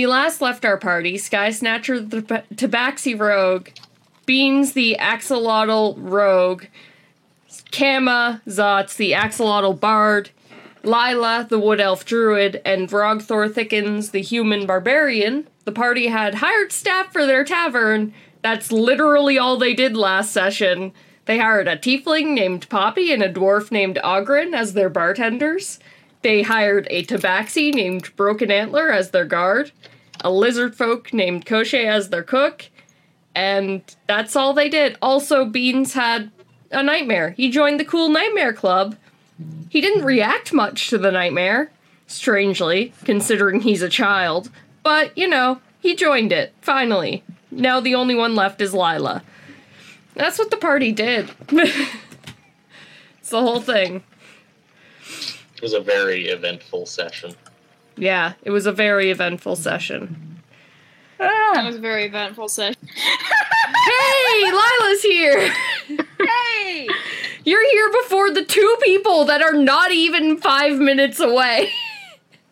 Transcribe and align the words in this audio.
we 0.00 0.06
last 0.06 0.40
left 0.40 0.64
our 0.64 0.78
party, 0.78 1.18
Sky 1.18 1.50
Snatcher 1.50 2.00
the 2.00 2.22
Tabaxi 2.54 3.20
Rogue, 3.20 3.68
Beans 4.24 4.72
the 4.72 4.96
Axolotl 4.98 5.94
Rogue, 5.98 6.64
Kama 7.70 8.40
Zots 8.48 8.96
the 8.96 9.12
Axolotl 9.12 9.78
Bard, 9.78 10.30
Lila 10.82 11.46
the 11.50 11.58
Wood 11.58 11.82
Elf 11.82 12.06
Druid, 12.06 12.62
and 12.64 12.88
Vrogthor 12.88 13.52
Thickens 13.52 14.12
the 14.12 14.22
Human 14.22 14.64
Barbarian, 14.64 15.46
the 15.66 15.72
party 15.72 16.06
had 16.06 16.36
hired 16.36 16.72
staff 16.72 17.12
for 17.12 17.26
their 17.26 17.44
tavern. 17.44 18.14
That's 18.40 18.72
literally 18.72 19.36
all 19.36 19.58
they 19.58 19.74
did 19.74 19.98
last 19.98 20.32
session. 20.32 20.92
They 21.26 21.38
hired 21.38 21.68
a 21.68 21.76
tiefling 21.76 22.32
named 22.32 22.70
Poppy 22.70 23.12
and 23.12 23.22
a 23.22 23.30
dwarf 23.30 23.70
named 23.70 23.98
Ogren 24.02 24.54
as 24.54 24.72
their 24.72 24.88
bartenders. 24.88 25.78
They 26.22 26.42
hired 26.42 26.86
a 26.90 27.04
tabaxi 27.04 27.72
named 27.72 28.14
Broken 28.16 28.50
Antler 28.50 28.90
as 28.90 29.10
their 29.10 29.24
guard, 29.24 29.72
a 30.20 30.30
lizard 30.30 30.76
folk 30.76 31.12
named 31.14 31.46
Koshe 31.46 31.84
as 31.84 32.10
their 32.10 32.22
cook, 32.22 32.68
and 33.34 33.82
that's 34.06 34.36
all 34.36 34.52
they 34.52 34.68
did. 34.68 34.98
Also, 35.00 35.44
Beans 35.44 35.94
had 35.94 36.30
a 36.70 36.82
nightmare. 36.82 37.30
He 37.30 37.50
joined 37.50 37.80
the 37.80 37.84
cool 37.84 38.08
nightmare 38.08 38.52
club. 38.52 38.96
He 39.68 39.80
didn't 39.80 40.04
react 40.04 40.52
much 40.52 40.90
to 40.90 40.98
the 40.98 41.10
nightmare, 41.10 41.70
strangely, 42.06 42.92
considering 43.04 43.60
he's 43.60 43.82
a 43.82 43.88
child. 43.88 44.50
But, 44.82 45.16
you 45.16 45.28
know, 45.28 45.60
he 45.80 45.94
joined 45.94 46.32
it, 46.32 46.52
finally. 46.60 47.22
Now 47.50 47.80
the 47.80 47.94
only 47.94 48.14
one 48.14 48.34
left 48.34 48.60
is 48.60 48.74
Lila. 48.74 49.22
That's 50.14 50.38
what 50.38 50.50
the 50.50 50.56
party 50.56 50.92
did. 50.92 51.30
it's 51.48 53.30
the 53.30 53.40
whole 53.40 53.60
thing. 53.60 54.02
It 55.60 55.64
was 55.64 55.74
a 55.74 55.80
very 55.80 56.28
eventful 56.28 56.86
session. 56.86 57.34
Yeah, 57.94 58.32
it 58.44 58.50
was 58.50 58.64
a 58.64 58.72
very 58.72 59.10
eventful 59.10 59.56
session. 59.56 60.40
That 61.18 61.66
was 61.66 61.76
a 61.76 61.80
very 61.80 62.06
eventful 62.06 62.48
session. 62.48 62.80
Hey, 63.72 64.50
Lila's 64.52 65.02
here! 65.02 65.52
Hey! 66.18 66.88
You're 67.44 67.70
here 67.70 67.92
before 68.02 68.30
the 68.30 68.44
two 68.44 68.76
people 68.82 69.26
that 69.26 69.42
are 69.42 69.52
not 69.52 69.92
even 69.92 70.38
five 70.38 70.78
minutes 70.78 71.20
away. 71.20 71.70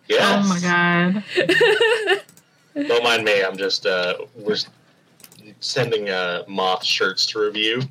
Yes. 0.08 0.44
Oh 0.44 0.48
my 0.48 0.60
god. 2.74 2.86
Don't 2.88 3.02
mind 3.02 3.24
me. 3.24 3.42
I'm 3.42 3.56
just 3.56 3.86
uh, 3.86 4.18
we're 4.36 4.58
sending 5.60 6.08
uh, 6.10 6.44
moth 6.46 6.84
shirts 6.84 7.26
to 7.26 7.40
review. 7.40 7.82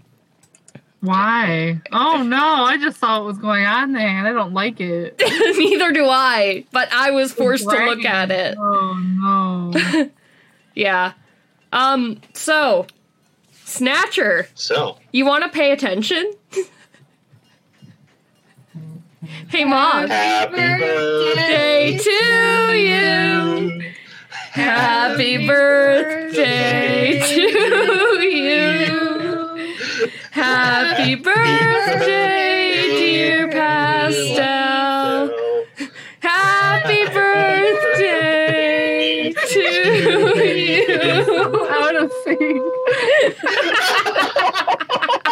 Why? 1.01 1.79
Oh 1.91 2.23
no, 2.27 2.37
I 2.65 2.77
just 2.77 2.99
saw 2.99 3.19
what 3.19 3.25
was 3.27 3.37
going 3.37 3.65
on 3.65 3.93
there 3.93 4.07
and 4.07 4.27
I 4.27 4.33
don't 4.33 4.53
like 4.53 4.79
it. 4.81 5.15
Neither 5.57 5.91
do 5.91 6.05
I, 6.07 6.65
but 6.71 6.91
I 6.91 7.11
was 7.11 7.31
forced 7.33 7.69
to 7.69 7.85
look 7.85 8.03
at 8.05 8.31
it. 8.31 8.57
Oh 8.59 9.71
no. 9.73 10.09
Yeah. 10.75 11.13
Um, 11.73 12.21
so, 12.33 12.85
Snatcher, 13.65 14.47
So 14.53 14.99
you 15.11 15.25
want 15.25 15.43
to 15.43 15.49
pay 15.49 15.71
attention? 15.71 16.31
hey, 19.49 19.65
Mom. 19.65 20.07
happy 20.07 20.55
birthday 20.55 21.35
Day 21.35 21.97
to 21.97 22.73
you. 22.77 23.91
Happy 24.51 25.47
birthday 25.47 27.19
to 27.25 27.41
you. 28.21 29.26
Happy 30.37 31.15
birthday, 31.15 32.85
dear 32.95 33.49
Pastel. 33.49 35.31
Happy 36.19 37.05
birthday 37.11 38.53
to 39.33 39.59
you. 40.45 41.67
Out 41.71 41.95
of 41.95 42.11
sync. 42.23 42.61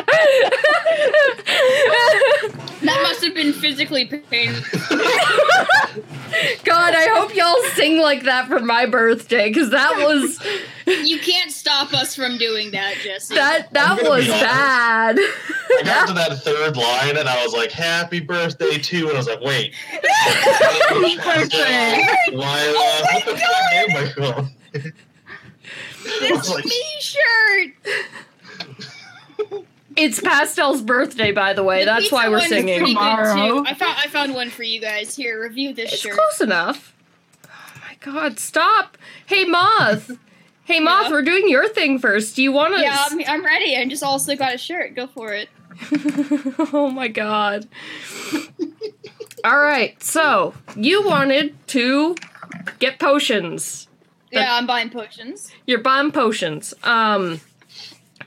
That 2.81 2.99
must 3.01 3.23
have 3.23 3.33
been 3.33 3.51
physically 3.53 4.05
painful. 4.05 4.79
God, 6.63 6.93
I 6.93 7.07
hope 7.13 7.33
y'all 7.35 7.55
sing 7.73 7.99
like 7.99 8.23
that 8.23 8.47
for 8.47 8.59
my 8.59 8.85
birthday, 8.85 9.47
because 9.49 9.71
that 9.71 9.95
was 9.97 10.39
You 10.85 11.17
can't 11.19 11.51
stop 11.51 11.93
us 11.93 12.15
from 12.15 12.37
doing 12.37 12.71
that, 12.71 12.95
Jesse. 13.01 13.33
that 13.35 13.71
that 13.73 14.03
was 14.03 14.27
bad. 14.27 15.17
I 15.17 15.81
got 15.83 16.07
to 16.09 16.13
that 16.13 16.37
third 16.43 16.77
line 16.77 17.17
and 17.17 17.27
I 17.27 17.41
was 17.43 17.53
like, 17.53 17.71
"Happy 17.71 18.19
birthday 18.19 18.77
to," 18.77 19.07
and 19.07 19.13
I 19.13 19.17
was 19.17 19.27
like, 19.27 19.41
"Wait, 19.41 19.73
Happy 19.73 21.15
birthday. 21.23 22.05
Lila, 22.31 22.43
uh, 22.43 22.75
Oh 22.77 23.03
my 23.07 23.13
what 23.13 23.25
the 23.25 23.37
fuck 23.37 23.73
am 23.73 24.51
I 24.75 24.91
this 26.19 26.49
like- 26.49 26.65
me 26.65 26.83
shirt. 26.99 27.73
It's 29.95 30.19
Pastel's 30.19 30.81
birthday, 30.81 31.31
by 31.31 31.53
the 31.53 31.63
way. 31.63 31.79
The 31.81 31.85
That's 31.85 32.11
why 32.11 32.27
we're 32.29 32.41
singing. 32.41 32.85
Tomorrow. 32.85 33.63
I 33.65 33.73
found 33.73 33.95
I 33.97 34.07
found 34.07 34.33
one 34.33 34.49
for 34.49 34.63
you 34.63 34.81
guys. 34.81 35.15
Here, 35.15 35.41
review 35.41 35.73
this 35.73 35.93
It's 35.93 36.01
shirt. 36.01 36.11
It's 36.13 36.19
close 36.19 36.41
enough. 36.41 36.93
Oh 37.45 37.49
my 37.81 37.95
god, 38.01 38.39
stop. 38.39 38.97
Hey, 39.25 39.45
Moth. 39.45 40.11
Hey, 40.65 40.79
Moth, 40.79 41.03
Yeah? 41.03 41.11
we're 41.11 41.21
doing 41.21 41.47
your 41.47 41.69
thing 41.69 41.99
first. 41.99 42.35
Do 42.35 42.41
you 42.41 42.51
want 42.51 42.73
to. 42.75 42.81
Yeah, 42.81 43.05
I'm, 43.11 43.19
I'm 43.27 43.45
ready. 43.45 43.77
I 43.77 43.85
just 43.85 44.01
also 44.01 44.35
got 44.35 44.55
a 44.55 44.57
shirt. 44.57 44.95
Go 44.95 45.05
for 45.05 45.31
it. 45.31 45.47
oh 46.73 46.89
my 46.89 47.07
god. 47.07 47.67
All 49.43 49.59
right, 49.59 50.01
so 50.01 50.55
you 50.75 51.05
wanted 51.05 51.55
to 51.67 52.15
get 52.79 52.97
potions. 52.97 53.87
Yeah, 54.31 54.55
I'm 54.55 54.65
buying 54.65 54.89
potions. 54.89 55.51
You're 55.67 55.81
buying 55.81 56.11
potions. 56.11 56.73
Um, 56.81 57.41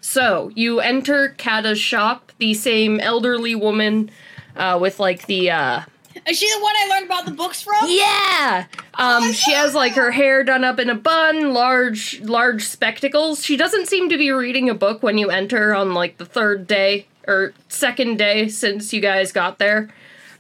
so 0.09 0.51
you 0.55 0.81
enter 0.81 1.35
Kata's 1.37 1.79
shop, 1.79 2.33
the 2.39 2.55
same 2.55 2.99
elderly 2.99 3.55
woman 3.55 4.11
uh, 4.57 4.79
with 4.81 4.99
like 4.99 5.27
the 5.27 5.51
uh, 5.51 5.83
Is 6.27 6.39
she 6.39 6.49
the 6.51 6.63
one 6.63 6.75
I 6.77 6.89
learned 6.89 7.07
about 7.07 7.27
the 7.27 7.33
books 7.33 7.61
from? 7.63 7.85
Yeah. 7.87 8.65
Um, 8.95 9.33
she 9.33 9.53
has 9.53 9.75
like 9.75 9.93
her 9.93 10.11
hair 10.11 10.43
done 10.45 10.65
up 10.65 10.79
in 10.79 10.89
a 10.89 10.95
bun, 10.95 11.53
large, 11.53 12.21
large 12.23 12.65
spectacles. 12.65 13.45
She 13.45 13.57
doesn't 13.59 13.87
seem 13.87 14.09
to 14.09 14.17
be 14.17 14.31
reading 14.31 14.71
a 14.71 14.75
book 14.75 15.03
when 15.03 15.19
you 15.19 15.29
enter 15.29 15.75
on 15.75 15.93
like 15.93 16.17
the 16.17 16.25
third 16.25 16.67
day 16.67 17.07
or 17.27 17.53
second 17.69 18.17
day 18.17 18.49
since 18.49 18.93
you 18.95 19.01
guys 19.03 19.31
got 19.31 19.59
there. 19.59 19.91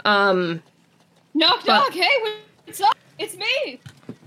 Um, 0.04 0.62
Knock 1.34 1.66
knock. 1.66 1.92
Hey, 1.92 2.08
what's 2.64 2.80
up? 2.80 2.96
It's 3.18 3.36
me. 3.36 3.80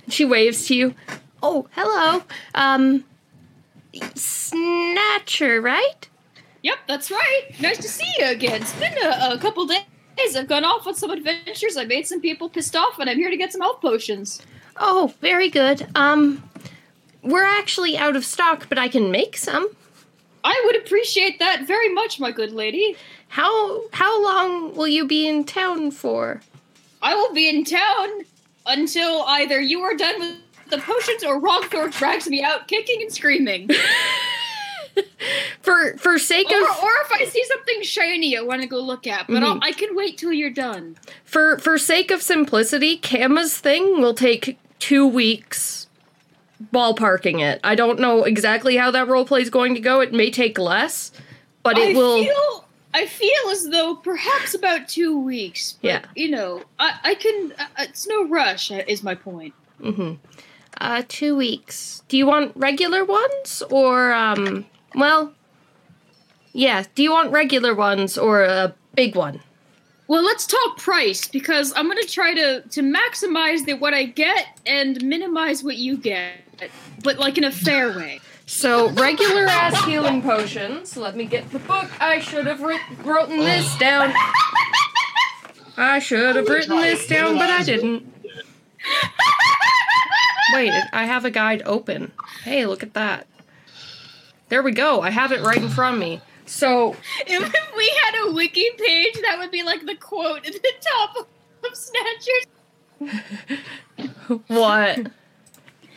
she 0.07 0.23
waves 0.23 0.67
to 0.67 0.75
you. 0.75 0.93
Oh, 1.41 1.67
hello. 1.71 2.23
Um, 2.53 3.03
Snatcher, 4.15 5.61
right? 5.61 6.07
Yep, 6.63 6.77
that's 6.87 7.11
right. 7.11 7.49
Nice 7.59 7.77
to 7.77 7.87
see 7.89 8.11
you 8.19 8.25
again. 8.27 8.61
It's 8.61 8.73
been 8.79 8.93
a, 9.03 9.33
a 9.33 9.37
couple 9.39 9.65
days. 9.65 10.35
I've 10.35 10.47
gone 10.47 10.63
off 10.63 10.85
on 10.85 10.93
some 10.93 11.09
adventures. 11.09 11.77
I 11.77 11.85
made 11.85 12.05
some 12.05 12.21
people 12.21 12.49
pissed 12.49 12.75
off, 12.75 12.99
and 12.99 13.09
I'm 13.09 13.17
here 13.17 13.31
to 13.31 13.37
get 13.37 13.51
some 13.51 13.61
health 13.61 13.81
potions. 13.81 14.41
Oh, 14.77 15.13
very 15.21 15.49
good. 15.49 15.87
Um, 15.95 16.43
we're 17.23 17.45
actually 17.45 17.97
out 17.97 18.15
of 18.15 18.25
stock, 18.25 18.67
but 18.69 18.77
I 18.77 18.87
can 18.87 19.11
make 19.11 19.37
some. 19.37 19.69
I 20.43 20.61
would 20.65 20.75
appreciate 20.75 21.39
that 21.39 21.67
very 21.67 21.93
much, 21.93 22.19
my 22.19 22.31
good 22.31 22.51
lady. 22.51 22.95
How 23.27 23.81
how 23.91 24.23
long 24.23 24.75
will 24.75 24.87
you 24.87 25.07
be 25.07 25.27
in 25.27 25.43
town 25.43 25.91
for? 25.91 26.41
I 27.01 27.15
will 27.15 27.33
be 27.33 27.49
in 27.49 27.63
town 27.63 28.25
until 28.65 29.23
either 29.23 29.59
you 29.59 29.81
are 29.81 29.95
done 29.95 30.19
with 30.19 30.35
the 30.71 30.79
potions 30.79 31.23
or 31.23 31.39
Rogthor 31.39 31.91
drags 31.95 32.27
me 32.27 32.41
out 32.43 32.67
kicking 32.67 33.01
and 33.01 33.13
screaming. 33.13 33.69
For 35.61 35.95
for 35.97 36.19
sake 36.19 36.51
or, 36.51 36.57
of 36.57 36.83
or 36.83 36.89
if 37.05 37.11
I 37.13 37.25
see 37.25 37.43
something 37.45 37.81
shiny 37.81 38.35
I 38.37 38.41
want 38.41 38.61
to 38.61 38.67
go 38.67 38.79
look 38.81 39.07
at, 39.07 39.25
but 39.27 39.41
I'll, 39.41 39.57
I 39.61 39.71
can 39.71 39.95
wait 39.95 40.17
till 40.17 40.33
you're 40.33 40.49
done. 40.49 40.97
For 41.23 41.57
for 41.59 41.77
sake 41.77 42.11
of 42.11 42.21
simplicity, 42.21 42.97
Kama's 42.97 43.57
thing 43.57 44.01
will 44.01 44.13
take 44.13 44.59
two 44.79 45.07
weeks 45.07 45.87
ballparking 46.73 47.39
it. 47.41 47.61
I 47.63 47.75
don't 47.75 47.99
know 47.99 48.23
exactly 48.25 48.75
how 48.75 48.91
that 48.91 49.07
roleplay 49.07 49.41
is 49.41 49.49
going 49.49 49.75
to 49.75 49.79
go. 49.79 50.01
It 50.01 50.11
may 50.11 50.29
take 50.29 50.57
less, 50.59 51.11
but 51.63 51.77
it 51.77 51.95
I 51.95 51.97
will. 51.97 52.21
Feel, 52.23 52.65
I 52.93 53.05
feel 53.05 53.49
as 53.51 53.69
though 53.69 53.95
perhaps 53.95 54.53
about 54.55 54.89
two 54.89 55.17
weeks. 55.17 55.73
But, 55.81 55.87
Yeah. 55.87 56.01
You 56.15 56.31
know, 56.31 56.63
I, 56.79 56.99
I 57.03 57.15
can. 57.15 57.53
Uh, 57.57 57.67
it's 57.79 58.07
no 58.07 58.27
rush. 58.27 58.71
uh, 58.71 58.81
Is 58.87 59.03
my 59.03 59.15
point. 59.15 59.53
hmm 59.81 60.13
Uh, 60.79 61.03
two 61.07 61.35
weeks. 61.35 62.03
Do 62.07 62.17
you 62.17 62.25
want 62.25 62.53
regular 62.55 63.05
ones 63.05 63.61
or 63.69 64.13
um? 64.13 64.65
Well, 64.95 65.33
yeah. 66.53 66.83
Do 66.95 67.03
you 67.03 67.11
want 67.11 67.31
regular 67.31 67.75
ones 67.75 68.17
or 68.17 68.43
a 68.43 68.73
big 68.95 69.15
one? 69.15 69.41
Well, 70.07 70.23
let's 70.23 70.45
talk 70.45 70.77
price 70.77 71.27
because 71.27 71.71
I'm 71.75 71.87
gonna 71.87 72.03
try 72.03 72.33
to 72.33 72.61
to 72.61 72.81
maximize 72.81 73.65
the 73.65 73.73
what 73.73 73.93
I 73.93 74.03
get 74.05 74.59
and 74.65 75.01
minimize 75.03 75.63
what 75.63 75.77
you 75.77 75.97
get, 75.97 76.33
but 77.03 77.17
like 77.17 77.37
in 77.37 77.43
a 77.43 77.51
fair 77.51 77.89
way. 77.95 78.19
So 78.45 78.89
regular 78.89 79.45
ass 79.45 79.85
healing 79.85 80.21
potions. 80.21 80.97
Let 80.97 81.15
me 81.15 81.23
get 81.25 81.49
the 81.51 81.59
book. 81.59 81.89
I 82.01 82.19
should 82.19 82.45
have 82.47 82.61
writ- 82.61 82.81
written 83.05 83.39
this 83.39 83.77
down. 83.77 84.13
I 85.77 85.99
should 85.99 86.35
have 86.35 86.49
written 86.49 86.75
this 86.81 87.07
down, 87.07 87.35
but 87.37 87.49
I 87.49 87.63
didn't. 87.63 88.11
Wait, 90.53 90.73
I 90.93 91.05
have 91.05 91.25
a 91.25 91.31
guide 91.31 91.61
open. 91.65 92.11
Hey, 92.43 92.65
look 92.65 92.83
at 92.83 92.93
that. 92.93 93.27
There 94.49 94.61
we 94.61 94.71
go. 94.71 95.01
I 95.01 95.09
have 95.09 95.31
it 95.31 95.41
right 95.41 95.57
in 95.57 95.69
front 95.69 95.95
of 95.95 95.99
me. 95.99 96.21
So, 96.45 96.95
If 97.27 97.75
we 97.77 97.93
had 98.03 98.27
a 98.27 98.33
wiki 98.33 98.69
page, 98.77 99.13
that 99.21 99.37
would 99.39 99.51
be 99.51 99.63
like 99.63 99.85
the 99.85 99.95
quote 99.95 100.45
at 100.45 100.53
the 100.53 100.71
top 100.81 101.27
of 101.63 101.75
Snatchers. 101.75 102.45
what? 104.47 105.11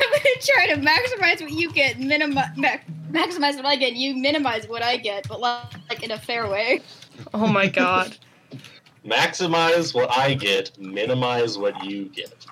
I'm 0.00 0.10
gonna 0.10 0.40
try 0.40 0.66
to 0.68 0.76
maximize 0.76 1.40
what 1.40 1.50
you 1.50 1.72
get, 1.72 1.98
minimize 1.98 2.56
ma- 2.56 2.78
maximize 3.10 3.56
what 3.56 3.66
I 3.66 3.76
get. 3.76 3.94
You 3.94 4.16
minimize 4.16 4.68
what 4.68 4.82
I 4.82 4.96
get, 4.96 5.26
but 5.28 5.40
like, 5.40 5.64
like 5.88 6.02
in 6.02 6.10
a 6.10 6.18
fair 6.18 6.48
way. 6.48 6.80
Oh 7.34 7.46
my 7.46 7.68
god. 7.68 8.16
Maximize 9.04 9.94
what 9.94 10.10
I 10.16 10.34
get, 10.34 10.78
minimize 10.78 11.56
what 11.56 11.84
you 11.84 12.06
get. 12.06 12.46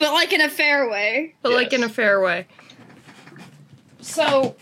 But 0.00 0.12
like 0.12 0.32
in 0.32 0.40
a 0.40 0.48
fair 0.48 0.88
way. 0.90 1.34
But 1.42 1.52
like 1.52 1.72
in 1.72 1.82
a 1.82 1.86
Yes. 1.86 1.94
fair 1.94 2.20
way. 2.20 2.46
So, 4.00 4.56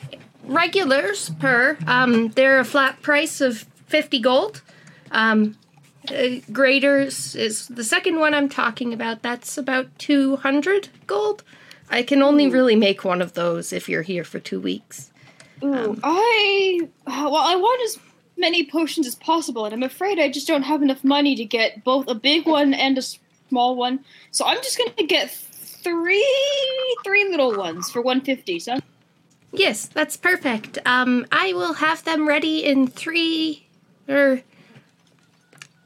regulars 0.44 1.30
per, 1.38 1.78
um, 1.86 2.28
they're 2.30 2.58
a 2.58 2.64
flat 2.64 3.00
price 3.02 3.40
of 3.40 3.64
50 3.86 4.18
gold. 4.18 4.62
Um, 5.12 5.56
uh, 6.10 6.40
graders 6.52 7.36
is 7.36 7.68
the 7.68 7.84
second 7.84 8.18
one 8.18 8.34
I'm 8.34 8.48
talking 8.48 8.92
about. 8.92 9.22
That's 9.22 9.56
about 9.56 9.96
200 9.98 10.88
gold. 11.06 11.44
I 11.90 12.02
can 12.02 12.20
only 12.22 12.48
really 12.48 12.76
make 12.76 13.04
one 13.04 13.22
of 13.22 13.34
those 13.34 13.72
if 13.72 13.88
you're 13.88 14.02
here 14.02 14.24
for 14.24 14.40
two 14.40 14.60
weeks. 14.60 15.10
Ooh, 15.62 15.98
I 16.02 16.80
uh, 17.06 17.28
well, 17.30 17.36
I 17.36 17.56
want 17.56 17.80
as 17.84 17.98
many 18.36 18.68
potions 18.68 19.06
as 19.06 19.14
possible, 19.14 19.64
and 19.64 19.72
I'm 19.74 19.82
afraid 19.82 20.18
I 20.18 20.30
just 20.30 20.46
don't 20.46 20.62
have 20.62 20.82
enough 20.82 21.02
money 21.04 21.34
to 21.36 21.44
get 21.44 21.84
both 21.84 22.08
a 22.08 22.14
big 22.14 22.46
one 22.46 22.74
and 22.74 22.98
a 22.98 23.02
small 23.48 23.76
one. 23.76 24.00
So 24.30 24.44
I'm 24.46 24.58
just 24.62 24.78
gonna 24.78 25.06
get 25.06 25.30
three 25.30 26.24
three 27.04 27.28
little 27.28 27.56
ones 27.56 27.90
for 27.90 28.00
150. 28.02 28.58
So 28.60 28.78
Yes, 29.52 29.86
that's 29.86 30.16
perfect. 30.16 30.78
Um, 30.84 31.26
I 31.32 31.54
will 31.54 31.72
have 31.74 32.04
them 32.04 32.28
ready 32.28 32.64
in 32.64 32.86
three 32.86 33.66
or 34.08 34.42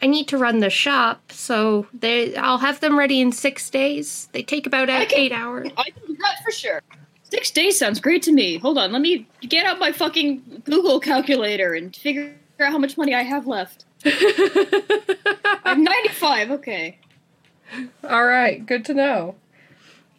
I 0.03 0.07
need 0.07 0.27
to 0.29 0.37
run 0.39 0.59
the 0.59 0.71
shop, 0.71 1.31
so 1.31 1.87
they 1.95 2.35
I'll 2.37 2.59
have 2.59 2.81
them 2.81 2.99
ready 2.99 3.21
in 3.21 3.31
six 3.31 3.71
days. 3.71 4.29
They 4.33 4.43
take 4.43 4.67
about 4.67 4.89
can- 4.89 5.07
eight 5.15 5.31
hours. 5.33 5.69
I 5.77 5.91
can 5.91 6.03
do 6.07 6.17
that 6.17 6.43
for 6.45 6.51
sure. 6.51 6.83
Six 7.23 7.51
days 7.51 7.79
sounds 7.79 7.99
great 8.01 8.23
to 8.25 8.33
me. 8.33 8.59
Hold 8.59 8.77
on, 8.79 8.93
let 8.93 9.01
me 9.01 9.27
get 9.43 9.65
out 9.65 9.79
my 9.79 9.91
fucking 9.93 10.63
Google 10.65 11.01
calculator 11.01 11.73
and 11.73 11.95
figure 11.95 12.35
out 12.61 12.73
how 12.73 12.79
much 12.79 12.99
money 12.99 13.15
I 13.15 13.23
have 13.23 13.47
left. 13.47 13.85
I'm 15.65 15.83
95. 15.85 16.51
Okay. 16.51 16.99
All 18.09 18.25
right, 18.25 18.65
good 18.65 18.85
to 18.87 18.95
know. 18.95 19.35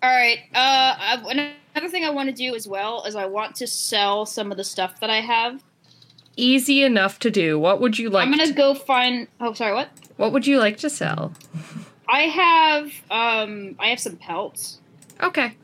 All 0.02 0.10
right. 0.10 0.40
Uh, 0.54 1.22
another 1.30 1.90
thing 1.90 2.04
I 2.04 2.10
want 2.10 2.30
to 2.30 2.36
do 2.36 2.56
as 2.56 2.68
well 2.68 3.04
is 3.06 3.16
I 3.16 3.26
want 3.26 3.56
to 3.58 3.68
sell 3.68 4.26
some 4.26 4.52
of 4.52 4.58
the 4.58 4.64
stuff 4.64 5.00
that 5.00 5.10
I 5.10 5.22
have. 5.22 5.64
Easy 6.36 6.84
enough 6.84 7.20
to 7.20 7.32
do. 7.32 7.60
What 7.60 7.80
would 7.80 7.98
you 8.00 8.10
like? 8.10 8.26
I'm 8.26 8.32
gonna 8.32 8.48
to, 8.48 8.54
go 8.54 8.74
find. 8.74 9.28
Oh, 9.40 9.54
sorry. 9.54 9.74
What? 9.74 9.90
what 10.18 10.32
would 10.34 10.46
you 10.48 10.58
like 10.60 10.78
to 10.78 10.90
sell? 10.90 11.32
I 12.10 12.22
have. 12.22 12.92
Um, 13.12 13.76
I 13.80 13.88
have 13.88 14.00
some 14.00 14.18
pelts. 14.18 14.80
Okay. 15.22 15.46
If 15.46 15.56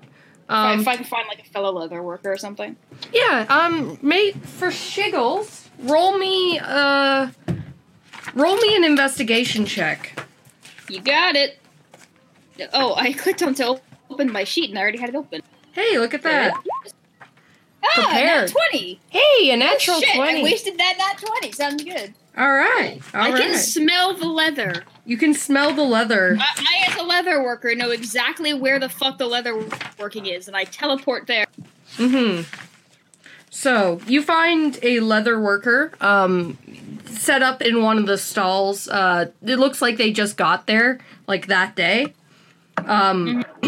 I- 0.48 0.74
Um, 0.74 0.80
if 0.80 0.88
I 0.88 0.96
can 0.96 1.06
find 1.06 1.28
like 1.28 1.42
a 1.42 1.50
fellow 1.50 1.72
leather 1.72 2.02
worker 2.02 2.32
or 2.32 2.38
something. 2.38 2.76
yeah. 3.14 3.46
Um, 3.50 3.98
mate, 4.02 4.36
for 4.46 4.68
shiggles, 4.70 5.66
roll 5.80 6.18
me 6.18 6.60
uh, 6.60 7.30
roll 8.36 8.56
me 8.58 8.76
an 8.76 8.84
investigation 8.84 9.66
check. 9.66 10.20
You 10.88 11.02
got 11.02 11.36
it. 11.36 11.59
Oh, 12.74 12.96
I 12.96 13.14
clicked 13.14 13.42
on 13.44 13.54
to 13.56 13.80
open 14.10 14.32
my 14.32 14.44
sheet 14.44 14.70
and 14.70 14.80
I 14.80 14.82
already 14.82 14.98
had 14.98 15.10
it 15.10 15.16
open. 15.16 15.42
Hey, 15.72 15.98
look 15.98 16.14
at 16.14 16.24
that. 16.24 16.54
Ah, 17.82 17.92
Prepared. 17.94 18.50
nat 18.50 18.52
twenty. 18.52 19.00
Hey, 19.10 19.52
a 19.52 19.58
natural 19.58 19.98
oh, 19.98 20.02
shit, 20.02 20.16
twenty. 20.16 20.42
I 20.42 20.44
wasted 20.44 20.78
that 20.78 20.96
nat 20.98 21.26
twenty. 21.26 21.52
Sounds 21.52 21.84
good. 21.84 22.14
All 22.38 22.52
right. 22.52 23.00
All 23.14 23.22
I 23.22 23.32
right. 23.32 23.42
can 23.42 23.58
smell 23.58 24.14
the 24.14 24.28
leather. 24.28 24.84
You 25.06 25.18
can 25.18 25.34
smell 25.34 25.74
the 25.74 25.84
leather. 25.84 26.38
I, 26.40 26.44
I, 26.58 26.92
as 26.92 26.98
a 26.98 27.04
leather 27.04 27.42
worker, 27.44 27.74
know 27.76 27.92
exactly 27.92 28.54
where 28.54 28.80
the 28.80 28.90
fuck 28.90 29.18
the 29.18 29.26
leather 29.28 29.60
working 29.98 30.26
is, 30.26 30.48
and 30.48 30.56
I 30.56 30.66
teleport 30.66 31.28
there. 31.28 31.46
Mm-hmm. 31.98 32.44
So 33.50 34.00
you 34.08 34.22
find 34.22 34.78
a 34.84 35.00
leather 35.00 35.40
worker 35.40 35.92
um, 36.00 36.58
set 37.06 37.42
up 37.42 37.62
in 37.62 37.82
one 37.82 37.98
of 37.98 38.06
the 38.06 38.18
stalls. 38.18 38.88
Uh, 38.88 39.32
it 39.42 39.56
looks 39.58 39.82
like 39.82 39.98
they 39.98 40.12
just 40.12 40.38
got 40.38 40.68
there 40.68 41.00
like 41.28 41.48
that 41.48 41.76
day. 41.76 42.14
Um, 42.88 43.44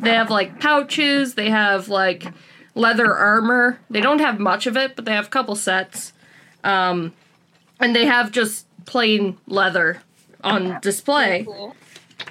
they 0.00 0.14
have 0.14 0.30
like 0.30 0.60
pouches. 0.60 1.34
They 1.34 1.50
have 1.50 1.88
like 1.88 2.24
leather 2.74 3.14
armor. 3.14 3.80
They 3.90 4.00
don't 4.00 4.20
have 4.20 4.38
much 4.38 4.66
of 4.66 4.76
it, 4.76 4.96
but 4.96 5.04
they 5.04 5.12
have 5.12 5.26
a 5.26 5.30
couple 5.30 5.56
sets. 5.56 6.12
Um, 6.64 7.12
and 7.80 7.94
they 7.94 8.06
have 8.06 8.30
just 8.30 8.66
plain 8.84 9.38
leather 9.46 10.02
on 10.42 10.80
display. 10.80 11.44
Cool. 11.44 11.76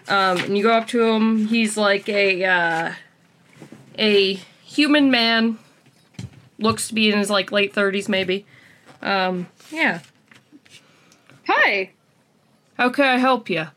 Um, 0.07 0.37
and 0.39 0.57
you 0.57 0.63
go 0.63 0.73
up 0.73 0.87
to 0.87 1.03
him. 1.03 1.47
He's 1.47 1.77
like 1.77 2.07
a 2.09 2.43
uh, 2.43 2.93
a 3.97 4.33
human 4.63 5.11
man. 5.11 5.57
Looks 6.57 6.87
to 6.89 6.93
be 6.93 7.11
in 7.11 7.17
his 7.17 7.29
like 7.29 7.51
late 7.51 7.73
thirties, 7.73 8.07
maybe. 8.07 8.45
Um, 9.01 9.47
yeah. 9.71 9.99
Hi. 11.47 11.91
How 12.77 12.89
can 12.89 13.05
I 13.05 13.17
help 13.17 13.49
you? 13.49 13.67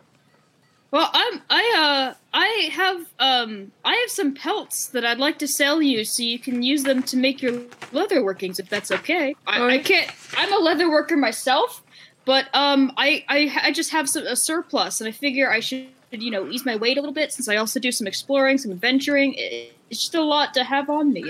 Well, 0.95 1.11
I'm 1.13 1.43
I 1.51 1.75
uh 2.13 2.15
I 2.33 2.47
have 2.71 3.05
um 3.19 3.73
I 3.85 3.97
have 3.97 4.11
some 4.11 4.33
pelts 4.33 4.87
that 4.91 5.05
I'd 5.05 5.19
like 5.19 5.41
to 5.41 5.49
sell 5.49 5.83
you 5.83 6.05
so 6.05 6.23
you 6.23 6.39
can 6.39 6.63
use 6.63 6.85
them 6.85 7.03
to 7.03 7.17
make 7.17 7.43
your 7.43 7.63
leather 7.91 8.23
workings 8.23 8.61
if 8.61 8.69
that's 8.69 8.93
okay. 8.93 9.35
I, 9.45 9.57
I 9.57 9.61
Alright. 9.61 9.85
can't. 9.85 10.09
I'm 10.37 10.53
a 10.53 10.63
leather 10.63 10.89
worker 10.89 11.17
myself, 11.17 11.83
but 12.25 12.47
um 12.55 12.93
I 12.97 13.25
I, 13.29 13.53
I 13.65 13.73
just 13.73 13.91
have 13.91 14.09
some, 14.09 14.25
a 14.25 14.37
surplus 14.37 15.01
and 15.01 15.09
I 15.09 15.11
figure 15.11 15.51
I 15.51 15.59
should 15.59 15.89
you 16.13 16.31
know 16.31 16.47
ease 16.49 16.65
my 16.65 16.77
weight 16.77 16.97
a 16.97 17.01
little 17.01 17.13
bit 17.13 17.33
since 17.33 17.49
I 17.49 17.57
also 17.57 17.81
do 17.81 17.91
some 17.91 18.07
exploring, 18.07 18.59
some 18.59 18.71
adventuring. 18.71 19.35
It- 19.35 19.73
It's 19.91 20.01
just 20.01 20.15
a 20.15 20.23
lot 20.23 20.55
to 20.55 20.63
have 20.63 20.89
on 20.89 21.13
me. 21.13 21.25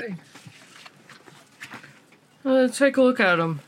Let's 2.45 2.77
take 2.77 2.99
a 2.99 3.03
look 3.03 3.19
at 3.19 3.37
them. 3.37 3.61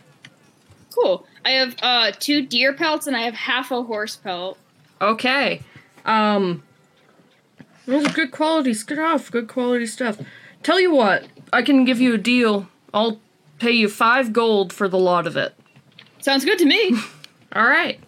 Cool. 0.94 1.26
I 1.42 1.50
have 1.52 1.74
uh 1.80 2.12
two 2.20 2.42
deer 2.42 2.74
pelts 2.74 3.06
and 3.06 3.16
I 3.16 3.22
have 3.22 3.32
half 3.34 3.70
a 3.70 3.82
horse 3.82 4.16
pelt. 4.16 4.58
Okay. 5.00 5.62
Um, 6.06 6.62
those 7.86 8.06
are 8.06 8.12
good 8.12 8.30
quality 8.30 8.72
stuff. 8.74 9.30
Good 9.30 9.48
quality 9.48 9.86
stuff. 9.86 10.18
Tell 10.62 10.80
you 10.80 10.92
what, 10.94 11.26
I 11.52 11.62
can 11.62 11.84
give 11.84 12.00
you 12.00 12.14
a 12.14 12.18
deal. 12.18 12.68
I'll 12.94 13.20
pay 13.58 13.72
you 13.72 13.88
five 13.88 14.32
gold 14.32 14.72
for 14.72 14.88
the 14.88 14.98
lot 14.98 15.26
of 15.26 15.36
it. 15.36 15.54
Sounds 16.20 16.44
good 16.44 16.58
to 16.58 16.64
me. 16.64 16.92
All 17.52 17.64
right. 17.66 18.00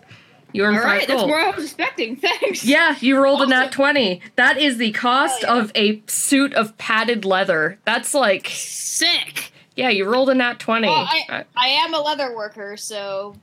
You 0.52 0.64
earn 0.64 0.76
All 0.76 0.82
right, 0.82 1.06
that's 1.06 1.20
gold. 1.20 1.28
more 1.28 1.38
I 1.38 1.50
was 1.50 1.64
expecting. 1.66 2.16
Thanks. 2.16 2.64
Yeah, 2.64 2.96
you 3.00 3.18
rolled 3.22 3.42
a 3.42 3.46
nat 3.46 3.70
20. 3.70 4.22
That 4.36 4.56
is 4.56 4.78
the 4.78 4.92
cost 4.92 5.42
Hell 5.44 5.56
yeah. 5.56 5.62
of 5.62 5.72
a 5.74 6.02
suit 6.06 6.54
of 6.54 6.76
padded 6.78 7.24
leather. 7.26 7.78
That's 7.84 8.14
like, 8.14 8.48
Sick. 8.50 9.52
yeah, 9.76 9.90
you 9.90 10.10
rolled 10.10 10.30
a 10.30 10.34
nat 10.34 10.58
20. 10.58 10.86
Well, 10.88 10.96
I, 11.08 11.20
Uh, 11.28 11.42
I 11.54 11.68
am 11.68 11.92
a 11.92 12.00
leather 12.00 12.34
worker, 12.34 12.78
so 12.78 13.34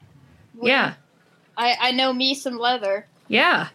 yeah, 0.62 0.96
I, 1.56 1.78
I 1.80 1.92
know 1.92 2.12
me 2.12 2.34
some 2.34 2.58
leather. 2.58 3.06
yeah. 3.28 3.68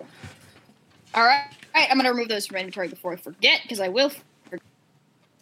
All 1.14 1.24
right, 1.24 1.44
all 1.74 1.80
right. 1.80 1.90
I'm 1.90 1.96
gonna 1.96 2.10
remove 2.10 2.28
those 2.28 2.46
from 2.46 2.56
inventory 2.56 2.88
before 2.88 3.12
I 3.12 3.16
forget, 3.16 3.60
because 3.62 3.80
I 3.80 3.88
will. 3.88 4.12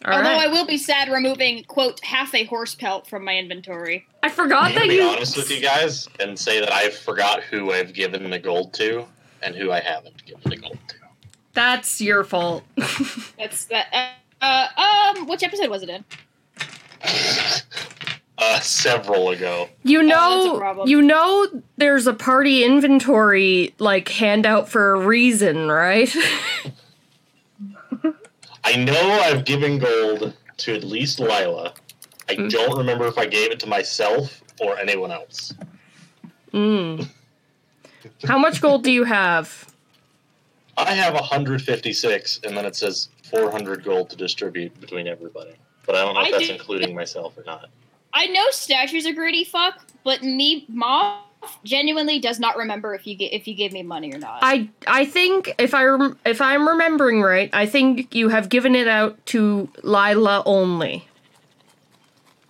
All 0.05 0.13
although 0.13 0.29
right. 0.29 0.47
I 0.47 0.51
will 0.51 0.65
be 0.65 0.77
sad 0.77 1.09
removing 1.09 1.63
quote 1.65 1.99
half 2.03 2.33
a 2.33 2.45
horse 2.45 2.73
pelt 2.73 3.07
from 3.07 3.25
my 3.25 3.37
inventory. 3.37 4.07
I 4.23 4.29
forgot 4.29 4.63
I'm 4.63 4.73
that 4.73 4.79
gonna 4.81 4.93
be 4.93 5.01
honest 5.01 5.35
with 5.35 5.51
you 5.51 5.61
guys 5.61 6.07
and 6.19 6.39
say 6.39 6.59
that 6.61 6.71
I 6.71 6.89
forgot 6.89 7.43
who 7.43 7.73
I've 7.73 7.93
given 7.93 8.29
the 8.29 8.39
gold 8.39 8.73
to 8.75 9.05
and 9.43 9.55
who 9.55 9.71
I 9.71 9.81
haven't 9.81 10.25
given 10.25 10.49
the 10.49 10.57
gold 10.57 10.77
to. 10.87 10.95
That's 11.53 11.99
your 11.99 12.23
fault. 12.23 12.63
That's 13.37 13.65
that. 13.65 14.15
Uh, 14.41 14.67
uh, 14.77 15.13
um, 15.17 15.27
which 15.27 15.43
episode 15.43 15.69
was 15.69 15.83
it 15.83 15.89
in? 15.89 16.05
uh, 18.39 18.59
several 18.61 19.29
ago. 19.29 19.69
You 19.83 19.99
Oh, 19.99 20.07
that's 20.07 20.45
a 20.45 20.47
know, 20.49 20.57
problem. 20.57 20.87
you 20.89 21.01
know, 21.01 21.47
there's 21.77 22.07
a 22.07 22.13
party 22.13 22.63
inventory 22.63 23.73
like 23.79 24.07
handout 24.09 24.69
for 24.69 24.93
a 24.93 24.99
reason, 25.05 25.67
right? 25.69 26.13
I 28.63 28.75
know 28.75 29.19
I've 29.23 29.45
given 29.45 29.79
gold 29.79 30.33
to 30.57 30.75
at 30.75 30.83
least 30.83 31.19
Lila. 31.19 31.73
I 32.27 32.35
Mm. 32.35 32.49
don't 32.51 32.77
remember 32.77 33.07
if 33.07 33.17
I 33.17 33.25
gave 33.25 33.51
it 33.51 33.59
to 33.61 33.67
myself 33.67 34.41
or 34.61 34.77
anyone 34.77 35.11
else. 35.11 35.53
mm. 36.53 37.07
How 38.25 38.37
much 38.37 38.61
gold 38.61 38.83
do 38.83 38.91
you 38.91 39.03
have? 39.03 39.65
I 40.77 40.91
have 40.93 41.13
156, 41.13 42.41
and 42.43 42.55
then 42.55 42.65
it 42.65 42.75
says 42.75 43.09
400 43.29 43.83
gold 43.83 44.09
to 44.11 44.15
distribute 44.15 44.79
between 44.79 45.07
everybody. 45.07 45.51
But 45.85 45.95
I 45.95 46.01
don't 46.05 46.13
know 46.15 46.21
if 46.21 46.27
I 46.27 46.31
that's 46.31 46.47
do- 46.47 46.53
including 46.53 46.95
myself 46.95 47.37
or 47.37 47.43
not. 47.45 47.69
I 48.13 48.27
know 48.27 48.45
statues 48.51 49.05
are 49.05 49.13
greedy 49.13 49.43
fuck, 49.43 49.79
but 50.03 50.23
me, 50.23 50.65
Moth, 50.67 51.21
genuinely 51.63 52.19
does 52.19 52.39
not 52.39 52.57
remember 52.57 52.93
if 52.93 53.05
you 53.07 53.15
get 53.15 53.31
if 53.33 53.47
you 53.47 53.53
gave 53.55 53.71
me 53.71 53.83
money 53.83 54.13
or 54.13 54.17
not. 54.17 54.39
I 54.41 54.69
I 54.87 55.05
think 55.05 55.53
if 55.57 55.73
I 55.73 55.85
rem- 55.85 56.19
if 56.25 56.41
I'm 56.41 56.67
remembering 56.67 57.21
right, 57.21 57.49
I 57.53 57.65
think 57.65 58.13
you 58.13 58.29
have 58.29 58.49
given 58.49 58.75
it 58.75 58.87
out 58.87 59.23
to 59.27 59.69
Lila 59.83 60.43
only. 60.45 61.07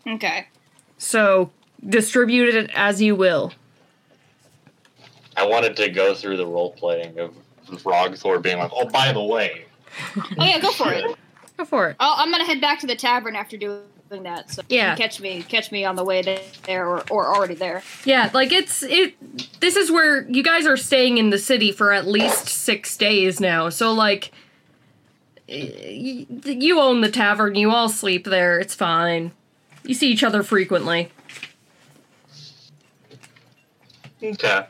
okay. 0.08 0.48
So 0.98 1.52
distribute 1.88 2.54
it 2.56 2.72
as 2.74 3.02
you 3.02 3.16
will. 3.16 3.54
I 5.38 5.46
wanted 5.46 5.76
to 5.78 5.90
go 5.90 6.14
through 6.14 6.38
the 6.38 6.46
role 6.46 6.72
playing 6.74 7.18
of 7.20 7.34
Rogthor 7.68 8.42
being 8.42 8.58
like, 8.58 8.72
"Oh, 8.74 8.86
by 8.90 9.14
the 9.14 9.24
way, 9.24 9.66
Oh 10.16 10.24
yeah, 10.40 10.60
go 10.60 10.72
for 10.72 10.92
it. 10.92 11.06
Go 11.58 11.66
for 11.66 11.90
it. 11.90 11.96
Oh, 12.00 12.16
I'm 12.18 12.32
gonna 12.32 12.46
head 12.46 12.60
back 12.60 12.80
to 12.80 12.88
the 12.88 12.96
tavern 12.96 13.36
after 13.36 13.56
doing 13.56 13.82
that. 14.18 14.50
So 14.52 14.62
Yeah. 14.70 14.96
catch 14.96 15.20
me 15.20 15.44
catch 15.44 15.72
me 15.72 15.86
on 15.86 15.96
the 15.96 16.04
way 16.04 16.22
there 16.66 16.88
or, 16.88 17.04
or 17.10 17.34
already 17.36 17.54
there. 17.56 17.84
Yeah, 18.06 18.30
like 18.34 18.52
it's 18.52 18.82
it. 18.84 19.16
This 19.60 19.76
is 19.76 19.92
where 19.92 20.24
you 20.30 20.44
guys 20.44 20.66
are 20.66 20.78
staying 20.78 21.18
in 21.18 21.30
the 21.30 21.38
city 21.38 21.72
for 21.72 21.92
at 21.94 22.08
least 22.08 22.48
six 22.48 22.98
days 22.98 23.40
now. 23.40 23.70
So 23.70 23.94
like, 23.94 24.32
y- 25.48 26.26
you 26.46 26.80
own 26.80 27.02
the 27.02 27.12
tavern. 27.12 27.56
You 27.56 27.72
all 27.72 27.90
sleep 27.90 28.26
there. 28.26 28.60
It's 28.60 28.76
fine. 28.76 29.32
You 29.84 29.94
see 29.94 30.12
each 30.12 30.24
other 30.24 30.44
frequently. 30.44 31.12
okay." 34.24 34.66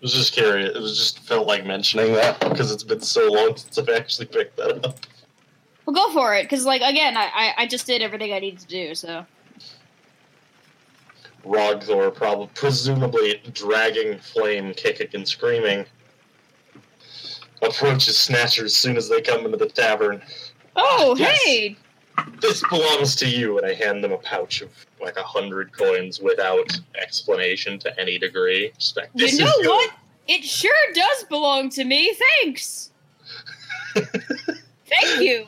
I 0.00 0.02
was 0.02 0.12
just 0.12 0.32
curious. 0.32 0.76
It 0.76 0.80
was 0.80 0.96
just 0.96 1.18
felt 1.20 1.48
like 1.48 1.66
mentioning 1.66 2.12
that 2.12 2.38
because 2.38 2.70
it's 2.70 2.84
been 2.84 3.00
so 3.00 3.32
long 3.32 3.56
since 3.56 3.76
I've 3.78 3.88
actually 3.88 4.26
picked 4.26 4.56
that 4.56 4.84
up. 4.86 4.96
Well, 5.88 6.06
go 6.06 6.12
for 6.12 6.34
it, 6.34 6.42
because 6.42 6.66
like 6.66 6.82
again, 6.82 7.16
I, 7.16 7.30
I 7.34 7.54
I 7.62 7.66
just 7.66 7.86
did 7.86 8.02
everything 8.02 8.34
I 8.34 8.40
needed 8.40 8.60
to 8.60 8.66
do. 8.66 8.94
So 8.94 9.24
Rogthor, 11.46 12.14
probably 12.14 12.50
presumably 12.52 13.40
dragging 13.54 14.18
Flame, 14.18 14.74
kicking 14.74 15.08
and 15.14 15.26
screaming, 15.26 15.86
approaches 17.62 18.18
Snatcher 18.18 18.66
as 18.66 18.76
soon 18.76 18.98
as 18.98 19.08
they 19.08 19.22
come 19.22 19.46
into 19.46 19.56
the 19.56 19.66
tavern. 19.66 20.20
oh 20.76 21.12
ah, 21.12 21.14
Yes. 21.16 21.42
hey, 21.42 21.76
This 22.42 22.62
belongs 22.68 23.16
to 23.16 23.26
you, 23.26 23.56
and 23.56 23.66
I 23.66 23.72
hand 23.72 24.04
them 24.04 24.12
a 24.12 24.18
pouch 24.18 24.60
of 24.60 24.68
like 25.00 25.16
a 25.16 25.22
hundred 25.22 25.72
coins 25.72 26.20
without 26.20 26.68
explanation 27.00 27.78
to 27.78 27.98
any 27.98 28.18
degree. 28.18 28.72
Just 28.76 28.94
like, 28.98 29.08
this 29.14 29.38
you 29.38 29.46
know 29.46 29.70
what? 29.70 29.90
It 30.26 30.44
sure 30.44 30.92
does 30.92 31.24
belong 31.24 31.70
to 31.70 31.84
me. 31.84 32.14
Thanks. 32.42 32.90
Thank 33.94 35.20
you. 35.22 35.46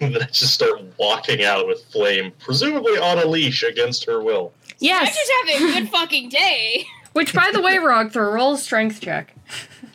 And 0.00 0.14
then 0.14 0.22
I 0.22 0.26
just 0.26 0.54
start 0.54 0.80
walking 0.98 1.44
out 1.44 1.66
with 1.66 1.84
Flame, 1.86 2.32
presumably 2.38 2.98
on 2.98 3.18
a 3.18 3.26
leash 3.26 3.62
against 3.62 4.04
her 4.06 4.22
will. 4.22 4.52
Yes. 4.78 5.08
I'm 5.08 5.14
just 5.14 5.32
having 5.62 5.68
a 5.68 5.80
good 5.80 5.88
fucking 5.90 6.28
day. 6.28 6.84
Which, 7.12 7.32
by 7.32 7.50
the 7.52 7.60
way, 7.60 7.76
Rogthor, 7.76 8.16
roll 8.16 8.26
a 8.26 8.30
roll 8.34 8.56
strength 8.56 9.00
check. 9.00 9.34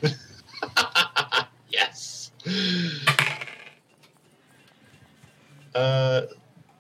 yes. 1.70 2.32
Uh, 5.76 6.22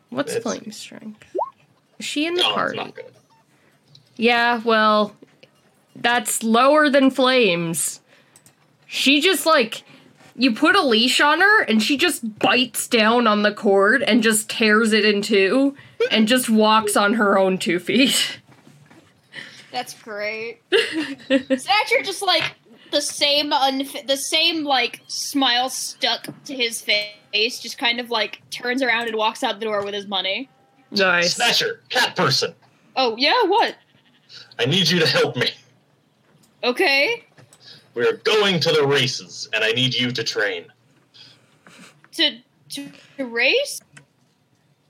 What's 0.09 0.33
It's- 0.35 0.43
flame 0.43 0.71
strength? 0.71 1.23
Is 1.99 2.05
she 2.05 2.25
in 2.25 2.33
the 2.35 2.41
no, 2.41 2.47
it's 2.49 2.55
party? 2.55 2.77
not 2.77 2.95
good. 2.95 3.05
Yeah, 4.15 4.61
well, 4.63 5.15
that's 5.95 6.43
lower 6.43 6.89
than 6.89 7.11
Flames. 7.11 7.99
She 8.87 9.19
just 9.19 9.45
like 9.45 9.83
you 10.39 10.53
put 10.55 10.75
a 10.75 10.81
leash 10.81 11.19
on 11.19 11.41
her 11.41 11.61
and 11.63 11.83
she 11.83 11.97
just 11.97 12.39
bites 12.39 12.87
down 12.87 13.27
on 13.27 13.43
the 13.43 13.51
cord 13.53 14.01
and 14.03 14.23
just 14.23 14.49
tears 14.49 14.93
it 14.93 15.03
in 15.03 15.21
two 15.21 15.75
and 16.11 16.29
just 16.29 16.49
walks 16.49 16.95
on 16.95 17.13
her 17.15 17.37
own 17.37 17.57
two 17.57 17.77
feet. 17.77 18.39
That's 19.71 19.93
great. 20.01 20.61
Snatcher 21.27 22.01
just 22.03 22.21
like 22.21 22.55
the 22.91 23.01
same 23.01 23.51
unf- 23.51 24.07
the 24.07 24.17
same 24.17 24.63
like 24.63 25.01
smile 25.07 25.69
stuck 25.69 26.27
to 26.45 26.55
his 26.55 26.81
face, 26.81 27.59
just 27.59 27.77
kind 27.77 27.99
of 27.99 28.09
like 28.09 28.41
turns 28.49 28.81
around 28.81 29.07
and 29.09 29.17
walks 29.17 29.43
out 29.43 29.59
the 29.59 29.65
door 29.65 29.83
with 29.83 29.93
his 29.93 30.07
money. 30.07 30.49
Nice. 30.91 31.35
Snatcher, 31.35 31.81
cat 31.89 32.15
person, 32.15 32.55
Oh 32.95 33.15
yeah, 33.17 33.43
what? 33.43 33.75
I 34.57 34.65
need 34.65 34.89
you 34.89 34.99
to 34.99 35.05
help 35.05 35.35
me. 35.35 35.49
Okay, 36.63 37.25
We 37.95 38.07
are 38.07 38.17
going 38.17 38.59
to 38.61 38.71
the 38.71 38.85
races, 38.85 39.49
and 39.53 39.63
I 39.63 39.71
need 39.71 39.93
you 39.93 40.11
to 40.11 40.23
train 40.23 40.65
to 42.19 42.39
to, 42.69 42.87
to 43.17 43.25
race. 43.25 43.81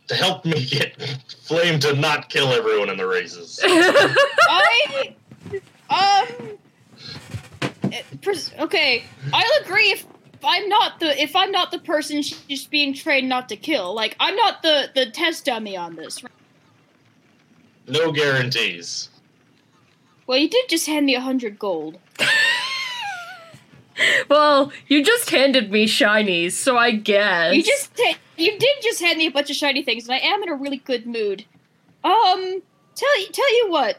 to 0.07 0.15
help 0.15 0.43
me 0.45 0.65
get 0.65 1.01
Flame 1.43 1.79
to 1.79 1.93
not 1.95 2.29
kill 2.29 2.49
everyone 2.49 2.89
in 2.89 2.97
the 2.97 3.07
races. 3.07 3.59
I 3.63 5.05
um. 5.89 6.57
Okay, 8.59 9.03
I'll 9.33 9.63
agree 9.63 9.91
if 9.91 10.05
I'm 10.43 10.69
not 10.69 10.99
the 10.99 11.19
if 11.21 11.35
I'm 11.35 11.51
not 11.51 11.71
the 11.71 11.79
person 11.79 12.21
she's 12.21 12.67
being 12.67 12.93
trained 12.93 13.29
not 13.29 13.49
to 13.49 13.55
kill. 13.55 13.95
Like 13.95 14.15
I'm 14.19 14.35
not 14.35 14.61
the 14.61 14.89
the 14.93 15.09
test 15.09 15.45
dummy 15.45 15.75
on 15.75 15.95
this. 15.95 16.21
No 17.87 18.11
guarantees. 18.11 19.09
Well, 20.27 20.37
you 20.37 20.47
did 20.47 20.69
just 20.69 20.85
hand 20.85 21.07
me 21.07 21.15
a 21.15 21.21
hundred 21.21 21.57
gold. 21.57 21.97
well, 24.29 24.71
you 24.87 25.03
just 25.03 25.29
handed 25.29 25.71
me 25.71 25.85
shinies, 25.85 26.53
so 26.53 26.77
I 26.77 26.91
guess. 26.91 27.55
You 27.55 27.63
just 27.63 27.95
ta- 27.95 28.17
you 28.37 28.57
did 28.57 28.77
just 28.81 29.01
hand 29.01 29.17
me 29.17 29.27
a 29.27 29.31
bunch 29.31 29.49
of 29.49 29.55
shiny 29.55 29.83
things, 29.83 30.07
and 30.07 30.13
I 30.13 30.19
am 30.19 30.43
in 30.43 30.49
a 30.49 30.55
really 30.55 30.77
good 30.77 31.05
mood. 31.05 31.45
Um, 32.03 32.61
tell 32.95 33.19
you 33.19 33.27
tell 33.31 33.57
you 33.57 33.67
what, 33.69 33.97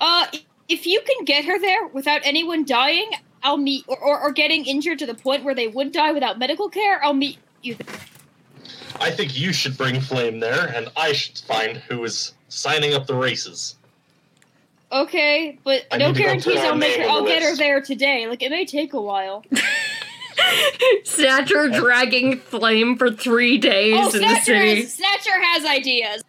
uh, 0.00 0.26
if 0.68 0.86
you 0.86 1.00
can 1.06 1.24
get 1.24 1.44
her 1.44 1.58
there 1.58 1.86
without 1.88 2.20
anyone 2.24 2.64
dying, 2.64 3.10
I'll 3.42 3.56
meet 3.56 3.84
or, 3.88 3.98
or, 3.98 4.20
or 4.20 4.32
getting 4.32 4.64
injured 4.66 4.98
to 5.00 5.06
the 5.06 5.14
point 5.14 5.44
where 5.44 5.54
they 5.54 5.68
would 5.68 5.92
die 5.92 6.12
without 6.12 6.38
medical 6.38 6.68
care. 6.68 7.02
I'll 7.04 7.14
meet 7.14 7.38
you. 7.62 7.74
There. 7.74 7.96
I 9.00 9.10
think 9.10 9.38
you 9.38 9.52
should 9.52 9.78
bring 9.78 10.00
Flame 10.00 10.40
there, 10.40 10.72
and 10.74 10.88
I 10.96 11.12
should 11.12 11.38
find 11.38 11.76
who 11.76 12.04
is 12.04 12.34
signing 12.48 12.94
up 12.94 13.06
the 13.06 13.14
races. 13.14 13.76
Okay, 14.90 15.58
but 15.64 15.82
I 15.90 15.98
no 15.98 16.08
need 16.08 16.14
to 16.14 16.18
go 16.20 16.24
guarantees 16.24 16.58
I'll 16.60 16.74
make 16.74 16.96
her. 16.96 17.08
I'll 17.08 17.22
the 17.22 17.28
get 17.30 17.42
her 17.42 17.54
there 17.56 17.80
today. 17.82 18.26
Like 18.26 18.42
it 18.42 18.50
may 18.50 18.64
take 18.64 18.92
a 18.94 19.00
while. 19.00 19.44
Snatcher 21.04 21.68
dragging 21.68 22.38
flame 22.38 22.96
for 22.96 23.10
three 23.10 23.58
days 23.58 23.94
oh, 23.96 24.06
in 24.06 24.22
the 24.22 24.28
Snatcher 24.28 24.44
city. 24.44 24.80
has, 24.82 24.92
Snatcher 24.94 25.42
has 25.42 25.64
ideas. 25.64 26.22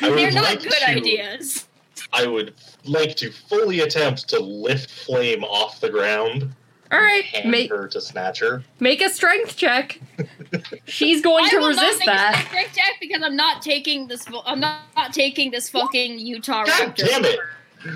They're 0.00 0.32
not 0.32 0.44
like 0.44 0.62
good 0.62 0.72
to- 0.72 0.88
ideas. 0.88 1.66
I 2.14 2.26
would 2.26 2.54
like 2.84 3.16
to 3.16 3.30
fully 3.30 3.80
attempt 3.80 4.28
to 4.30 4.38
lift 4.40 4.90
Flame 4.90 5.44
off 5.44 5.80
the 5.80 5.88
ground, 5.88 6.52
All 6.90 7.00
right, 7.00 7.24
hand 7.24 7.50
make 7.50 7.70
her 7.70 7.88
to 7.88 8.00
Snatcher. 8.02 8.62
make 8.80 9.00
a 9.00 9.08
strength 9.08 9.56
check. 9.56 9.98
She's 10.84 11.22
going 11.22 11.46
I 11.46 11.50
to 11.50 11.56
will 11.58 11.68
resist 11.68 11.86
not 11.86 11.98
make 12.00 12.06
that. 12.06 12.34
a 12.44 12.48
strength 12.48 12.76
check 12.76 12.94
because 13.00 13.22
I'm 13.22 13.36
not 13.36 13.62
taking 13.62 14.08
this. 14.08 14.26
I'm 14.44 14.60
not, 14.60 14.80
not 14.94 15.14
taking 15.14 15.50
this 15.52 15.70
fucking 15.70 16.18
Utah 16.18 16.64
God 16.64 16.94
Raptor. 16.94 17.08
damn 17.08 17.24
it! 17.24 17.38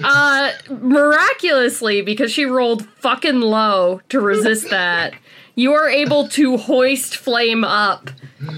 Uh, 0.02 0.52
miraculously, 0.68 2.02
because 2.02 2.32
she 2.32 2.44
rolled 2.44 2.86
fucking 2.86 3.40
low 3.40 4.00
to 4.08 4.20
resist 4.20 4.70
that, 4.70 5.14
you 5.54 5.72
are 5.72 5.88
able 5.88 6.28
to 6.28 6.56
hoist 6.56 7.16
Flame 7.16 7.64
up. 7.64 8.10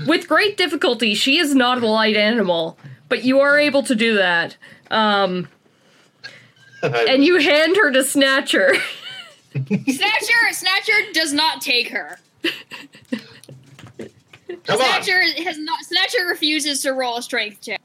With 0.07 0.29
great 0.29 0.57
difficulty, 0.57 1.15
she 1.15 1.39
is 1.39 1.55
not 1.55 1.83
a 1.83 1.87
light 1.87 2.17
animal, 2.17 2.79
but 3.09 3.25
you 3.25 3.41
are 3.41 3.59
able 3.59 3.83
to 3.85 3.95
do 3.95 4.17
that. 4.17 4.57
Um, 4.91 5.49
and 6.83 7.25
you 7.25 7.39
hand 7.39 7.77
her 7.77 7.91
to 7.93 8.03
Snatcher. 8.03 8.75
Snatcher, 9.67 10.53
Snatcher 10.53 11.13
does 11.13 11.33
not 11.33 11.61
take 11.61 11.89
her. 11.91 12.19
Come 14.65 14.81
on! 14.81 15.03
Snatcher 15.03 15.21
has 15.43 15.59
not. 15.59 15.83
Snatcher 15.83 16.27
refuses 16.29 16.83
to 16.83 16.93
roll 16.93 17.17
a 17.17 17.23
strength 17.23 17.61
check. 17.61 17.81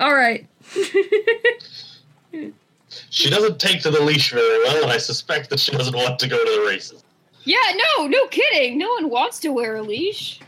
All 0.00 0.14
right. 0.14 0.46
She 3.10 3.30
doesn't 3.30 3.58
take 3.60 3.82
to 3.82 3.90
the 3.90 4.00
leash 4.00 4.32
very 4.32 4.58
well, 4.64 4.82
and 4.82 4.92
I 4.92 4.98
suspect 4.98 5.50
that 5.50 5.60
she 5.60 5.72
doesn't 5.72 5.94
want 5.94 6.18
to 6.20 6.28
go 6.28 6.38
to 6.42 6.60
the 6.60 6.66
races. 6.66 7.04
Yeah, 7.44 7.58
no, 7.98 8.06
no 8.06 8.26
kidding. 8.28 8.78
No 8.78 8.88
one 8.90 9.10
wants 9.10 9.38
to 9.40 9.50
wear 9.52 9.76
a 9.76 9.82
leash. 9.82 10.40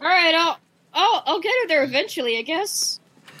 All 0.00 0.06
right, 0.08 0.34
I'll, 0.34 0.58
I'll, 0.94 1.22
I'll 1.26 1.40
get 1.40 1.52
her 1.62 1.68
there 1.68 1.82
eventually, 1.84 2.38
I 2.38 2.42
guess. 2.42 3.00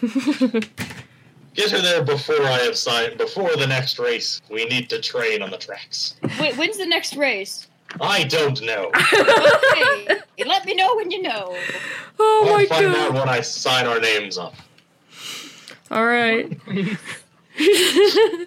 Get 1.54 1.72
her 1.72 1.80
there 1.82 2.04
before 2.04 2.42
I 2.44 2.58
have 2.60 2.76
signed. 2.76 3.18
Before 3.18 3.54
the 3.56 3.66
next 3.66 3.98
race, 3.98 4.40
we 4.48 4.64
need 4.66 4.88
to 4.90 5.00
train 5.00 5.42
on 5.42 5.50
the 5.50 5.58
tracks. 5.58 6.14
Wait, 6.38 6.56
when's 6.56 6.78
the 6.78 6.86
next 6.86 7.16
race? 7.16 7.66
I 8.00 8.24
don't 8.24 8.62
know. 8.62 8.90
Okay, 10.40 10.48
let 10.48 10.64
me 10.64 10.74
know 10.74 10.94
when 10.96 11.10
you 11.10 11.20
know. 11.20 11.54
Oh 12.18 12.44
I'll 12.46 12.56
my 12.56 12.64
find 12.66 12.86
out 12.86 13.12
god. 13.12 13.14
when 13.14 13.28
I 13.28 13.40
sign 13.42 13.86
our 13.86 14.00
names 14.00 14.38
up. 14.38 14.54
All 15.90 16.06
right. 16.06 16.56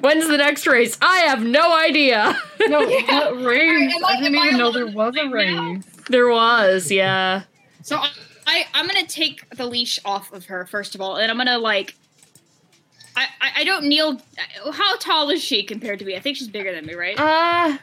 When's 0.00 0.26
the 0.28 0.38
next 0.38 0.66
race? 0.66 0.96
I 1.02 1.18
have 1.20 1.42
no 1.44 1.76
idea. 1.76 2.38
No, 2.66 2.80
Yeah. 2.88 3.30
what 3.30 3.44
race? 3.44 3.94
Am 3.94 4.04
I- 4.04 4.08
I 4.08 4.16
didn't 4.20 4.34
am 4.34 4.40
I 4.40 4.46
even 4.46 4.58
know 4.58 4.72
there 4.72 4.86
was 4.86 5.14
a 5.16 5.28
drink 5.28 5.54
now? 5.56 5.72
race. 5.74 5.84
there 6.08 6.28
was, 6.28 6.90
yeah. 6.90 7.42
So 7.82 7.96
I, 7.96 8.08
I, 8.46 8.64
I'm 8.74 8.86
gonna 8.86 9.06
take 9.06 9.48
the 9.50 9.66
leash 9.66 9.98
off 10.04 10.32
of 10.32 10.46
her 10.46 10.64
first 10.66 10.94
of 10.94 11.00
all, 11.02 11.16
and 11.16 11.30
I'm 11.30 11.36
gonna 11.36 11.58
like 11.58 11.94
I, 13.16 13.26
I 13.40 13.50
I 13.60 13.64
don't 13.64 13.84
kneel. 13.84 14.20
How 14.72 14.96
tall 14.96 15.28
is 15.30 15.42
she 15.42 15.62
compared 15.62 15.98
to 15.98 16.04
me? 16.04 16.16
I 16.16 16.20
think 16.20 16.36
she's 16.38 16.48
bigger 16.48 16.72
than 16.74 16.86
me, 16.86 16.94
right? 16.94 17.18
Uh, 17.18 17.76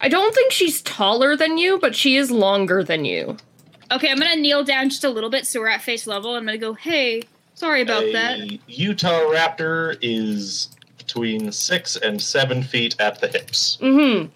I 0.00 0.08
don't 0.08 0.34
think 0.34 0.52
she's 0.52 0.82
taller 0.82 1.36
than 1.36 1.56
you, 1.58 1.78
but 1.78 1.96
she 1.96 2.16
is 2.16 2.30
longer 2.30 2.84
than 2.84 3.04
you. 3.06 3.36
Okay, 3.90 4.10
I'm 4.10 4.18
gonna 4.18 4.36
kneel 4.36 4.62
down 4.62 4.90
just 4.90 5.04
a 5.04 5.10
little 5.10 5.30
bit 5.30 5.46
so 5.46 5.60
we're 5.60 5.68
at 5.68 5.80
face 5.82 6.06
level. 6.06 6.34
I'm 6.36 6.44
gonna 6.44 6.58
go, 6.58 6.74
hey, 6.74 7.22
sorry 7.58 7.82
about 7.82 8.04
a 8.04 8.12
that. 8.12 8.58
Utah 8.68 9.20
raptor 9.30 9.98
is 10.00 10.68
between 10.96 11.50
six 11.52 11.96
and 11.96 12.20
seven 12.20 12.62
feet 12.62 12.96
at 13.00 13.20
the 13.20 13.28
hips. 13.28 13.78
Mm-hmm. 13.80 14.28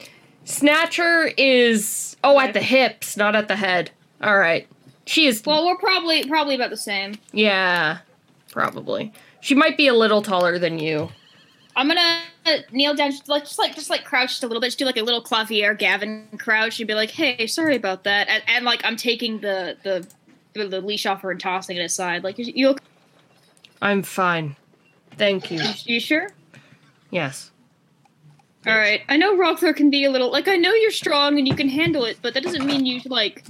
Snatcher 0.45 1.31
is 1.37 2.17
oh 2.25 2.41
at 2.41 2.52
the 2.52 2.61
hips, 2.62 3.17
not 3.17 3.37
at 3.37 3.49
the 3.49 3.57
head. 3.57 3.91
All 4.23 4.38
right. 4.38 4.67
She 5.07 5.26
is 5.26 5.43
Well, 5.45 5.67
we're 5.67 5.76
probably 5.79 6.25
probably 6.29 6.55
about 6.55 6.71
the 6.71 6.76
same. 6.76 7.14
yeah, 7.33 7.99
probably. 8.50 9.12
She 9.41 9.55
might 9.55 9.76
be 9.76 9.88
a 9.88 9.95
little 9.95 10.23
taller 10.23 10.59
than 10.59 10.79
you. 10.79 11.09
I'm 11.75 11.88
gonna 11.88 12.21
kneel 12.71 12.95
down, 12.95 13.11
just 13.11 13.29
like 13.29 13.45
just 13.45 13.59
like 13.59 13.75
just 13.75 13.91
like 13.91 14.05
crouch 14.05 14.29
just 14.31 14.45
a 14.45 14.47
little 14.47 14.61
bit, 14.61 14.69
just 14.69 14.79
do 14.79 14.85
like 14.85 14.97
a 14.97 15.02
little 15.02 15.23
clavier 15.23 15.75
Gavin 15.75 16.26
crouch, 16.38 16.79
and 16.79 16.87
be 16.87 16.95
like, 16.95 17.11
"Hey, 17.11 17.47
sorry 17.47 17.76
about 17.76 18.05
that," 18.05 18.29
and, 18.29 18.43
and 18.47 18.64
like 18.64 18.83
I'm 18.85 18.97
taking 18.97 19.41
the 19.41 19.76
the 19.83 20.07
the, 20.52 20.69
the 20.69 20.81
leash 20.83 21.07
off 21.07 21.23
her 21.23 21.31
and 21.31 21.41
tossing 21.41 21.79
it 21.79 21.83
aside. 21.83 22.23
Like, 22.25 22.38
you, 22.38 22.45
you, 22.55 22.69
okay? 22.71 22.85
I'm 23.83 24.03
fine. 24.03 24.57
Thank 25.19 25.51
you. 25.51 25.61
you 25.85 26.01
sure? 26.01 26.29
Yes. 27.11 27.51
All 28.67 28.77
right. 28.79 29.03
I 29.09 29.17
know 29.17 29.37
Rogthor 29.37 29.75
can 29.75 29.91
be 29.91 30.05
a 30.05 30.11
little 30.11 30.31
like 30.31 30.47
I 30.49 30.57
know 30.57 30.73
you're 30.73 30.91
strong 30.93 31.37
and 31.39 31.47
you 31.49 31.55
can 31.55 31.69
handle 31.69 32.05
it, 32.05 32.19
but 32.23 32.33
that 32.35 32.45
doesn't 32.45 32.65
mean 32.65 32.87
you 32.87 33.01
like 33.07 33.45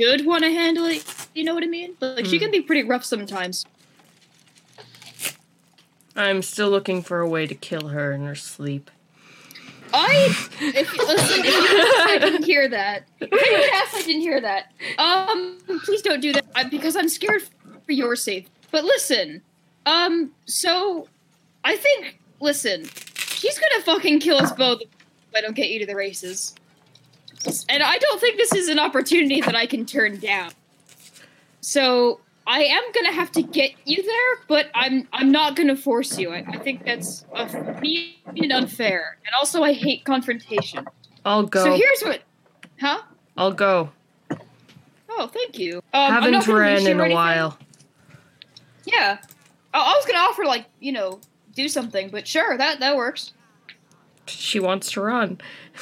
should 0.00 0.24
want 0.24 0.44
to 0.44 0.50
handle 0.50 0.86
it. 0.86 1.04
You 1.34 1.42
know 1.44 1.54
what 1.54 1.64
I 1.64 1.66
mean? 1.66 1.96
But 1.98 2.16
like 2.16 2.26
she 2.26 2.36
Hmm. 2.38 2.44
can 2.44 2.50
be 2.52 2.60
pretty 2.62 2.84
rough 2.84 3.04
sometimes. 3.04 3.66
I'm 6.14 6.42
still 6.42 6.70
looking 6.70 7.02
for 7.02 7.20
a 7.20 7.28
way 7.28 7.46
to 7.46 7.54
kill 7.54 7.88
her 7.88 8.12
in 8.12 8.24
her 8.24 8.34
sleep. 8.36 8.90
I 9.92 10.26
if 10.60 10.96
listen, 10.96 11.44
if 11.44 11.46
you 11.46 11.78
ask, 11.80 12.08
I 12.10 12.18
didn't 12.20 12.44
hear 12.44 12.68
that. 12.68 13.04
If 13.20 13.30
you 13.32 13.70
ask, 13.74 13.94
I 13.96 14.02
didn't 14.02 14.20
hear 14.22 14.40
that. 14.40 14.72
Um, 14.98 15.58
please 15.84 16.02
don't 16.02 16.20
do 16.20 16.32
that 16.32 16.70
because 16.70 16.94
I'm 16.94 17.08
scared 17.08 17.42
for 17.86 17.92
your 17.92 18.14
safety. 18.14 18.50
But 18.70 18.84
listen, 18.84 19.42
um, 19.86 20.32
so 20.46 21.08
I 21.64 21.76
think 21.76 22.18
listen, 22.40 22.88
she's 23.14 23.58
gonna 23.58 23.82
fucking 23.82 24.20
kill 24.20 24.38
us 24.38 24.52
both 24.52 24.82
if 24.82 24.88
I 25.36 25.40
don't 25.40 25.54
get 25.54 25.68
you 25.70 25.78
to 25.80 25.86
the 25.86 25.96
races. 25.96 26.54
And 27.68 27.82
I 27.82 27.98
don't 27.98 28.20
think 28.20 28.36
this 28.36 28.52
is 28.52 28.68
an 28.68 28.78
opportunity 28.78 29.40
that 29.40 29.54
I 29.54 29.66
can 29.66 29.86
turn 29.86 30.18
down. 30.18 30.50
So 31.60 32.20
I 32.46 32.64
am 32.64 32.82
gonna 32.92 33.12
have 33.12 33.30
to 33.32 33.42
get 33.42 33.72
you 33.84 34.02
there, 34.02 34.44
but 34.48 34.70
I'm 34.74 35.06
I'm 35.12 35.30
not 35.30 35.54
gonna 35.54 35.76
force 35.76 36.18
you. 36.18 36.30
I, 36.30 36.44
I 36.48 36.58
think 36.58 36.84
that's 36.84 37.24
mean 37.80 38.14
and 38.36 38.52
unfair, 38.52 39.18
and 39.26 39.34
also 39.38 39.62
I 39.62 39.74
hate 39.74 40.04
confrontation. 40.04 40.86
I'll 41.24 41.44
go. 41.44 41.64
So 41.64 41.74
here's 41.74 42.02
what, 42.02 42.22
huh? 42.80 43.02
I'll 43.36 43.52
go. 43.52 43.90
Oh, 45.10 45.26
thank 45.26 45.58
you. 45.58 45.82
Um, 45.92 46.12
Haven't 46.12 46.32
not 46.32 46.46
gonna 46.46 46.58
leash 46.58 46.84
ran 46.84 47.00
in 47.00 47.10
a 47.12 47.14
while. 47.14 47.58
Yeah, 48.92 49.18
I, 49.74 49.78
I 49.78 49.94
was 49.96 50.06
gonna 50.06 50.18
offer 50.18 50.44
like 50.44 50.66
you 50.80 50.92
know 50.92 51.20
do 51.54 51.68
something, 51.68 52.08
but 52.10 52.26
sure 52.26 52.56
that 52.56 52.80
that 52.80 52.96
works. 52.96 53.32
She 54.26 54.60
wants 54.60 54.90
to 54.92 55.00
run. 55.00 55.40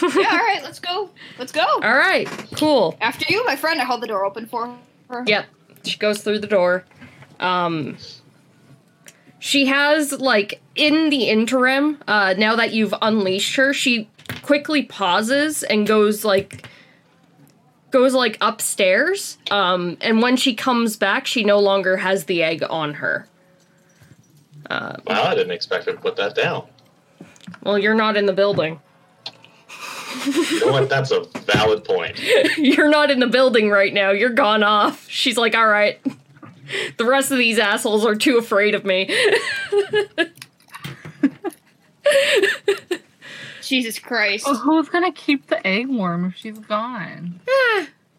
Yeah, 0.00 0.28
all 0.30 0.38
right, 0.38 0.60
let's 0.62 0.78
go. 0.80 1.10
Let's 1.38 1.52
go. 1.52 1.60
All 1.62 1.80
right. 1.80 2.26
Cool. 2.56 2.96
After 3.02 3.26
you, 3.28 3.44
my 3.44 3.54
friend. 3.54 3.82
I 3.82 3.84
hold 3.84 4.00
the 4.00 4.06
door 4.06 4.24
open 4.24 4.46
for 4.46 4.74
her. 5.10 5.24
Yep. 5.26 5.44
She 5.84 5.98
goes 5.98 6.22
through 6.22 6.38
the 6.38 6.46
door. 6.46 6.84
Um 7.38 7.98
she 9.38 9.66
has 9.66 10.12
like 10.12 10.62
in 10.74 11.10
the 11.10 11.28
interim, 11.28 12.02
uh 12.08 12.34
now 12.38 12.56
that 12.56 12.72
you've 12.72 12.94
unleashed 13.02 13.56
her, 13.56 13.74
she 13.74 14.08
quickly 14.40 14.84
pauses 14.84 15.62
and 15.64 15.86
goes 15.86 16.24
like 16.24 16.66
goes 17.94 18.12
like 18.12 18.36
upstairs. 18.40 19.38
Um 19.52 19.96
and 20.00 20.20
when 20.20 20.36
she 20.36 20.54
comes 20.54 20.96
back, 20.96 21.26
she 21.26 21.44
no 21.44 21.60
longer 21.60 21.98
has 21.98 22.24
the 22.24 22.42
egg 22.42 22.64
on 22.68 22.94
her. 22.94 23.28
Uh 24.68 24.96
Wow, 25.06 25.22
I 25.22 25.34
didn't 25.36 25.52
expect 25.52 25.86
her 25.86 25.92
to 25.92 25.98
put 25.98 26.16
that 26.16 26.34
down. 26.34 26.66
well, 27.62 27.78
you're 27.78 27.94
not 27.94 28.16
in 28.16 28.26
the 28.26 28.32
building. 28.32 28.80
You 30.26 30.66
know 30.66 30.72
what? 30.72 30.88
That's 30.88 31.12
a 31.12 31.24
valid 31.46 31.84
point. 31.84 32.18
you're 32.58 32.88
not 32.88 33.10
in 33.10 33.20
the 33.20 33.26
building 33.26 33.70
right 33.70 33.94
now. 33.94 34.10
You're 34.10 34.30
gone 34.30 34.62
off. 34.62 35.08
She's 35.08 35.36
like, 35.36 35.54
"All 35.54 35.68
right." 35.68 36.00
The 36.96 37.04
rest 37.04 37.30
of 37.30 37.36
these 37.36 37.58
assholes 37.58 38.06
are 38.06 38.14
too 38.14 38.38
afraid 38.38 38.74
of 38.74 38.86
me. 38.86 39.04
Jesus 43.68 43.98
Christ. 43.98 44.46
Well, 44.46 44.56
who's 44.56 44.88
gonna 44.88 45.12
keep 45.12 45.46
the 45.48 45.64
egg 45.66 45.88
warm 45.88 46.24
if 46.24 46.36
she's 46.36 46.58
gone? 46.58 47.40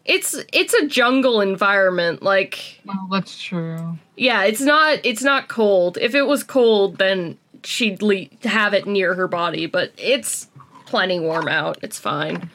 it's 0.04 0.36
it's 0.52 0.72
a 0.74 0.86
jungle 0.86 1.40
environment 1.40 2.22
like 2.22 2.80
Well, 2.84 3.08
that's 3.10 3.42
true. 3.42 3.98
yeah 4.16 4.44
it's 4.44 4.60
not 4.60 5.00
it's 5.04 5.22
not 5.24 5.48
cold 5.48 5.98
if 6.00 6.14
it 6.14 6.22
was 6.22 6.44
cold 6.44 6.98
then 6.98 7.36
she'd 7.64 8.00
le- 8.02 8.26
have 8.44 8.72
it 8.72 8.86
near 8.86 9.14
her 9.14 9.26
body 9.26 9.66
but 9.66 9.92
it's 9.98 10.46
plenty 10.84 11.18
warm 11.18 11.48
out 11.48 11.78
it's 11.82 11.98
fine 11.98 12.48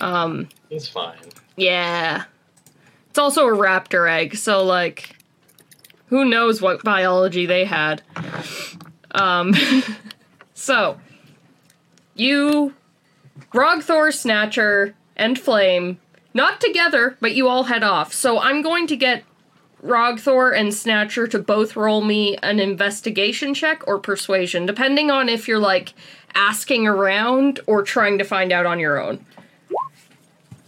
um 0.00 0.48
It's 0.70 0.86
fine. 0.86 1.16
yeah 1.56 2.24
it's 3.10 3.18
also 3.18 3.48
a 3.48 3.56
raptor 3.56 4.08
egg 4.08 4.36
so 4.36 4.62
like 4.64 5.16
who 6.06 6.24
knows 6.24 6.62
what 6.62 6.84
biology 6.84 7.44
they 7.46 7.64
had 7.64 8.02
um 9.12 9.52
so 10.54 10.96
you 12.18 12.74
Grogthor, 13.52 14.12
Snatcher, 14.12 14.94
and 15.16 15.38
Flame, 15.38 15.98
not 16.34 16.60
together, 16.60 17.16
but 17.20 17.34
you 17.34 17.48
all 17.48 17.64
head 17.64 17.82
off. 17.84 18.12
So 18.12 18.38
I'm 18.40 18.62
going 18.62 18.86
to 18.88 18.96
get 18.96 19.24
Rogthor 19.84 20.56
and 20.58 20.74
Snatcher 20.74 21.28
to 21.28 21.38
both 21.38 21.76
roll 21.76 22.00
me 22.00 22.36
an 22.38 22.58
investigation 22.58 23.54
check 23.54 23.86
or 23.86 23.98
persuasion, 23.98 24.66
depending 24.66 25.10
on 25.10 25.28
if 25.28 25.46
you're 25.46 25.58
like 25.60 25.94
asking 26.34 26.86
around 26.86 27.60
or 27.66 27.82
trying 27.82 28.18
to 28.18 28.24
find 28.24 28.52
out 28.52 28.66
on 28.66 28.80
your 28.80 29.00
own. 29.00 29.24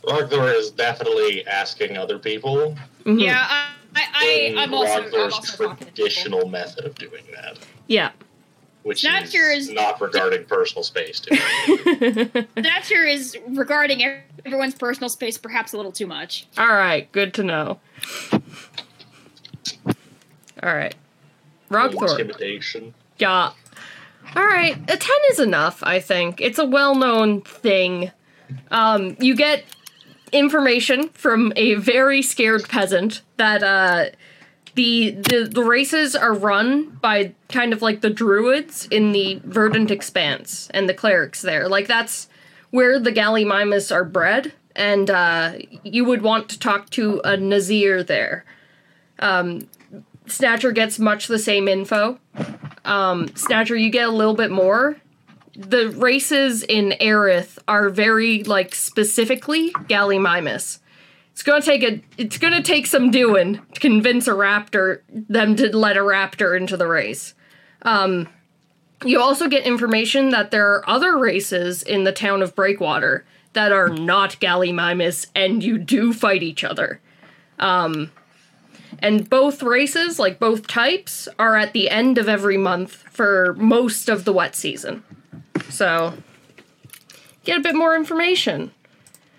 Rogthor 0.05 0.55
is 0.57 0.71
definitely 0.71 1.47
asking 1.47 1.97
other 1.97 2.19
people. 2.19 2.77
Mhm. 3.05 3.21
Yeah, 3.21 3.45
I, 3.49 3.67
I, 3.95 4.55
I, 4.57 4.63
I'm 4.63 4.73
also, 4.73 4.93
I'm 4.93 5.03
Rogthor's 5.11 5.33
also 5.35 5.65
talking 5.69 5.77
to 5.79 5.93
people. 5.93 5.95
traditional 6.07 6.49
method 6.49 6.85
of 6.87 6.95
doing 6.95 7.25
that, 7.35 7.59
Yeah. 7.89 8.11
Which 8.83 9.01
Snatcher 9.03 9.51
is 9.51 9.69
is- 9.69 9.75
not 9.75 10.01
regarding 10.01 10.45
personal 10.47 10.83
space. 10.83 11.21
To 11.21 11.33
me. 11.35 12.47
Snatcher 12.63 13.05
is 13.05 13.37
regarding 13.49 14.03
everyone's 14.45 14.75
personal 14.75 15.09
space 15.11 15.37
perhaps 15.37 15.73
a 15.73 15.77
little 15.77 15.93
too 15.93 16.07
much. 16.07 16.47
all 16.59 16.67
right, 16.67 17.11
good 17.13 17.35
to 17.35 17.43
know. 17.45 17.79
All 20.63 20.75
right. 20.75 20.95
Rogthor. 21.71 22.11
Intimidation. 22.11 22.95
Yeah. 23.19 23.53
All 24.37 24.47
right, 24.47 24.77
a 24.89 24.97
10 24.97 25.17
is 25.31 25.41
enough, 25.41 25.83
I 25.83 25.99
think. 25.99 26.41
It's 26.41 26.59
a 26.59 26.65
well-known 26.65 27.41
thing. 27.43 28.13
Um, 28.71 29.17
you 29.21 29.35
get 29.35 29.65
information 30.33 31.09
from 31.09 31.53
a 31.57 31.75
very 31.75 32.23
scared 32.23 32.69
peasant 32.69 33.23
that 33.37 33.63
uh 33.65 34.11
the, 34.75 35.11
the 35.11 35.49
the 35.51 35.63
races 35.63 36.15
are 36.15 36.35
run 36.35 36.91
by 37.01 37.35
kind 37.49 37.73
of 37.73 37.83
like 37.83 38.01
the 38.01 38.11
druids 38.11 38.87
in 38.91 39.13
the 39.13 39.41
verdant 39.45 39.91
expanse 39.91 40.69
and 40.73 40.89
the 40.89 40.95
clerics 40.95 41.43
there. 41.43 41.69
Like 41.69 41.87
that's 41.87 42.29
where 42.71 42.99
the 42.99 43.13
Gallimimus 43.13 43.93
are 43.93 44.05
bred 44.05 44.53
and 44.77 45.11
uh 45.11 45.55
you 45.83 46.05
would 46.05 46.23
want 46.23 46.49
to 46.51 46.59
talk 46.59 46.91
to 46.91 47.21
a 47.25 47.37
Nazir 47.37 48.03
there. 48.03 48.45
Um 49.19 49.69
Snatcher 50.27 50.71
gets 50.71 50.99
much 50.99 51.27
the 51.27 51.41
same 51.41 51.67
info 51.67 52.19
um, 52.85 53.35
Snatcher, 53.37 53.77
you 53.77 53.91
get 53.91 54.09
a 54.09 54.13
little 54.13 54.35
bit 54.35 54.51
more. 54.51 54.97
The 55.57 55.91
races 55.91 56.63
in 56.63 56.95
Aerith 57.01 57.59
are 57.69 57.91
very 57.91 58.45
like 58.45 58.75
specifically 58.75 59.71
Gallimimus. 59.73 60.79
It's 61.41 61.47
gonna 61.47 61.63
take 61.63 61.83
a 61.83 62.03
it's 62.19 62.37
gonna 62.37 62.63
take 62.63 62.87
some 62.87 63.11
doing 63.11 63.63
to 63.73 63.81
convince 63.81 64.29
a 64.29 64.33
raptor 64.33 65.01
them 65.09 65.57
to 65.57 65.75
let 65.75 65.97
a 65.97 66.01
raptor 66.01 66.55
into 66.55 66.77
the 66.77 66.87
race. 66.87 67.33
Um, 67.81 68.29
you 69.07 69.19
also 69.23 69.49
get 69.49 69.65
information 69.65 70.29
that 70.33 70.51
there 70.51 70.71
are 70.71 70.87
other 70.87 71.17
races 71.17 71.83
in 71.83 72.05
the 72.05 72.13
town 72.13 72.43
of 72.43 72.55
Breakwater 72.55 73.25
that 73.55 73.73
are 73.73 73.89
not 73.89 74.33
Gallimimus 74.39 75.29
and 75.35 75.65
you 75.65 75.79
do 75.79 76.13
fight 76.13 76.43
each 76.43 76.63
other. 76.63 77.01
Um, 77.59 78.13
and 78.99 79.27
both 79.31 79.63
races, 79.63 80.19
like 80.19 80.39
both 80.39 80.67
types, 80.67 81.27
are 81.39 81.57
at 81.57 81.73
the 81.73 81.89
end 81.89 82.19
of 82.19 82.29
every 82.29 82.59
month 82.59 82.93
for 83.11 83.55
most 83.55 84.11
of 84.11 84.27
the 84.27 84.33
wet 84.35 84.55
season. 84.55 85.03
So, 85.71 86.13
get 87.45 87.57
a 87.57 87.63
bit 87.63 87.75
more 87.75 87.97
information. 87.97 88.73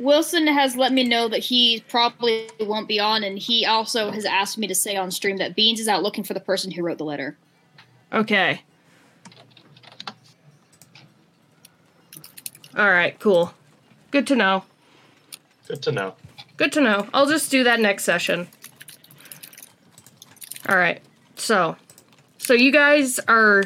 Wilson 0.02 0.48
has 0.48 0.76
let 0.76 0.92
me 0.92 1.04
know 1.04 1.28
that 1.28 1.40
he 1.40 1.84
probably 1.88 2.50
won't 2.60 2.88
be 2.88 3.00
on, 3.00 3.24
and 3.24 3.38
he 3.38 3.66
also 3.66 4.12
has 4.12 4.26
asked 4.26 4.58
me 4.58 4.68
to 4.68 4.76
say 4.76 4.96
on 4.96 5.12
stream 5.12 5.38
that 5.38 5.56
Beans 5.56 5.80
is 5.80 5.88
out 5.88 6.02
looking 6.02 6.24
for 6.24 6.34
the 6.34 6.40
person 6.40 6.72
who 6.72 6.82
wrote 6.82 6.98
the 6.98 7.06
letter. 7.06 7.38
Okay. 8.12 8.62
All 12.76 12.90
right, 12.90 13.20
cool. 13.20 13.54
Good 14.10 14.26
to 14.28 14.36
know. 14.36 14.64
Good 15.68 15.84
to 15.84 15.92
know. 15.92 16.16
Good 16.58 16.72
to 16.74 16.82
know. 16.82 17.08
I'll 17.14 17.28
just 17.28 17.52
do 17.52 17.64
that 17.64 17.80
next 17.80 18.04
session. 18.04 18.48
All 20.68 20.78
right. 20.78 21.02
So, 21.36 21.76
so 22.38 22.54
you 22.54 22.72
guys 22.72 23.20
are 23.28 23.66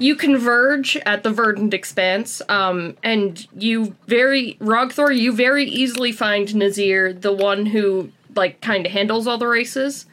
you 0.00 0.16
converge 0.16 0.96
at 1.06 1.22
the 1.22 1.30
verdant 1.30 1.72
expanse 1.72 2.42
um 2.48 2.96
and 3.02 3.46
you 3.54 3.94
very 4.06 4.56
Rogthor 4.60 5.16
you 5.16 5.32
very 5.32 5.64
easily 5.64 6.10
find 6.10 6.54
Nazir 6.54 7.12
the 7.12 7.32
one 7.32 7.66
who 7.66 8.10
like 8.36 8.60
kind 8.60 8.86
of 8.86 8.92
handles 8.92 9.26
all 9.26 9.38
the 9.38 9.46
races. 9.46 10.06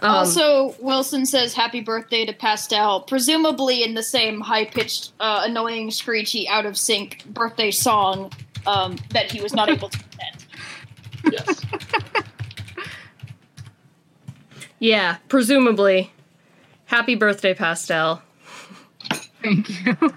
Um, 0.00 0.10
also, 0.10 0.74
Wilson 0.80 1.24
says 1.24 1.54
happy 1.54 1.80
birthday 1.80 2.24
to 2.26 2.32
Pastel, 2.32 3.00
presumably 3.00 3.82
in 3.82 3.94
the 3.94 4.02
same 4.02 4.40
high 4.40 4.64
pitched, 4.64 5.12
uh, 5.20 5.42
annoying, 5.44 5.90
screechy, 5.90 6.48
out 6.48 6.66
of 6.66 6.76
sync 6.76 7.24
birthday 7.26 7.70
song 7.70 8.32
um, 8.66 8.96
that 9.10 9.30
he 9.30 9.40
was 9.40 9.54
not 9.54 9.68
able 9.68 9.88
to 9.88 9.98
attend. 10.12 10.46
Yes. 11.32 11.64
yeah, 14.78 15.18
presumably. 15.28 16.12
Happy 16.86 17.14
birthday, 17.14 17.54
Pastel. 17.54 18.20
Thank 19.44 19.84
you. 19.86 20.14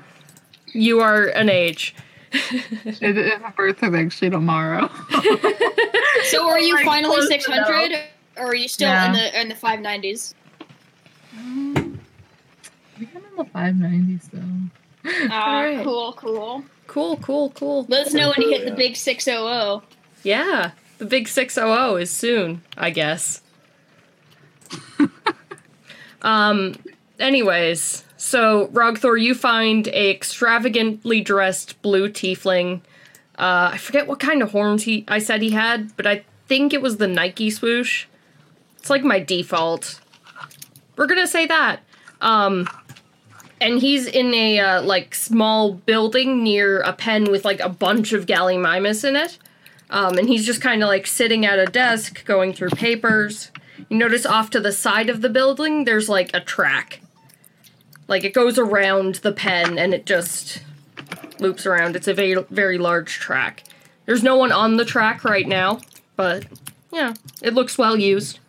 You 0.73 0.99
are 1.01 1.25
an 1.27 1.49
age. 1.49 1.93
It 2.31 3.03
is 3.17 3.31
a 3.43 3.53
birthday 3.55 3.87
actually 4.05 4.29
tomorrow. 4.31 4.89
So, 6.25 6.47
are 6.49 6.59
you 6.59 6.75
Like, 6.75 6.85
finally 6.85 7.21
six 7.27 7.45
hundred, 7.45 7.97
or 8.37 8.47
are 8.47 8.55
you 8.55 8.67
still 8.67 8.89
Yeah. 8.89 9.05
in 9.07 9.13
the 9.13 9.41
in 9.41 9.49
the 9.49 9.55
five 9.55 9.79
nineties? 9.81 10.33
Um, 11.33 11.99
we 12.99 13.05
got 13.05 13.21
in 13.23 13.35
the 13.37 13.43
590s 13.45 14.29
though. 14.31 15.29
Ah, 15.29 15.57
Alright. 15.57 15.83
cool, 15.83 16.13
cool. 16.13 16.63
Cool, 16.87 17.17
cool, 17.17 17.49
cool. 17.51 17.85
Let 17.89 18.07
us 18.07 18.13
know 18.13 18.29
when 18.35 18.41
you 18.41 18.49
hit 18.57 18.65
the 18.65 18.71
big 18.75 18.95
six 18.95 19.27
oh 19.27 19.47
oh. 19.47 19.83
Yeah, 20.23 20.71
the 20.97 21.05
big 21.05 21.27
600 21.27 21.97
is 21.99 22.09
soon, 22.11 22.61
I 22.77 22.89
guess. 22.89 23.41
um 26.23 26.75
anyways, 27.19 28.03
so 28.27 28.67
Rogthor 28.67 29.21
you 29.21 29.33
find 29.33 29.87
a 29.87 30.11
extravagantly 30.11 31.21
dressed 31.21 31.81
blue 31.81 32.09
tiefling. 32.09 32.81
Uh 33.37 33.71
I 33.73 33.77
forget 33.77 34.05
what 34.05 34.19
kind 34.19 34.41
of 34.41 34.51
horns 34.51 34.83
he 34.83 35.05
I 35.07 35.19
said 35.19 35.41
he 35.41 35.51
had, 35.51 35.95
but 35.95 36.05
I 36.05 36.25
think 36.47 36.73
it 36.73 36.81
was 36.81 36.97
the 36.97 37.07
Nike 37.07 37.49
swoosh. 37.49 38.05
It's 38.77 38.89
like 38.89 39.03
my 39.03 39.19
default. 39.19 40.01
We're 40.97 41.07
to 41.07 41.27
say 41.27 41.45
that. 41.45 41.79
Um 42.19 42.67
and 43.61 43.79
he's 43.79 44.05
in 44.05 44.33
a 44.33 44.59
uh, 44.59 44.81
like 44.83 45.15
small 45.15 45.73
building 45.73 46.43
near 46.43 46.81
a 46.81 46.93
pen 46.93 47.31
with 47.31 47.45
like 47.45 47.61
a 47.61 47.69
bunch 47.69 48.13
of 48.13 48.25
Gallimimus 48.25 49.07
in 49.07 49.15
it. 49.15 49.39
Um, 49.89 50.17
and 50.17 50.27
he's 50.27 50.45
just 50.45 50.61
kind 50.61 50.83
of 50.83 50.89
like 50.89 51.07
sitting 51.07 51.43
at 51.43 51.57
a 51.57 51.65
desk 51.65 52.23
going 52.25 52.53
through 52.53 52.69
papers. 52.69 53.51
You 53.89 53.97
notice 53.97 54.27
off 54.27 54.51
to 54.51 54.59
the 54.59 54.71
side 54.71 55.09
of 55.09 55.21
the 55.21 55.29
building, 55.29 55.85
there's 55.85 56.07
like 56.07 56.29
a 56.35 56.39
track. 56.39 56.99
Like 58.07 58.23
it 58.23 58.33
goes 58.33 58.57
around 58.57 59.15
the 59.15 59.31
pen 59.31 59.77
and 59.77 59.93
it 59.93 60.05
just 60.05 60.61
loops 61.39 61.65
around. 61.65 61.95
It's 61.95 62.07
a 62.07 62.13
very, 62.13 62.35
very 62.49 62.77
large 62.77 63.13
track. 63.19 63.63
There's 64.05 64.23
no 64.23 64.37
one 64.37 64.51
on 64.51 64.77
the 64.77 64.85
track 64.85 65.23
right 65.23 65.47
now, 65.47 65.81
but 66.15 66.45
yeah, 66.91 67.13
it 67.41 67.53
looks 67.53 67.77
well 67.77 67.97
used. 67.97 68.39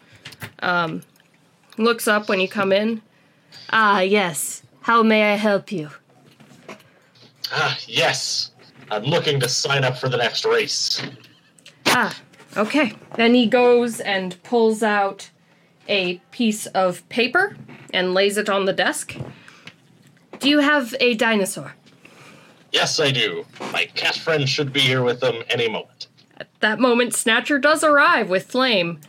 Um, 0.60 1.02
looks 1.76 2.06
up 2.06 2.28
when 2.28 2.40
you 2.40 2.48
come 2.48 2.72
in. 2.72 3.02
Ah, 3.70 4.00
yes. 4.00 4.62
How 4.82 5.02
may 5.02 5.32
I 5.32 5.36
help 5.36 5.72
you? 5.72 5.90
ah, 7.52 7.76
yes. 7.86 8.52
I'm 8.90 9.02
looking 9.02 9.38
to 9.40 9.48
sign 9.48 9.84
up 9.84 9.98
for 9.98 10.08
the 10.08 10.16
next 10.16 10.44
race. 10.44 11.02
Ah, 11.86 12.16
okay. 12.56 12.94
Then 13.16 13.34
he 13.34 13.46
goes 13.46 14.00
and 14.00 14.42
pulls 14.42 14.82
out 14.82 15.30
a 15.88 16.18
piece 16.30 16.66
of 16.66 17.06
paper 17.08 17.56
and 17.92 18.14
lays 18.14 18.36
it 18.36 18.48
on 18.48 18.64
the 18.64 18.72
desk. 18.72 19.16
Do 20.38 20.48
you 20.48 20.60
have 20.60 20.94
a 21.00 21.14
dinosaur? 21.14 21.74
Yes, 22.72 23.00
I 23.00 23.10
do. 23.10 23.44
My 23.72 23.86
cat 23.94 24.16
friend 24.16 24.48
should 24.48 24.72
be 24.72 24.80
here 24.80 25.02
with 25.02 25.20
them 25.20 25.42
any 25.48 25.68
moment. 25.68 26.08
At 26.36 26.48
that 26.60 26.78
moment, 26.78 27.14
Snatcher 27.14 27.58
does 27.58 27.82
arrive 27.82 28.28
with 28.28 28.46
Flame. 28.46 29.00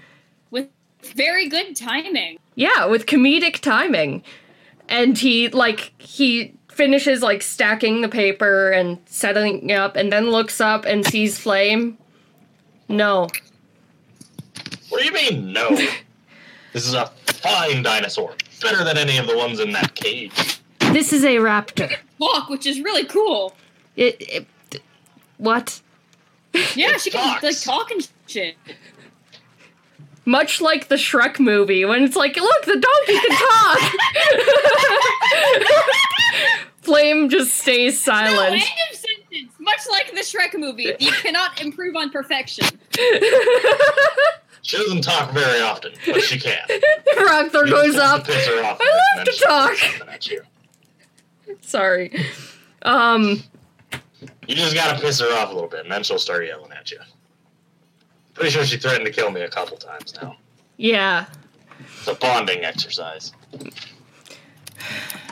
With 0.50 0.70
very 1.02 1.48
good 1.50 1.76
timing. 1.76 2.40
Yeah, 2.56 2.86
with 2.86 3.06
comedic 3.06 3.60
timing. 3.60 4.24
And 4.88 5.18
he, 5.18 5.50
like, 5.50 5.94
he 6.02 6.56
finishes, 6.70 7.22
like, 7.22 7.42
stacking 7.42 8.02
the 8.02 8.10
paper 8.10 8.72
and 8.72 8.98
setting 9.06 9.70
it 9.70 9.76
up, 9.76 9.96
and 9.96 10.12
then 10.12 10.32
looks 10.32 10.60
up 10.60 10.86
and 10.86 11.06
sees 11.06 11.38
Flame. 11.38 11.98
No. 12.88 13.28
What 14.88 15.02
do 15.02 15.06
you 15.06 15.14
mean, 15.14 15.54
no? 15.54 15.70
this 16.74 16.88
is 16.88 16.96
a 16.96 17.08
fine 17.28 17.84
dinosaur. 17.84 18.34
Better 18.62 18.84
than 18.84 18.98
any 18.98 19.18
of 19.18 19.28
the 19.28 19.38
ones 19.38 19.60
in 19.60 19.72
that 19.74 19.94
cage. 19.94 20.59
This 20.94 21.14
is 21.14 21.24
a 21.24 21.36
raptor. 21.38 21.96
Walk, 22.18 22.50
which 22.50 22.66
is 22.66 22.82
really 22.82 23.06
cool. 23.06 23.56
It. 23.96 24.46
it 24.72 24.82
what? 25.38 25.82
Yeah, 26.76 26.92
It 26.96 27.02
she 27.02 27.12
can 27.12 27.40
like 27.42 27.62
talk 27.62 27.92
and 27.92 28.08
shit. 28.28 28.56
Much 30.26 30.62
like 30.62 30.88
the 30.90 30.96
Shrek 30.96 31.40
movie, 31.40 31.86
when 31.86 32.04
it's 32.04 32.16
like, 32.16 32.36
look, 32.36 32.66
the 32.66 32.80
donkey 32.80 33.20
can 33.28 33.38
talk. 33.38 33.80
Flame 36.82 37.30
just 37.30 37.54
stays 37.56 37.94
No, 38.08 38.14
silent. 38.14 38.54
end 38.54 38.64
of 38.92 38.98
sentence. 38.98 39.54
Much 39.60 39.80
like 39.92 40.12
the 40.12 40.22
Shrek 40.22 40.58
movie, 40.60 40.94
you 41.00 41.12
cannot 41.12 41.62
improve 41.62 41.96
on 41.96 42.10
perfection. 42.10 42.66
She 44.62 44.78
doesn't 44.78 45.02
talk 45.02 45.32
very 45.32 45.62
often, 45.62 45.94
but 46.06 46.22
she 46.22 46.38
can. 46.40 46.58
Ragthor 47.18 47.66
You 47.66 47.72
goes 47.72 47.96
just 47.96 48.00
up. 48.14 48.24
to 48.26 48.32
piss 48.32 48.46
her 48.48 48.64
off 48.66 48.80
a 48.80 48.84
I 48.84 48.86
bit, 48.86 48.94
love 49.18 49.26
to 49.26 49.32
then 49.32 49.34
she'll 49.36 49.48
talk. 49.48 49.74
say 49.76 49.88
something 49.98 50.10
at 50.14 50.28
you. 50.30 50.42
Sorry. 51.62 52.26
Um. 52.82 53.44
You 54.48 54.56
just 54.56 54.76
gotta 54.76 55.00
piss 55.00 55.20
her 55.20 55.32
off 55.38 55.52
a 55.52 55.54
little 55.54 55.70
bit, 55.70 55.82
and 55.82 55.92
then 55.92 56.04
she'll 56.04 56.20
start 56.20 56.46
yelling 56.46 56.72
at 56.72 56.92
you. 56.92 57.00
Pretty 58.34 58.52
sure 58.52 58.66
she 58.66 58.78
threatened 58.78 59.06
to 59.06 59.12
kill 59.12 59.32
me 59.32 59.42
a 59.42 59.50
couple 59.50 59.78
times 59.78 60.14
now. 60.22 60.38
Yeah. 60.78 61.26
It's 61.98 62.08
a 62.08 62.16
bonding 62.16 62.64
exercise. 62.64 63.34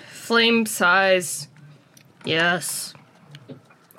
Flame 0.10 0.66
size. 0.66 1.48
Yes. 2.26 2.94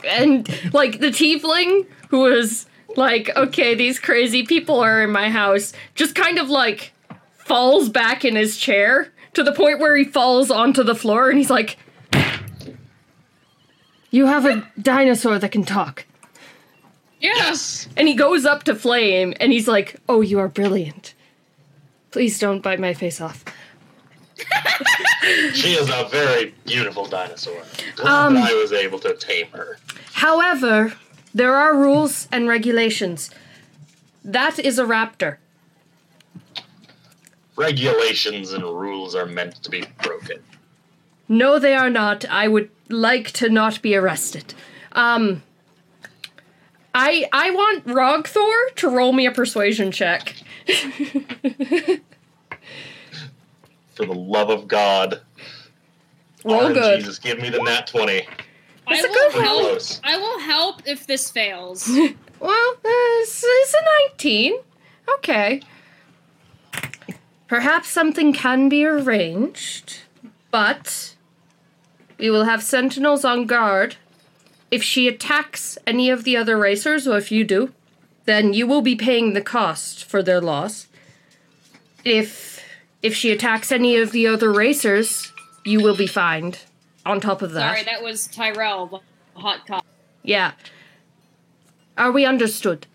And 0.07 0.47
like 0.75 1.01
the 1.01 1.09
tiefling 1.09 1.87
who 2.11 2.21
was 2.21 2.67
like, 2.97 3.35
okay, 3.37 3.75
these 3.75 3.99
crazy 3.99 4.45
people 4.45 4.79
are 4.81 5.03
in 5.03 5.11
my 5.11 5.31
house, 5.31 5.73
just 5.95 6.15
kind 6.15 6.39
of 6.39 6.51
like 6.51 6.93
falls 7.33 7.89
back 7.89 8.25
in 8.25 8.37
his 8.37 8.59
chair 8.59 9.13
to 9.33 9.43
the 9.43 9.53
point 9.53 9.79
where 9.79 9.97
he 9.97 10.05
falls 10.05 10.51
onto 10.51 10.83
the 10.83 10.95
floor 10.95 11.31
and 11.31 11.39
he's 11.39 11.51
like, 11.51 11.79
You 14.11 14.27
have 14.27 14.47
a 14.47 14.67
dinosaur 14.81 15.39
that 15.39 15.53
can 15.53 15.65
talk. 15.65 16.05
Yes! 17.21 17.89
And 17.97 18.09
he 18.09 18.15
goes 18.15 18.45
up 18.45 18.63
to 18.65 18.75
Flame 18.75 19.35
and 19.41 19.53
he's 19.53 19.69
like, 19.69 19.97
Oh, 20.09 20.21
you 20.21 20.39
are 20.39 20.49
brilliant. 20.49 21.15
Please 22.11 22.39
don't 22.39 22.63
bite 22.63 22.81
my 22.81 22.95
face 22.95 23.21
off. 23.21 23.45
She 25.53 25.73
is 25.73 25.91
a 25.91 26.09
very 26.11 26.55
beautiful 26.65 27.05
dinosaur. 27.05 27.61
Um, 28.03 28.37
I 28.37 28.55
was 28.55 28.73
able 28.73 28.99
to 29.01 29.15
tame 29.15 29.49
her. 29.49 29.79
However, 30.13 30.95
there 31.35 31.55
are 31.55 31.77
rules 31.77 32.29
and 32.33 32.49
regulations. 32.49 33.31
That 34.25 34.59
is 34.59 34.79
a 34.79 34.85
raptor. 34.85 35.37
Regulations 37.57 38.53
and 38.53 38.63
rules 38.63 39.15
are 39.15 39.27
meant 39.27 39.63
to 39.65 39.71
be 39.71 39.85
broken. 40.03 40.39
No, 41.29 41.59
they 41.59 41.75
are 41.75 41.91
not. 41.91 42.25
I 42.31 42.49
would 42.49 42.71
like 42.89 43.31
to 43.33 43.49
not 43.51 43.83
be 43.83 43.95
arrested. 43.95 44.55
Um, 44.93 45.43
I 46.95 47.29
I 47.33 47.51
want 47.51 47.87
Rogthor 47.87 48.75
to 48.77 48.89
roll 48.89 49.13
me 49.13 49.27
a 49.27 49.31
persuasion 49.33 49.93
check. 49.93 50.35
For 53.95 54.07
the 54.07 54.15
love 54.15 54.51
of 54.51 54.69
God. 54.69 55.21
Roll 56.45 56.61
Oh, 56.67 56.73
good. 56.75 57.01
Jesus, 57.01 57.19
give 57.19 57.41
me 57.41 57.51
the 57.51 57.59
nat 57.63 57.87
20. 57.89 58.13
I 58.13 58.95
It's 58.95 59.05
a 59.05 59.09
will 59.09 59.43
help. 59.43 59.61
close. 59.63 60.01
I 60.05 60.17
will 60.17 60.39
help 60.41 60.83
if 60.87 61.07
this 61.07 61.31
fails. 61.31 61.89
Well, 62.41 62.53
uh, 62.53 62.79
it's, 62.85 63.43
it's 63.45 63.75
a 63.75 63.83
19. 64.13 64.61
Okay. 65.17 65.61
Perhaps 67.49 67.89
something 67.89 68.33
can 68.33 68.69
be 68.69 68.85
arranged, 68.87 70.03
but 70.53 71.17
we 72.19 72.31
will 72.31 72.45
have 72.45 72.63
sentinels 72.63 73.25
on 73.25 73.47
guard. 73.47 73.97
If 74.71 74.83
she 74.83 75.09
attacks 75.09 75.79
any 75.87 76.11
of 76.11 76.25
the 76.25 76.37
other 76.37 76.59
racers, 76.59 77.09
or 77.09 77.17
if 77.17 77.33
you 77.33 77.45
do, 77.45 77.73
then 78.27 78.53
you 78.53 78.67
will 78.67 78.83
be 78.83 78.95
paying 78.97 79.33
the 79.33 79.41
cost 79.41 80.05
for 80.05 80.23
their 80.23 80.41
loss. 80.41 80.89
If 82.05 82.63
if 83.01 83.15
she 83.15 83.31
attacks 83.31 83.71
any 83.73 83.97
of 83.97 84.13
the 84.13 84.27
other 84.27 84.53
racers, 84.53 85.33
you 85.65 85.81
will 85.81 85.97
be 85.97 86.07
fined. 86.07 86.61
On 87.07 87.21
top 87.21 87.41
of 87.41 87.53
that, 87.53 87.71
Sorry, 87.71 87.85
that 87.85 88.03
was 88.03 88.27
Tyrell, 88.27 88.87
the 88.87 89.41
hot 89.41 89.67
cop. 89.67 89.87
yeah. 90.23 90.53
Are 91.97 92.13
we 92.13 92.27
understood? 92.27 92.87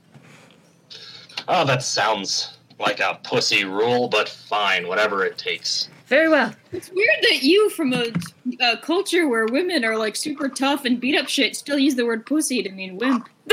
Oh, 1.48 1.66
that 1.66 1.82
sounds 1.82 2.58
like 2.80 3.00
a 3.00 3.20
pussy 3.24 3.66
rule, 3.66 4.08
but 4.08 4.30
fine, 4.30 4.88
whatever 4.88 5.26
it 5.26 5.38
takes. 5.38 5.90
Very 6.08 6.30
well. 6.30 6.54
It's 6.72 6.90
weird 6.92 7.24
that 7.24 7.44
you, 7.44 7.70
from 7.70 7.94
a, 7.94 8.12
a 8.60 8.78
culture 8.78 9.28
where 9.28 9.46
women 9.46 9.86
are 9.86 9.98
like 9.98 10.16
super 10.16 10.50
tough 10.50 10.86
and 10.86 11.00
beat 11.00 11.18
up 11.18 11.28
shit, 11.28 11.56
still 11.56 11.78
use 11.78 11.96
the 11.96 12.06
word 12.06 12.26
pussy 12.26 12.62
to 12.62 12.70
mean 12.70 12.98
wimp. 12.98 13.30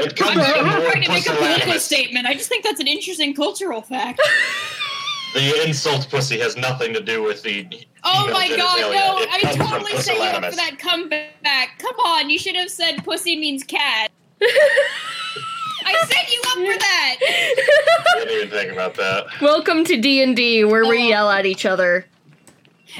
It 0.00 0.14
comes 0.14 0.38
I'm 0.38 0.54
from 0.54 0.66
not 0.66 0.82
trying 0.92 1.02
to 1.02 1.08
make 1.08 1.28
a 1.28 1.34
political 1.34 1.78
statement. 1.80 2.26
I 2.26 2.34
just 2.34 2.48
think 2.48 2.62
that's 2.64 2.80
an 2.80 2.86
interesting 2.86 3.34
cultural 3.34 3.82
fact. 3.82 4.20
The 5.34 5.66
insult 5.68 6.08
pussy 6.10 6.38
has 6.38 6.56
nothing 6.56 6.94
to 6.94 7.02
do 7.02 7.22
with 7.22 7.42
the. 7.42 7.68
Oh 8.02 8.30
my 8.32 8.48
god, 8.48 8.80
no! 8.80 9.18
It 9.20 9.28
I 9.30 9.40
comes 9.42 9.70
totally 9.70 9.96
set 10.00 10.16
you 10.16 10.22
up 10.22 10.42
pusillanimous. 10.42 10.50
for 10.50 10.56
that 10.56 10.78
comeback. 10.78 11.78
Come 11.78 11.96
on, 11.96 12.30
you 12.30 12.38
should 12.38 12.56
have 12.56 12.70
said 12.70 13.04
pussy 13.04 13.36
means 13.36 13.62
cat. 13.62 14.10
I 15.84 15.94
set 16.06 16.32
you 16.32 16.40
up 16.48 16.54
for 16.54 16.78
that. 16.78 17.16
I 17.20 18.24
didn't 18.24 18.34
even 18.34 18.50
think 18.50 18.72
about 18.72 18.94
that. 18.94 19.26
Welcome 19.40 19.84
to 19.84 19.96
D 20.00 20.22
and 20.22 20.34
D, 20.36 20.64
where 20.64 20.84
we 20.86 21.04
Oh. 21.04 21.08
yell 21.08 21.30
at 21.30 21.46
each 21.46 21.64
other. 21.66 22.06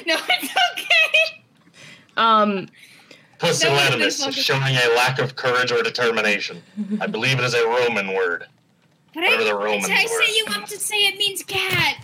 No, 0.07 0.17
it's 0.29 0.55
okay. 0.73 1.43
Um, 2.17 2.69
Pusillanimous, 3.39 4.19
fucking- 4.25 4.33
showing 4.43 4.77
a 4.77 4.89
lack 4.97 5.19
of 5.19 5.37
courage 5.37 5.71
or 5.73 5.83
determination. 5.83 6.63
I 7.01 7.07
believe 7.07 7.39
it 7.39 7.45
is 7.45 7.55
a 7.55 7.65
Roman 7.67 8.13
word. 8.15 8.47
But 9.15 9.23
Whatever 9.25 9.45
the 9.45 9.51
I, 9.51 9.65
Romans 9.65 9.89
I 9.91 10.03
were. 10.11 10.23
set 10.25 10.37
you 10.37 10.45
up 10.51 10.67
to 10.69 10.79
say 10.79 10.97
it 10.99 11.17
means 11.19 11.43
cat. 11.43 11.97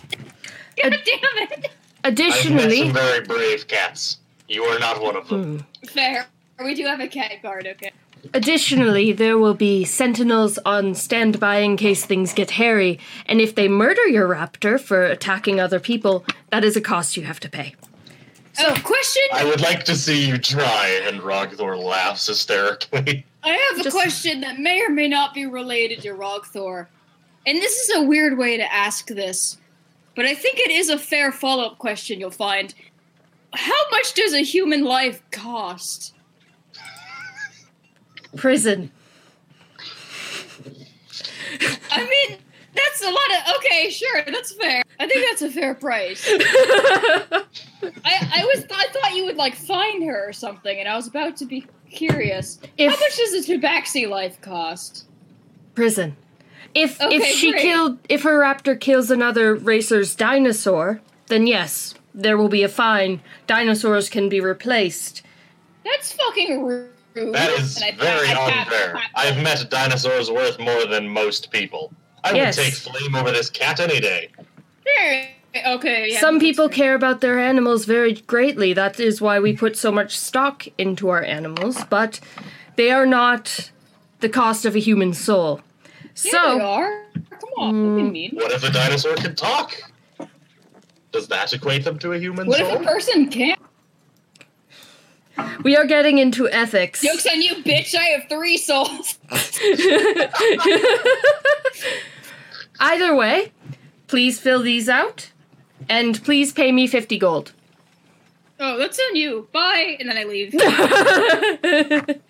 God 0.81 0.89
damn 0.91 0.93
it. 0.97 1.41
I've 1.41 1.49
met 1.61 1.71
additionally, 2.03 2.79
some 2.79 2.93
very 2.93 3.21
brave 3.25 3.67
cats. 3.67 4.17
You 4.47 4.63
are 4.63 4.79
not 4.79 5.01
one 5.01 5.15
of 5.15 5.27
them. 5.29 5.59
Hmm. 5.59 5.87
Fair. 5.87 6.27
We 6.63 6.73
do 6.73 6.85
have 6.85 6.99
a 6.99 7.07
cat 7.07 7.31
guard, 7.41 7.67
okay. 7.67 7.91
Additionally, 8.33 9.11
there 9.11 9.37
will 9.37 9.53
be 9.53 9.83
sentinels 9.85 10.57
on 10.65 10.95
standby 10.95 11.57
in 11.57 11.77
case 11.77 12.05
things 12.05 12.33
get 12.33 12.51
hairy, 12.51 12.99
and 13.25 13.39
if 13.39 13.55
they 13.55 13.67
murder 13.67 14.07
your 14.07 14.27
raptor 14.27 14.79
for 14.79 15.05
attacking 15.05 15.59
other 15.59 15.79
people, 15.79 16.25
that 16.49 16.63
is 16.63 16.75
a 16.75 16.81
cost 16.81 17.15
you 17.15 17.23
have 17.23 17.39
to 17.39 17.49
pay. 17.49 17.75
Oh, 18.59 18.75
question? 18.83 19.23
I 19.33 19.43
would 19.43 19.61
like 19.61 19.83
to 19.85 19.95
see 19.95 20.27
you 20.27 20.37
try, 20.37 21.01
and 21.07 21.19
Rogthor 21.21 21.77
laughs 21.81 22.27
hysterically. 22.27 23.25
I 23.43 23.49
have 23.49 23.79
a 23.79 23.83
Just- 23.83 23.95
question 23.95 24.41
that 24.41 24.59
may 24.59 24.81
or 24.81 24.89
may 24.89 25.07
not 25.07 25.33
be 25.33 25.45
related 25.45 26.01
to 26.01 26.13
Rogthor. 26.13 26.87
And 27.45 27.57
this 27.59 27.77
is 27.77 27.95
a 27.95 28.01
weird 28.01 28.37
way 28.39 28.57
to 28.57 28.73
ask 28.73 29.07
this, 29.07 29.57
but 30.15 30.25
I 30.25 30.33
think 30.33 30.57
it 30.59 30.71
is 30.71 30.89
a 30.89 30.97
fair 30.97 31.31
follow 31.31 31.65
up 31.65 31.77
question 31.77 32.19
you'll 32.19 32.31
find. 32.31 32.73
How 33.53 33.89
much 33.91 34.15
does 34.15 34.33
a 34.33 34.39
human 34.39 34.83
life 34.83 35.21
cost? 35.31 36.14
Prison. 38.35 38.91
I 41.91 42.03
mean, 42.29 42.37
that's 42.75 43.01
a 43.01 43.09
lot 43.09 43.31
of. 43.47 43.55
Okay, 43.57 43.89
sure, 43.89 44.23
that's 44.27 44.53
fair. 44.53 44.83
I 44.99 45.07
think 45.07 45.25
that's 45.29 45.41
a 45.41 45.51
fair 45.51 45.75
price. 45.75 46.25
I, 46.29 47.41
I 48.03 48.49
was 48.53 48.65
I 48.71 48.87
thought 48.91 49.13
you 49.15 49.25
would 49.25 49.37
like 49.37 49.55
find 49.55 50.03
her 50.03 50.27
or 50.29 50.33
something, 50.33 50.77
and 50.77 50.87
I 50.87 50.95
was 50.95 51.07
about 51.07 51.37
to 51.37 51.45
be 51.45 51.65
curious. 51.89 52.59
If- 52.77 52.91
How 52.91 52.99
much 52.99 53.17
does 53.17 53.33
a 53.49 53.51
Tabaxi 53.53 54.09
life 54.09 54.39
cost? 54.41 55.05
Prison. 55.73 56.15
If 56.73 56.97
if 56.99 57.23
she 57.25 57.51
great. 57.51 57.61
killed 57.61 57.99
if 58.09 58.23
her 58.23 58.39
raptor 58.41 58.77
kills 58.79 59.09
another 59.09 59.55
racer's 59.55 60.13
dinosaur, 60.15 60.99
then 61.27 61.47
yes, 61.47 61.93
there 62.13 62.37
will 62.37 62.49
be 62.49 62.63
a 62.63 62.69
fine. 62.69 63.21
Dinosaurs 63.47 64.09
can 64.09 64.27
be 64.27 64.41
replaced. 64.41 65.21
That's 65.85 66.11
fucking 66.11 66.63
rude. 66.65 66.89
That 67.15 67.49
is 67.59 67.77
And 67.81 67.85
I 67.85 67.91
very 68.03 68.29
I 68.29 68.33
pat- 68.33 68.67
unfair. 68.67 69.01
I've 69.15 69.37
met 69.41 69.69
dinosaurs 69.69 70.29
worth 70.29 70.59
more 70.59 70.85
than 70.85 71.07
most 71.07 71.49
people. 71.51 71.93
I 72.23 72.33
Yes. 72.33 72.57
would 72.57 72.63
take 72.65 72.73
Flame 72.73 73.15
over 73.15 73.31
this 73.31 73.49
cat 73.49 73.79
any 73.79 73.99
day. 73.99 74.29
There- 74.85 75.29
Okay. 75.67 76.09
Yeah, 76.11 76.19
Some 76.19 76.37
people 76.41 76.67
fair. 76.67 76.75
care 76.75 76.95
about 76.95 77.21
their 77.21 77.39
animals 77.39 77.85
very 77.85 78.11
greatly. 78.11 78.73
That 78.73 78.99
is 78.99 79.21
why 79.21 79.39
we 79.39 79.53
put 79.53 79.77
so 79.77 79.89
much 79.89 80.17
stock 80.17 80.67
into 80.77 81.07
our 81.07 81.23
animals, 81.23 81.81
but 81.89 82.19
they 82.75 82.91
are 82.91 83.05
not 83.05 83.71
the 84.19 84.27
cost 84.27 84.65
of 84.65 84.75
a 84.75 84.79
human 84.79 85.13
soul. 85.13 85.61
Yeah, 86.03 86.09
So 86.31 86.57
they 86.57 86.61
are. 86.61 87.05
Come 87.39 87.49
on, 87.57 87.71
don't 87.95 88.09
mm, 88.09 88.11
mean. 88.11 88.31
What 88.33 88.51
if 88.51 88.65
a 88.65 88.69
dinosaur 88.69 89.15
could 89.15 89.37
talk? 89.37 89.77
Does 91.13 91.29
that 91.29 91.53
equate 91.53 91.85
them 91.85 91.97
to 91.99 92.11
a 92.11 92.19
human 92.19 92.47
What 92.47 92.59
if 92.59 92.69
a 92.81 92.83
person 92.83 93.29
can't? 93.29 93.57
We 95.63 95.75
are 95.75 95.85
getting 95.85 96.17
into 96.17 96.49
ethics. 96.49 97.01
Jokes 97.01 97.25
on 97.27 97.41
you, 97.41 97.55
bitch! 97.63 97.95
I 97.95 98.03
have 98.05 98.27
three 98.29 98.57
souls. 98.57 99.17
Either 102.79 103.15
way, 103.15 103.51
please 104.07 104.39
fill 104.39 104.61
these 104.61 104.89
out 104.89 105.31
and 105.89 106.21
please 106.23 106.51
pay 106.51 106.71
me 106.71 106.87
50 106.87 107.17
gold. 107.17 107.51
Oh, 108.59 108.77
that's 108.77 108.99
on 108.99 109.15
you. 109.15 109.47
Bye, 109.51 109.97
and 109.99 110.09
then 110.09 110.17
I 110.17 110.23
leave. 110.23 110.53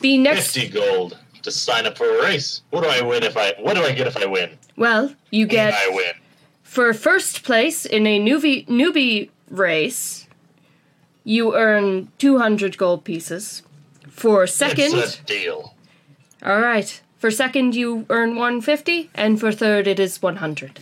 The 0.00 0.16
next 0.16 0.52
Fifty 0.52 0.68
gold 0.68 1.18
to 1.42 1.50
sign 1.50 1.84
up 1.84 1.98
for 1.98 2.08
a 2.08 2.22
race. 2.22 2.62
What 2.70 2.84
do 2.84 2.88
I 2.88 3.02
win 3.02 3.24
if 3.24 3.36
I? 3.36 3.54
What 3.58 3.74
do 3.74 3.82
I 3.82 3.90
get 3.90 4.06
if 4.06 4.16
I 4.16 4.26
win? 4.26 4.56
well, 4.76 5.12
you 5.32 5.44
get 5.44 5.74
I 5.74 5.88
win. 5.90 6.12
for 6.62 6.94
first 6.94 7.42
place 7.42 7.84
in 7.84 8.06
a 8.06 8.20
newbie 8.20 8.64
newbie 8.68 9.30
race, 9.50 10.17
you 11.28 11.54
earn 11.54 12.10
200 12.16 12.78
gold 12.78 13.04
pieces. 13.04 13.62
For 14.08 14.46
second, 14.46 14.94
It's 14.94 15.20
a 15.20 15.22
deal. 15.24 15.74
all 16.42 16.60
right. 16.60 17.02
For 17.18 17.30
second, 17.30 17.74
you 17.74 18.06
earn 18.08 18.30
150, 18.30 19.10
and 19.14 19.38
for 19.38 19.52
third, 19.52 19.86
it 19.86 20.00
is 20.00 20.22
100. 20.22 20.80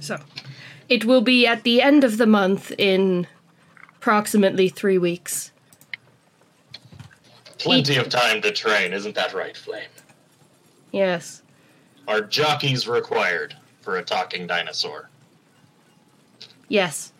So, 0.00 0.16
it 0.88 1.04
will 1.04 1.20
be 1.20 1.46
at 1.46 1.64
the 1.64 1.82
end 1.82 2.02
of 2.02 2.16
the 2.16 2.26
month 2.26 2.72
in 2.78 3.26
approximately 3.98 4.70
three 4.70 4.96
weeks. 4.98 5.52
Plenty 7.58 7.96
of 7.96 8.08
time 8.08 8.40
to 8.40 8.52
train, 8.52 8.94
isn't 8.94 9.14
that 9.14 9.34
right, 9.34 9.56
Flame? 9.56 9.90
Yes. 10.92 11.42
Are 12.08 12.22
jockeys 12.22 12.88
required 12.88 13.54
for 13.82 13.98
a 13.98 14.02
talking 14.02 14.46
dinosaur? 14.46 15.10
Yes. 16.68 17.11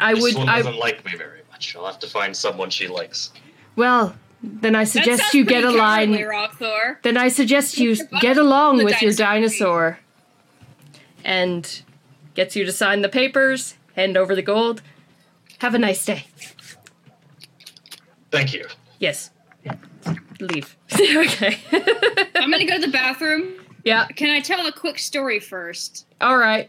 I 0.00 0.14
this 0.14 0.22
would. 0.22 0.34
One 0.36 0.46
doesn't 0.46 0.76
like 0.78 1.04
me 1.04 1.12
very 1.16 1.40
much. 1.50 1.74
I'll 1.76 1.86
have 1.86 1.98
to 2.00 2.06
find 2.08 2.36
someone 2.36 2.70
she 2.70 2.88
likes. 2.88 3.32
well. 3.76 4.16
Then 4.46 4.76
I 4.76 4.84
suggest 4.84 5.32
you 5.32 5.42
get 5.42 5.64
a 5.64 5.70
line. 5.70 6.12
Rogthor. 6.12 7.00
Then 7.02 7.16
I 7.16 7.28
suggest 7.28 7.78
you 7.78 7.96
get 8.20 8.36
along 8.36 8.76
the 8.76 8.84
with 8.84 9.00
your 9.00 9.12
dinosaur. 9.14 9.92
dinosaur, 9.92 9.98
and 11.24 11.82
gets 12.34 12.54
you 12.54 12.66
to 12.66 12.72
sign 12.72 13.00
the 13.00 13.08
papers, 13.08 13.74
hand 13.96 14.18
over 14.18 14.34
the 14.34 14.42
gold. 14.42 14.82
Have 15.60 15.74
a 15.74 15.78
nice 15.78 16.04
day. 16.04 16.26
Thank 18.30 18.52
you. 18.52 18.66
Yes. 18.98 19.30
Leave. 20.40 20.76
okay. 20.92 21.58
I'm 22.34 22.50
gonna 22.50 22.66
go 22.66 22.74
to 22.74 22.80
the 22.86 22.92
bathroom. 22.92 23.54
yeah. 23.84 24.06
Can 24.08 24.28
I 24.30 24.40
tell 24.40 24.66
a 24.66 24.72
quick 24.72 24.98
story 24.98 25.40
first? 25.40 26.06
All 26.20 26.36
right. 26.36 26.68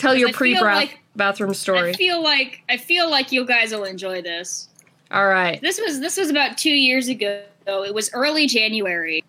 Tell 0.00 0.14
your 0.14 0.32
pre-bath 0.32 0.62
like- 0.62 0.98
bathroom 1.16 1.50
I 1.50 1.54
story. 1.54 1.94
feel 1.94 2.22
like 2.22 2.62
I 2.68 2.76
feel 2.76 3.10
like 3.10 3.32
you 3.32 3.44
guys 3.44 3.72
will 3.72 3.84
enjoy 3.84 4.22
this. 4.22 4.68
All 5.10 5.26
right. 5.26 5.60
This 5.60 5.80
was 5.80 6.00
this 6.00 6.16
was 6.16 6.30
about 6.30 6.56
two 6.56 6.70
years 6.70 7.08
ago. 7.08 7.42
It 7.66 7.94
was 7.94 8.10
early 8.12 8.46
January, 8.46 9.22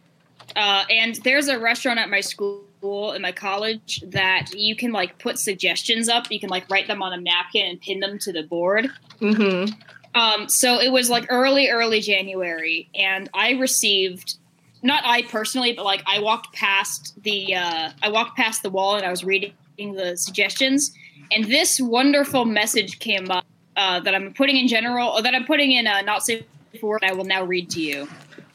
uh, 0.56 0.86
and 0.90 1.16
there's 1.24 1.48
a 1.48 1.60
restaurant 1.60 2.00
at 2.00 2.10
my 2.10 2.22
school 2.22 3.12
in 3.14 3.22
my 3.22 3.32
college 3.32 4.04
that 4.08 4.48
you 4.56 4.76
can 4.76 4.92
like 4.92 5.20
put 5.20 5.38
suggestions 5.38 6.10
up. 6.10 6.32
You 6.32 6.40
can 6.40 6.50
like 6.50 6.70
write 6.70 6.88
them 6.88 7.02
on 7.02 7.14
a 7.14 7.18
napkin 7.18 7.66
and 7.68 7.82
pin 7.82 8.00
them 8.00 8.18
to 8.20 8.32
the 8.32 8.44
board. 8.44 8.90
Mm-hmm. 9.20 9.74
Um, 10.14 10.50
so 10.50 10.80
it 10.80 10.92
was 10.92 11.10
like 11.10 11.26
early, 11.30 11.70
early 11.70 12.02
January, 12.02 12.90
and 12.96 13.30
I 13.34 13.52
received 13.52 14.38
not 14.84 15.04
I 15.06 15.24
personally, 15.24 15.74
but 15.74 15.86
like 15.86 16.04
I 16.06 16.20
walked 16.20 16.54
past 16.54 17.16
the 17.24 17.56
uh, 17.56 17.92
I 18.02 18.10
walked 18.10 18.36
past 18.38 18.64
the 18.64 18.70
wall 18.70 18.96
and 18.96 19.06
I 19.06 19.10
was 19.10 19.24
reading 19.24 19.54
the 19.96 20.16
suggestions, 20.16 20.94
and 21.32 21.46
this 21.46 21.80
wonderful 21.80 22.46
message 22.46 23.00
came 23.00 23.30
up 23.32 23.46
uh, 23.76 24.00
that 24.02 24.14
I'm 24.14 24.34
putting 24.34 24.58
in 24.58 24.68
general, 24.68 25.10
or 25.10 25.22
that 25.22 25.34
I'm 25.34 25.46
putting 25.46 25.72
in 25.72 25.88
uh, 25.88 26.02
not 26.02 26.24
safe 26.24 26.44
for 26.80 26.90
work. 26.90 27.04
I 27.04 27.14
will 27.14 27.26
now 27.26 27.44
read 27.44 27.70
to 27.72 27.82
you. 27.82 28.08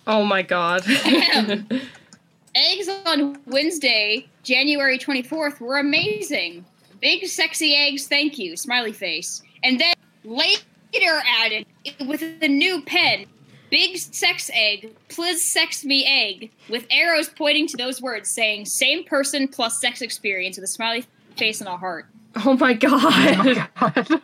Oh 0.07 0.25
my 0.25 0.43
god. 0.43 0.83
Eggs 2.55 2.89
on 3.05 3.39
Wednesday, 3.47 4.27
January 4.43 4.99
24th 4.99 5.61
were 5.61 5.79
amazing. 5.79 6.65
Big 7.01 7.27
sexy 7.27 7.75
eggs, 7.75 8.09
thank 8.09 8.39
you. 8.39 8.57
Smiley 8.57 8.93
face. 8.93 9.43
And 9.63 9.79
then 9.79 9.93
later 10.25 11.21
added 11.41 11.67
with 12.07 12.23
a 12.41 12.49
new 12.49 12.81
pen. 12.83 13.27
Big 13.69 13.99
sex 13.99 14.49
egg, 14.55 14.95
please 15.09 15.45
sex 15.45 15.85
me 15.85 16.07
egg, 16.07 16.51
with 16.69 16.87
arrows 16.89 17.29
pointing 17.29 17.67
to 17.67 17.77
those 17.77 18.01
words 18.01 18.31
saying 18.31 18.65
same 18.65 19.03
person 19.05 19.49
plus 19.49 19.81
sex 19.81 20.01
experience 20.01 20.57
with 20.57 20.65
a 20.65 20.69
smiley 20.69 21.05
face 21.37 21.61
and 21.61 21.69
a 21.69 21.77
heart. 21.77 22.07
Oh 22.45 22.55
my 22.55 22.75
god. 22.75 23.01
Oh 23.03 23.11
my 23.11 23.55
god. 23.55 24.23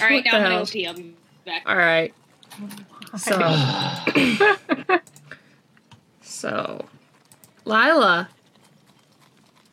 All 0.00 0.06
right, 0.06 0.24
What 0.24 0.32
now 0.32 0.38
I'm 0.38 0.50
going 0.52 0.66
to 0.66 0.72
pee. 0.72 0.86
I'll 0.86 0.94
be 0.94 1.14
back. 1.44 1.62
All 1.66 1.76
right. 1.76 2.14
So, 3.16 3.38
so, 6.20 6.84
Lila, 7.64 8.28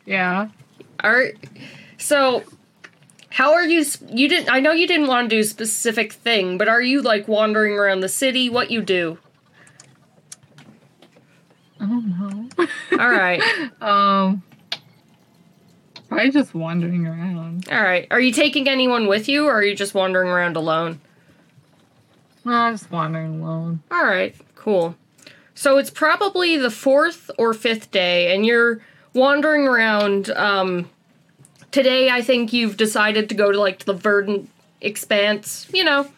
yeah. 0.04 0.48
are 1.00 1.30
so. 1.98 2.44
How 3.30 3.52
are 3.52 3.64
you? 3.64 3.84
You 4.08 4.28
didn't. 4.28 4.50
I 4.50 4.60
know 4.60 4.72
you 4.72 4.86
didn't 4.86 5.08
want 5.08 5.28
to 5.28 5.36
do 5.36 5.40
a 5.40 5.44
specific 5.44 6.12
thing, 6.12 6.56
but 6.56 6.68
are 6.68 6.80
you 6.80 7.02
like 7.02 7.28
wandering 7.28 7.74
around 7.74 8.00
the 8.00 8.08
city? 8.08 8.48
What 8.48 8.70
you 8.70 8.80
do? 8.82 9.18
I 11.80 11.86
don't 11.86 12.18
know. 12.18 12.68
All 12.98 13.10
right. 13.10 13.42
um. 13.82 14.42
Probably 16.08 16.30
just 16.30 16.54
wandering 16.54 17.06
around. 17.06 17.68
All 17.70 17.82
right. 17.82 18.06
Are 18.10 18.20
you 18.20 18.32
taking 18.32 18.68
anyone 18.68 19.06
with 19.06 19.28
you, 19.28 19.46
or 19.46 19.54
are 19.54 19.64
you 19.64 19.74
just 19.74 19.94
wandering 19.94 20.28
around 20.28 20.56
alone? 20.56 21.00
No, 22.44 22.52
I'm 22.52 22.74
just 22.74 22.90
wandering 22.92 23.40
alone. 23.40 23.82
All 23.90 24.04
right, 24.04 24.34
cool. 24.54 24.94
So 25.54 25.78
it's 25.78 25.90
probably 25.90 26.56
the 26.56 26.70
fourth 26.70 27.28
or 27.38 27.52
fifth 27.54 27.90
day, 27.90 28.32
and 28.32 28.46
you're 28.46 28.80
wandering 29.14 29.66
around. 29.66 30.30
Um, 30.30 30.88
today, 31.72 32.08
I 32.08 32.22
think 32.22 32.52
you've 32.52 32.76
decided 32.76 33.28
to 33.30 33.34
go 33.34 33.50
to 33.50 33.58
like 33.58 33.84
the 33.84 33.94
verdant 33.94 34.48
expanse. 34.80 35.66
You 35.72 35.82
know, 35.82 36.08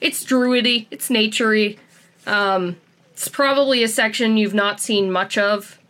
it's 0.00 0.24
druidy, 0.24 0.86
it's 0.92 1.08
naturey. 1.08 1.78
Um, 2.26 2.76
it's 3.12 3.26
probably 3.26 3.82
a 3.82 3.88
section 3.88 4.36
you've 4.36 4.54
not 4.54 4.80
seen 4.80 5.10
much 5.10 5.36
of. 5.38 5.80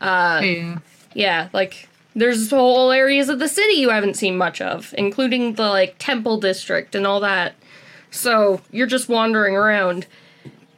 Uh, 0.00 0.40
yeah. 0.42 0.78
yeah, 1.14 1.48
like 1.52 1.88
there's 2.14 2.50
whole 2.50 2.90
areas 2.90 3.28
of 3.28 3.38
the 3.38 3.48
city 3.48 3.74
you 3.74 3.90
haven't 3.90 4.14
seen 4.14 4.36
much 4.36 4.60
of, 4.60 4.94
including 4.98 5.54
the 5.54 5.68
like 5.68 5.96
temple 5.98 6.38
district 6.38 6.94
and 6.94 7.06
all 7.06 7.20
that. 7.20 7.54
So 8.10 8.60
you're 8.70 8.86
just 8.86 9.08
wandering 9.08 9.56
around. 9.56 10.06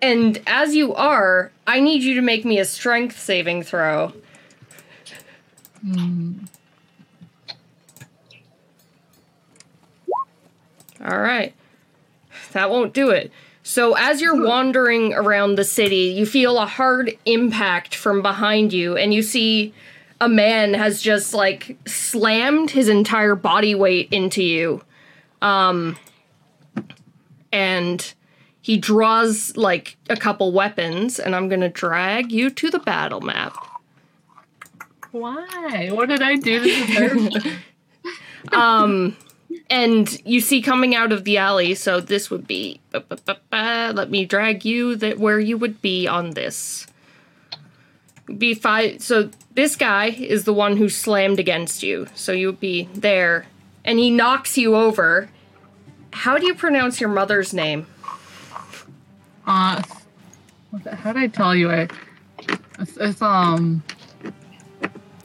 And 0.00 0.40
as 0.46 0.74
you 0.74 0.94
are, 0.94 1.50
I 1.66 1.80
need 1.80 2.02
you 2.02 2.14
to 2.14 2.20
make 2.20 2.44
me 2.44 2.58
a 2.58 2.64
strength 2.64 3.18
saving 3.18 3.62
throw. 3.62 4.12
Hmm. 5.82 6.44
All 11.04 11.18
right. 11.18 11.54
That 12.52 12.70
won't 12.70 12.94
do 12.94 13.10
it. 13.10 13.32
So, 13.66 13.94
as 13.96 14.20
you're 14.20 14.44
wandering 14.44 15.14
around 15.14 15.54
the 15.54 15.64
city, 15.64 16.12
you 16.16 16.26
feel 16.26 16.58
a 16.58 16.66
hard 16.66 17.16
impact 17.24 17.94
from 17.94 18.20
behind 18.20 18.74
you, 18.74 18.96
and 18.96 19.14
you 19.14 19.22
see 19.22 19.72
a 20.24 20.28
man 20.28 20.72
has 20.72 21.02
just 21.02 21.34
like 21.34 21.76
slammed 21.86 22.70
his 22.70 22.88
entire 22.88 23.34
body 23.34 23.74
weight 23.74 24.08
into 24.10 24.42
you. 24.42 24.82
Um, 25.42 25.98
and 27.52 28.14
he 28.62 28.78
draws 28.78 29.54
like 29.56 29.98
a 30.08 30.16
couple 30.16 30.50
weapons, 30.52 31.18
and 31.18 31.36
I'm 31.36 31.50
gonna 31.50 31.68
drag 31.68 32.32
you 32.32 32.48
to 32.48 32.70
the 32.70 32.78
battle 32.78 33.20
map. 33.20 33.54
Why? 35.12 35.90
What 35.92 36.08
did 36.08 36.22
I 36.22 36.36
do 36.36 36.60
to 36.60 36.86
deserve 36.86 37.58
um 38.52 39.16
and 39.70 40.20
you 40.26 40.40
see 40.40 40.60
coming 40.60 40.94
out 40.94 41.12
of 41.12 41.24
the 41.24 41.38
alley 41.38 41.74
so 41.74 41.98
this 41.98 42.30
would 42.30 42.46
be 42.46 42.78
let 42.92 44.10
me 44.10 44.26
drag 44.26 44.66
you 44.66 44.96
that 44.96 45.18
where 45.18 45.40
you 45.40 45.56
would 45.56 45.80
be 45.80 46.06
on 46.06 46.30
this 46.30 46.86
be 48.38 48.54
five 48.54 49.00
so 49.02 49.28
this 49.54 49.76
guy 49.76 50.06
is 50.06 50.44
the 50.44 50.52
one 50.52 50.76
who 50.76 50.88
slammed 50.88 51.38
against 51.38 51.82
you 51.82 52.06
so 52.14 52.32
you 52.32 52.46
would 52.46 52.60
be 52.60 52.88
there 52.94 53.46
and 53.84 53.98
he 53.98 54.10
knocks 54.10 54.56
you 54.56 54.74
over 54.74 55.28
how 56.12 56.38
do 56.38 56.46
you 56.46 56.54
pronounce 56.54 57.00
your 57.00 57.10
mother's 57.10 57.52
name 57.52 57.86
Uh, 59.46 59.82
how 60.92 61.12
did 61.12 61.22
I 61.22 61.26
tell 61.28 61.54
you? 61.54 61.70
I, 61.70 61.88
it's, 62.78 62.96
it's 62.96 63.22
um, 63.22 63.82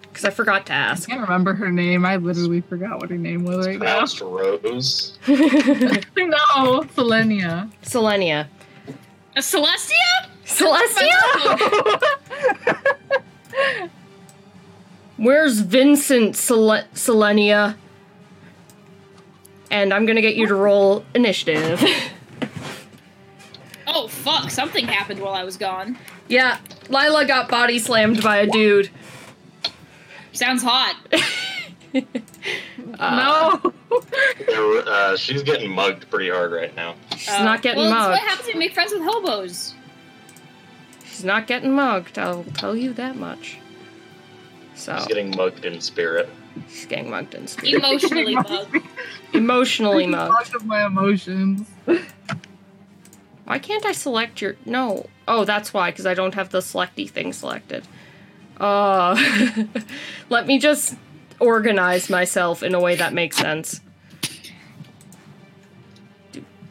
because 0.02 0.26
i 0.26 0.30
forgot 0.30 0.66
to 0.68 0.74
ask. 0.74 1.10
I 1.10 1.14
can't 1.14 1.22
remember 1.22 1.54
her 1.54 1.72
name. 1.72 2.06
I 2.06 2.18
literally 2.18 2.62
forgot 2.62 3.00
what 3.00 3.10
her 3.10 3.18
name 3.18 3.46
was 3.46 3.66
right 3.66 3.80
now. 3.80 4.06
Pronounced 4.06 4.22
Rose. 4.22 5.18
no, 5.28 6.84
Selenia. 6.96 7.72
selenia 7.82 8.48
A 9.36 9.40
Celestia? 9.40 10.29
Celestia 10.50 12.00
Where's 15.18 15.60
Vincent 15.60 16.36
Sele- 16.36 16.86
Selenia? 16.94 17.76
And 19.72 19.94
I'm 19.94 20.06
gonna 20.06 20.22
get 20.22 20.36
you 20.36 20.48
to 20.48 20.56
roll 20.56 21.04
initiative. 21.14 21.84
Oh 23.92 24.08
fuck! 24.08 24.50
Something 24.50 24.86
happened 24.88 25.20
while 25.20 25.34
I 25.34 25.44
was 25.44 25.58
gone. 25.58 25.98
yeah, 26.28 26.60
Lila 26.90 27.26
got 27.26 27.50
body 27.50 27.80
slammed 27.80 28.24
by 28.24 28.38
a 28.38 28.48
dude. 28.48 28.90
Sounds 30.32 30.64
hot. 30.64 30.96
no. 33.00 33.74
Uh, 34.88 35.18
she's 35.18 35.44
getting 35.44 35.72
mugged 35.72 36.10
pretty 36.10 36.30
hard 36.30 36.52
right 36.52 36.74
now. 36.76 36.96
She's 37.18 37.30
Uh, 37.30 37.44
not 37.44 37.62
getting 37.62 37.82
well, 37.84 37.92
mugged. 37.92 38.14
That's 38.14 38.22
what 38.22 38.30
happens 38.30 38.46
when 38.48 38.56
you 38.56 38.60
make 38.60 38.74
friends 38.74 38.94
with 38.94 39.02
hobos. 39.04 39.74
She's 41.20 41.26
not 41.26 41.48
getting 41.48 41.74
mugged. 41.74 42.18
I'll 42.18 42.46
tell 42.46 42.78
you 42.78 42.94
that 42.94 43.18
much. 43.18 43.58
So 44.74 44.96
She's 44.96 45.08
getting 45.08 45.36
mugged 45.36 45.66
in 45.66 45.82
spirit. 45.82 46.30
she's 46.70 46.86
getting 46.86 47.10
mugged 47.10 47.34
in 47.36 47.46
spirit. 47.46 47.84
Emotionally 47.84 48.36
mugged. 48.36 48.78
Emotionally 49.34 50.08
mugged. 50.08 50.32
Much 50.32 50.54
of 50.54 50.66
my 50.66 50.86
emotions. 50.86 51.68
Why 53.44 53.60
can't 53.60 53.86
I 53.86 53.92
select 53.92 54.42
your 54.42 54.56
no? 54.64 55.08
Oh, 55.28 55.44
that's 55.44 55.74
why, 55.74 55.92
because 55.92 56.06
I 56.06 56.14
don't 56.14 56.36
have 56.36 56.52
the 56.52 56.62
selecty 56.62 57.06
thing 57.06 57.34
selected. 57.34 57.86
Uh 58.58 59.22
let 60.30 60.48
me 60.48 60.58
just 60.58 60.96
organize 61.42 62.10
myself 62.10 62.64
in 62.64 62.74
a 62.74 62.80
way 62.80 62.96
that 62.96 63.12
makes 63.12 63.36
sense. 63.36 63.82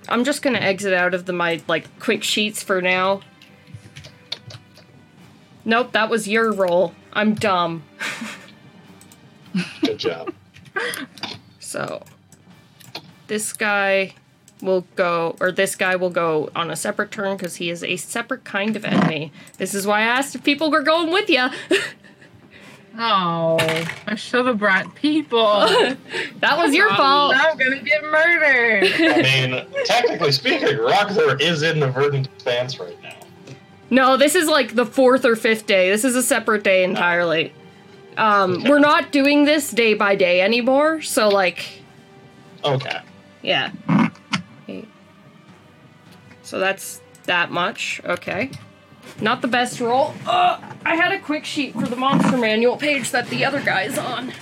I'm 0.08 0.24
just 0.24 0.40
gonna 0.40 0.56
exit 0.56 0.94
out 0.94 1.12
of 1.12 1.26
the 1.26 1.34
my 1.34 1.60
like 1.68 1.98
quick 2.00 2.22
sheets 2.24 2.62
for 2.62 2.80
now. 2.80 3.20
Nope, 5.68 5.92
that 5.92 6.08
was 6.08 6.26
your 6.26 6.50
role. 6.50 6.94
I'm 7.12 7.34
dumb. 7.34 7.82
Good 9.82 9.98
job. 9.98 10.32
So 11.58 12.04
this 13.26 13.52
guy 13.52 14.14
will 14.62 14.86
go, 14.96 15.36
or 15.40 15.52
this 15.52 15.76
guy 15.76 15.94
will 15.94 16.08
go 16.08 16.48
on 16.56 16.70
a 16.70 16.76
separate 16.76 17.10
turn 17.10 17.36
because 17.36 17.56
he 17.56 17.68
is 17.68 17.84
a 17.84 17.96
separate 17.96 18.44
kind 18.44 18.76
of 18.76 18.86
enemy. 18.86 19.30
This 19.58 19.74
is 19.74 19.86
why 19.86 19.98
I 19.98 20.04
asked 20.04 20.34
if 20.34 20.42
people 20.42 20.70
were 20.70 20.82
going 20.82 21.12
with 21.12 21.28
you. 21.28 21.48
Oh, 23.00 23.58
I 24.08 24.16
should 24.16 24.46
have 24.46 24.58
brought 24.58 24.92
people. 24.96 25.68
that 26.40 26.56
was 26.58 26.74
your 26.74 26.92
fault. 26.96 27.32
I'm 27.36 27.56
gonna 27.56 27.80
get 27.80 28.02
murdered. 28.02 28.90
I 28.92 29.22
mean, 29.22 29.66
technically 29.84 30.32
speaking, 30.32 30.78
Rogthor 30.78 31.40
is 31.40 31.62
in 31.62 31.78
the 31.78 31.88
verdant 31.88 32.26
expanse 32.26 32.80
right 32.80 33.00
now. 33.00 33.14
No, 33.90 34.16
this 34.16 34.34
is 34.34 34.48
like 34.48 34.74
the 34.74 34.84
fourth 34.86 35.24
or 35.24 35.34
fifth 35.36 35.66
day. 35.66 35.90
This 35.90 36.04
is 36.04 36.14
a 36.14 36.22
separate 36.22 36.62
day 36.62 36.84
entirely. 36.84 37.52
Um, 38.16 38.64
we're 38.64 38.80
not 38.80 39.12
doing 39.12 39.44
this 39.44 39.70
day 39.70 39.94
by 39.94 40.14
day 40.16 40.40
anymore, 40.40 41.00
so 41.02 41.28
like, 41.28 41.64
Okay. 42.64 43.00
yeah. 43.42 43.70
Okay. 44.68 44.84
So 46.42 46.58
that's 46.58 47.00
that 47.24 47.50
much. 47.50 48.00
Okay. 48.04 48.50
Not 49.20 49.40
the 49.40 49.48
best 49.48 49.80
roll. 49.80 50.14
Uh, 50.26 50.60
I 50.84 50.94
had 50.96 51.12
a 51.12 51.18
quick 51.20 51.44
sheet 51.44 51.72
for 51.74 51.86
the 51.86 51.96
monster 51.96 52.36
manual 52.36 52.76
page 52.76 53.10
that 53.12 53.28
the 53.28 53.44
other 53.44 53.60
guy's 53.62 53.96
on. 53.96 54.32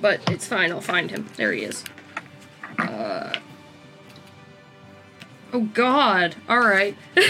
But 0.00 0.20
it's 0.30 0.46
fine, 0.46 0.70
I'll 0.70 0.80
find 0.80 1.10
him. 1.10 1.28
There 1.36 1.52
he 1.52 1.62
is. 1.64 1.84
Uh, 2.78 3.34
oh 5.52 5.68
god. 5.74 6.36
Alright. 6.48 6.96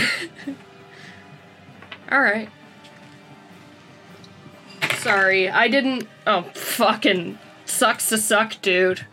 Alright. 2.13 2.49
Sorry, 4.99 5.49
I 5.49 5.69
didn't. 5.69 6.07
Oh, 6.27 6.43
fucking 6.55 7.39
sucks 7.65 8.09
to 8.11 8.19
suck, 8.19 8.61
dude. 8.61 9.07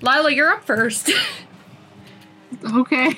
Lila, 0.00 0.32
you're 0.32 0.50
up 0.50 0.64
first. 0.64 1.10
okay. 2.74 3.14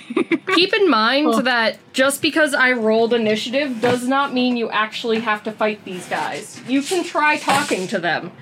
Keep 0.54 0.74
in 0.74 0.90
mind 0.90 1.28
Oh. 1.28 1.42
that 1.42 1.78
just 1.92 2.20
because 2.22 2.54
I 2.54 2.72
rolled 2.72 3.14
initiative 3.14 3.80
does 3.80 4.06
not 4.06 4.34
mean 4.34 4.56
you 4.56 4.70
actually 4.70 5.20
have 5.20 5.42
to 5.44 5.52
fight 5.52 5.84
these 5.84 6.06
guys. 6.08 6.60
You 6.68 6.82
can 6.82 7.04
try 7.04 7.38
talking 7.38 7.86
to 7.88 7.98
them. 7.98 8.32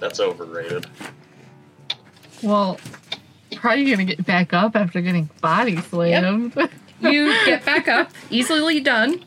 That's 0.00 0.20
overrated. 0.20 0.86
well, 2.42 2.78
probably 3.60 3.90
gonna 3.90 4.04
get 4.04 4.24
back 4.26 4.52
up 4.52 4.74
after 4.76 5.00
getting 5.00 5.30
body 5.40 5.76
slammed. 5.80 6.54
You 7.02 7.32
get 7.46 7.64
back 7.64 7.88
up, 7.88 8.10
easily 8.28 8.78
done. 8.80 9.24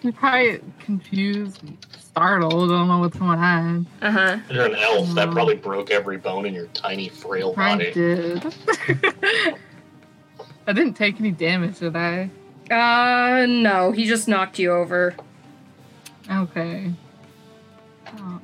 You're 0.00 0.14
probably 0.14 0.60
confused, 0.78 1.60
startled, 1.98 2.70
I 2.70 2.74
don't 2.74 2.88
know 2.88 3.00
what's 3.00 3.18
going 3.18 3.38
on. 3.38 3.86
Uh 4.00 4.10
huh. 4.10 4.38
You're 4.50 4.64
an 4.64 4.76
elf. 4.76 5.14
That 5.14 5.30
probably 5.30 5.56
broke 5.56 5.90
every 5.90 6.16
bone 6.16 6.46
in 6.46 6.54
your 6.54 6.68
tiny, 6.68 7.10
frail 7.10 7.52
I 7.58 7.76
body. 7.76 7.92
did. 7.92 8.54
I 10.66 10.72
didn't 10.72 10.94
take 10.94 11.20
any 11.20 11.32
damage, 11.32 11.80
did 11.80 11.94
I? 11.94 12.30
Uh, 12.70 13.44
no, 13.44 13.92
he 13.92 14.06
just 14.06 14.26
knocked 14.26 14.58
you 14.58 14.72
over. 14.72 15.14
Okay. 16.30 16.94
Oh. 18.16 18.40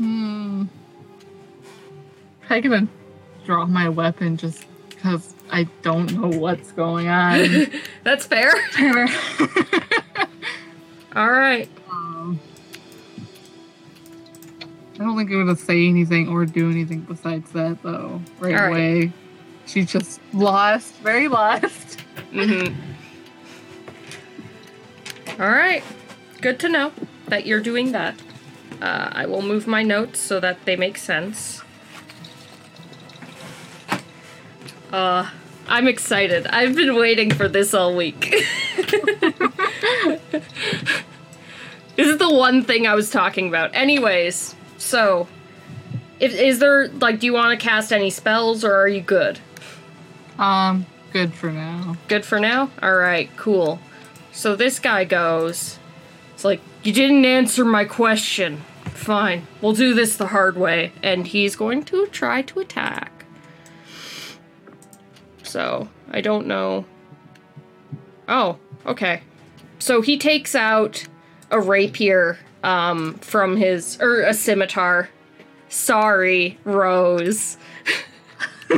Hmm. 0.00 0.64
I'm 2.48 2.62
gonna 2.62 2.88
draw 3.44 3.66
my 3.66 3.90
weapon 3.90 4.38
just 4.38 4.64
because 4.88 5.34
I 5.52 5.64
don't 5.82 6.10
know 6.14 6.38
what's 6.38 6.72
going 6.72 7.08
on. 7.08 7.66
That's 8.02 8.24
fair. 8.24 8.50
All 11.14 11.30
right. 11.30 11.68
Um, 11.90 12.40
I 14.94 14.98
don't 15.04 15.18
think 15.18 15.30
I'm 15.30 15.44
gonna 15.44 15.54
say 15.54 15.86
anything 15.86 16.28
or 16.28 16.46
do 16.46 16.70
anything 16.70 17.02
besides 17.02 17.52
that 17.52 17.82
though. 17.82 18.22
Right 18.38 18.54
right. 18.54 18.68
away. 18.68 19.12
She's 19.66 19.92
just 19.92 20.18
lost, 20.32 20.94
very 20.94 21.28
lost. 21.28 21.98
Mm-hmm. 22.32 22.74
All 25.42 25.50
right. 25.50 25.84
Good 26.40 26.58
to 26.60 26.70
know 26.70 26.90
that 27.28 27.44
you're 27.44 27.60
doing 27.60 27.92
that. 27.92 28.14
Uh, 28.80 29.10
I 29.12 29.26
will 29.26 29.42
move 29.42 29.66
my 29.66 29.82
notes 29.82 30.18
so 30.18 30.40
that 30.40 30.64
they 30.64 30.76
make 30.76 30.96
sense. 30.96 31.62
Uh, 34.92 35.28
I'm 35.68 35.86
excited. 35.86 36.46
I've 36.46 36.74
been 36.74 36.96
waiting 36.96 37.30
for 37.30 37.46
this 37.46 37.74
all 37.74 37.94
week. 37.94 38.30
this 40.30 40.42
is 41.96 42.18
the 42.18 42.30
one 42.30 42.64
thing 42.64 42.86
I 42.86 42.94
was 42.94 43.10
talking 43.10 43.48
about. 43.48 43.74
Anyways, 43.74 44.54
so 44.78 45.28
if 46.18 46.34
is 46.34 46.58
there 46.58 46.88
like 46.88 47.20
do 47.20 47.26
you 47.26 47.32
want 47.34 47.58
to 47.58 47.64
cast 47.64 47.92
any 47.92 48.10
spells 48.10 48.64
or 48.64 48.74
are 48.74 48.88
you 48.88 49.00
good? 49.00 49.38
Um, 50.38 50.86
good 51.12 51.34
for 51.34 51.52
now. 51.52 51.96
Good 52.08 52.24
for 52.24 52.40
now? 52.40 52.70
Alright, 52.82 53.30
cool. 53.36 53.78
So 54.32 54.56
this 54.56 54.78
guy 54.78 55.04
goes. 55.04 55.78
It's 56.34 56.44
like, 56.44 56.62
you 56.82 56.92
didn't 56.92 57.26
answer 57.26 57.64
my 57.64 57.84
question. 57.84 58.62
Fine, 59.00 59.46
we'll 59.62 59.72
do 59.72 59.94
this 59.94 60.18
the 60.18 60.26
hard 60.26 60.58
way. 60.58 60.92
And 61.02 61.26
he's 61.26 61.56
going 61.56 61.84
to 61.84 62.06
try 62.08 62.42
to 62.42 62.60
attack. 62.60 63.24
So, 65.42 65.88
I 66.10 66.20
don't 66.20 66.46
know. 66.46 66.84
Oh, 68.28 68.58
okay. 68.84 69.22
So 69.78 70.02
he 70.02 70.18
takes 70.18 70.54
out 70.54 71.06
a 71.50 71.58
rapier 71.58 72.38
um, 72.62 73.14
from 73.14 73.56
his, 73.56 73.98
or 74.02 74.20
a 74.20 74.34
scimitar. 74.34 75.08
Sorry, 75.70 76.58
Rose. 76.64 77.56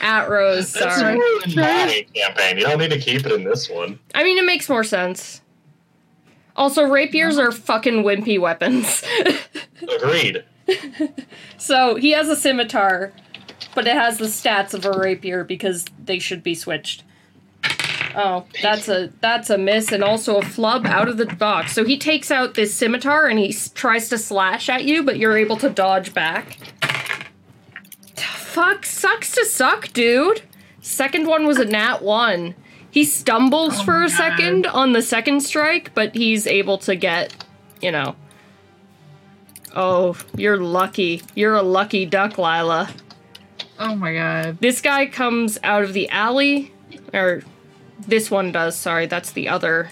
At 0.00 0.28
Rose, 0.28 0.72
That's 0.74 0.96
sorry. 0.96 1.14
in 1.14 1.54
my 1.56 2.06
campaign. 2.14 2.56
You 2.56 2.66
don't 2.66 2.78
need 2.78 2.90
to 2.92 3.00
keep 3.00 3.26
it 3.26 3.32
in 3.32 3.42
this 3.42 3.68
one. 3.68 3.98
I 4.14 4.22
mean, 4.22 4.38
it 4.38 4.44
makes 4.44 4.68
more 4.68 4.84
sense. 4.84 5.41
Also, 6.56 6.84
rapiers 6.84 7.38
are 7.38 7.50
fucking 7.52 8.02
wimpy 8.04 8.38
weapons. 8.40 9.02
Agreed. 9.96 10.44
so 11.58 11.94
he 11.96 12.10
has 12.12 12.28
a 12.28 12.36
scimitar, 12.36 13.12
but 13.74 13.86
it 13.86 13.94
has 13.94 14.18
the 14.18 14.26
stats 14.26 14.74
of 14.74 14.84
a 14.84 14.92
rapier 14.98 15.44
because 15.44 15.84
they 16.04 16.18
should 16.18 16.42
be 16.42 16.54
switched. 16.54 17.02
Oh, 18.14 18.44
that's 18.60 18.88
a 18.88 19.10
that's 19.22 19.48
a 19.48 19.56
miss 19.56 19.90
and 19.90 20.04
also 20.04 20.36
a 20.36 20.42
flub 20.42 20.84
out 20.84 21.08
of 21.08 21.16
the 21.16 21.24
box. 21.24 21.72
So 21.72 21.82
he 21.84 21.96
takes 21.96 22.30
out 22.30 22.52
this 22.54 22.74
scimitar 22.74 23.26
and 23.26 23.38
he 23.38 23.48
s- 23.48 23.70
tries 23.70 24.10
to 24.10 24.18
slash 24.18 24.68
at 24.68 24.84
you, 24.84 25.02
but 25.02 25.16
you're 25.18 25.36
able 25.38 25.56
to 25.56 25.70
dodge 25.70 26.12
back. 26.12 26.58
Fuck, 28.14 28.84
sucks 28.84 29.32
to 29.32 29.46
suck, 29.46 29.92
dude. 29.94 30.42
Second 30.82 31.26
one 31.26 31.46
was 31.46 31.58
a 31.58 31.64
nat 31.64 32.02
one. 32.02 32.54
He 32.92 33.04
stumbles 33.04 33.80
Oh 33.80 33.84
for 33.84 34.02
a 34.02 34.08
God. 34.08 34.16
second 34.16 34.66
on 34.66 34.92
the 34.92 35.00
second 35.00 35.40
strike, 35.40 35.94
but 35.94 36.14
he's 36.14 36.46
able 36.46 36.76
to 36.78 36.94
get, 36.94 37.44
you 37.80 37.90
know. 37.90 38.14
Oh, 39.74 40.14
you're 40.36 40.58
lucky. 40.58 41.22
You're 41.34 41.56
a 41.56 41.62
lucky 41.62 42.04
duck, 42.04 42.36
Lila. 42.36 42.90
Oh 43.78 43.96
my 43.96 44.12
god. 44.12 44.58
This 44.60 44.82
guy 44.82 45.06
comes 45.06 45.58
out 45.62 45.82
of 45.82 45.94
the 45.94 46.10
alley, 46.10 46.70
or 47.14 47.42
this 48.06 48.30
one 48.30 48.52
does, 48.52 48.76
sorry, 48.76 49.06
that's 49.06 49.32
the 49.32 49.48
other 49.48 49.90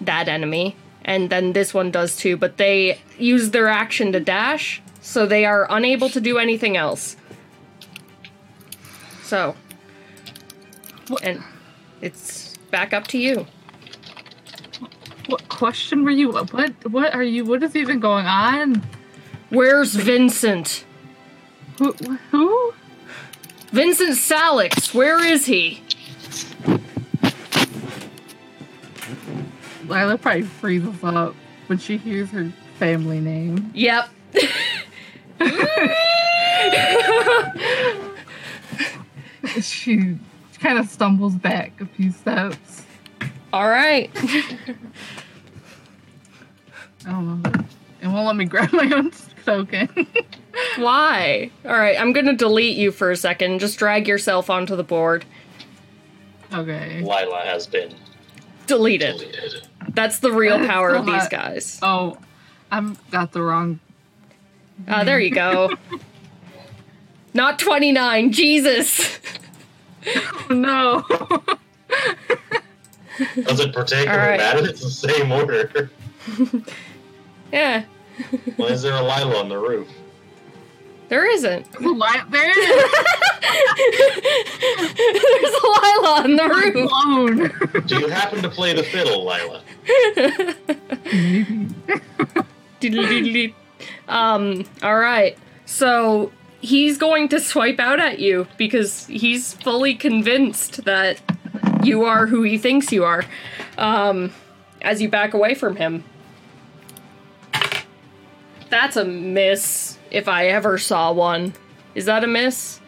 that 0.00 0.28
enemy. 0.28 0.76
And 1.04 1.28
then 1.28 1.54
this 1.54 1.74
one 1.74 1.90
does 1.90 2.16
too, 2.16 2.36
but 2.36 2.56
they 2.56 3.00
use 3.18 3.50
their 3.50 3.66
action 3.66 4.12
to 4.12 4.20
dash, 4.20 4.80
so 5.00 5.26
they 5.26 5.44
are 5.44 5.66
unable 5.68 6.08
to 6.10 6.20
do 6.20 6.38
anything 6.38 6.76
else. 6.76 7.16
So, 9.24 9.56
and 11.20 11.42
it's 12.04 12.54
back 12.70 12.92
up 12.92 13.06
to 13.08 13.18
you. 13.18 13.46
What 15.26 15.48
question 15.48 16.04
were 16.04 16.10
you? 16.10 16.32
What? 16.32 16.90
What 16.90 17.14
are 17.14 17.22
you? 17.22 17.46
What 17.46 17.62
is 17.62 17.74
even 17.74 17.98
going 17.98 18.26
on? 18.26 18.82
Where's 19.48 19.94
Vincent? 19.94 20.84
Who? 21.78 21.92
Who? 22.30 22.74
Vincent 23.72 24.16
Salix, 24.16 24.92
where 24.92 25.24
is 25.24 25.46
he? 25.46 25.82
Lila 29.88 30.18
probably 30.18 30.42
freezes 30.42 31.02
up 31.02 31.34
when 31.66 31.78
she 31.78 31.96
hears 31.96 32.30
her 32.30 32.52
family 32.78 33.20
name. 33.20 33.70
Yep. 33.74 34.10
She 39.60 40.18
kind 40.64 40.78
of 40.78 40.88
stumbles 40.88 41.34
back 41.34 41.78
a 41.80 41.86
few 41.86 42.10
steps. 42.10 42.84
All 43.52 43.68
right. 43.68 44.10
I 47.06 47.10
don't 47.10 47.42
know. 47.42 47.50
It 48.00 48.06
won't 48.08 48.26
let 48.26 48.36
me 48.36 48.46
grab 48.46 48.72
my 48.72 48.90
own 48.94 49.12
token. 49.44 49.88
Why? 50.78 51.50
All 51.64 51.72
right, 51.76 52.00
I'm 52.00 52.12
going 52.12 52.26
to 52.26 52.32
delete 52.34 52.76
you 52.76 52.90
for 52.92 53.10
a 53.10 53.16
second. 53.16 53.58
Just 53.60 53.78
drag 53.78 54.08
yourself 54.08 54.48
onto 54.50 54.74
the 54.76 54.84
board. 54.84 55.24
okay. 56.52 57.00
Lila 57.00 57.42
has 57.44 57.66
been 57.66 57.94
Deleted. 58.66 59.18
deleted. 59.18 59.68
That's 59.90 60.20
the 60.20 60.32
real 60.32 60.56
That's 60.58 60.68
power 60.70 60.90
of 60.94 61.02
still 61.04 61.12
these 61.14 61.22
not- 61.24 61.30
guys. 61.30 61.78
Oh, 61.82 62.16
I'm 62.70 62.96
got 63.10 63.32
the 63.32 63.42
wrong. 63.42 63.80
Ah, 64.88 65.04
there 65.04 65.20
you 65.20 65.30
go. 65.30 65.74
Not 67.34 67.58
29. 67.58 68.32
Jesus. 68.32 69.18
Oh, 70.06 70.46
no. 70.50 71.02
Does 73.44 73.60
it 73.60 73.72
particularly 73.72 74.20
Alright. 74.22 74.40
matter? 74.40 74.68
It's 74.68 74.82
the 74.82 74.90
same 74.90 75.30
order. 75.32 75.90
Yeah, 77.52 77.84
Why 78.56 78.66
is 78.68 78.80
there 78.82 78.94
a 78.94 79.02
Lila 79.02 79.36
on 79.38 79.48
the 79.48 79.56
roof? 79.58 79.86
there 81.08 81.30
isn't. 81.32 81.80
Li- 81.80 82.22
there 82.30 82.50
it 82.50 82.56
is. 82.56 82.90
There's 85.42 85.54
a 85.54 85.66
Lila 85.66 86.10
on 86.22 86.34
the 86.34 86.48
roof. 86.48 86.74
Blown. 86.90 87.36
Do 87.86 87.98
you 88.00 88.08
happen 88.08 88.42
to 88.42 88.48
play 88.48 88.72
the 88.72 88.82
fiddle, 88.82 89.24
Lila? 89.24 89.60
Um, 94.08 94.64
all 94.82 94.96
right. 94.96 95.36
So 95.66 96.32
he's 96.64 96.98
going 96.98 97.28
to 97.28 97.40
swipe 97.40 97.78
out 97.78 98.00
at 98.00 98.18
you 98.18 98.46
because 98.56 99.06
he's 99.06 99.54
fully 99.54 99.94
convinced 99.94 100.84
that 100.84 101.20
you 101.82 102.04
are 102.04 102.26
who 102.26 102.42
he 102.42 102.58
thinks 102.58 102.90
you 102.92 103.04
are. 103.04 103.24
Um, 103.76 104.32
as 104.84 105.00
you 105.00 105.08
back 105.08 105.34
away 105.34 105.54
from 105.54 105.76
him. 105.76 106.04
That's 108.68 108.96
a 108.96 109.04
miss 109.04 109.98
if 110.10 110.28
I 110.28 110.48
ever 110.48 110.78
saw 110.78 111.12
one. 111.12 111.54
Is 111.94 112.04
that 112.04 112.22
a 112.22 112.26
miss? 112.26 112.80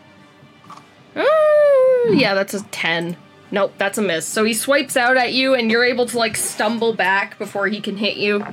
Uh, 1.15 1.25
yeah, 2.11 2.35
that's 2.35 2.55
a 2.55 2.63
10. 2.65 3.17
Nope, 3.51 3.73
that's 3.79 3.99
a 3.99 4.03
miss. 4.03 4.27
So 4.27 4.45
he 4.45 4.53
swipes 4.53 4.97
out 4.97 5.17
at 5.17 5.33
you 5.33 5.55
and 5.55 5.71
you're 5.71 5.85
able 5.85 6.07
to 6.07 6.19
like 6.19 6.37
stumble 6.37 6.93
back 6.93 7.39
before 7.39 7.69
he 7.69 7.81
can 7.81 7.97
hit 7.97 8.17
you. 8.17 8.45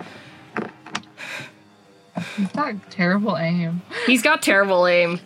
He's 2.38 2.52
got 2.52 2.92
terrible 2.92 3.38
aim. 3.38 3.82
He's 4.06 4.22
got 4.22 4.42
terrible 4.42 4.88
aim. 4.88 5.20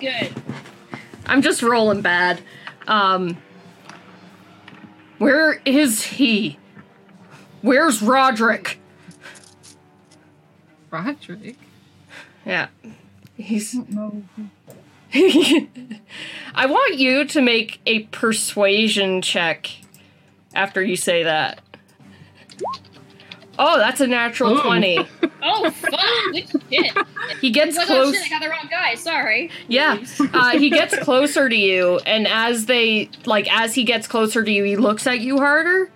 Good. 0.00 0.32
I'm 1.26 1.42
just 1.42 1.62
rolling 1.62 2.00
bad. 2.00 2.40
Um, 2.86 3.36
where 5.18 5.60
is 5.64 6.02
he? 6.04 6.58
Where's 7.62 8.02
Roderick? 8.02 8.80
Roderick. 10.90 11.56
Yeah, 12.46 12.68
he's 13.36 13.74
No. 13.74 14.22
I 15.14 16.66
want 16.66 16.98
you 16.98 17.24
to 17.26 17.40
make 17.40 17.80
a 17.86 18.00
persuasion 18.04 19.22
check 19.22 19.70
after 20.54 20.82
you 20.82 20.96
say 20.96 21.22
that. 21.22 21.60
Oh, 23.60 23.76
that's 23.76 24.00
a 24.00 24.06
natural 24.06 24.56
Ooh. 24.58 24.62
20. 24.62 24.98
Oh 25.40 25.70
fuck! 25.70 25.92
Good 26.32 26.48
shit. 26.70 26.92
He 27.40 27.50
gets 27.50 27.76
Oh, 27.78 27.84
close. 27.86 28.14
shit, 28.16 28.26
I 28.26 28.28
got 28.28 28.42
the 28.42 28.48
wrong 28.48 28.66
guy. 28.68 28.96
Sorry. 28.96 29.50
Yeah. 29.68 30.02
Uh, 30.34 30.50
he 30.58 30.68
gets 30.68 30.96
closer 30.98 31.48
to 31.48 31.54
you, 31.56 31.98
and 32.06 32.26
as 32.26 32.66
they, 32.66 33.08
like, 33.24 33.50
as 33.52 33.74
he 33.74 33.84
gets 33.84 34.08
closer 34.08 34.42
to 34.42 34.50
you, 34.50 34.64
he 34.64 34.76
looks 34.76 35.06
at 35.06 35.20
you 35.20 35.38
harder. 35.38 35.90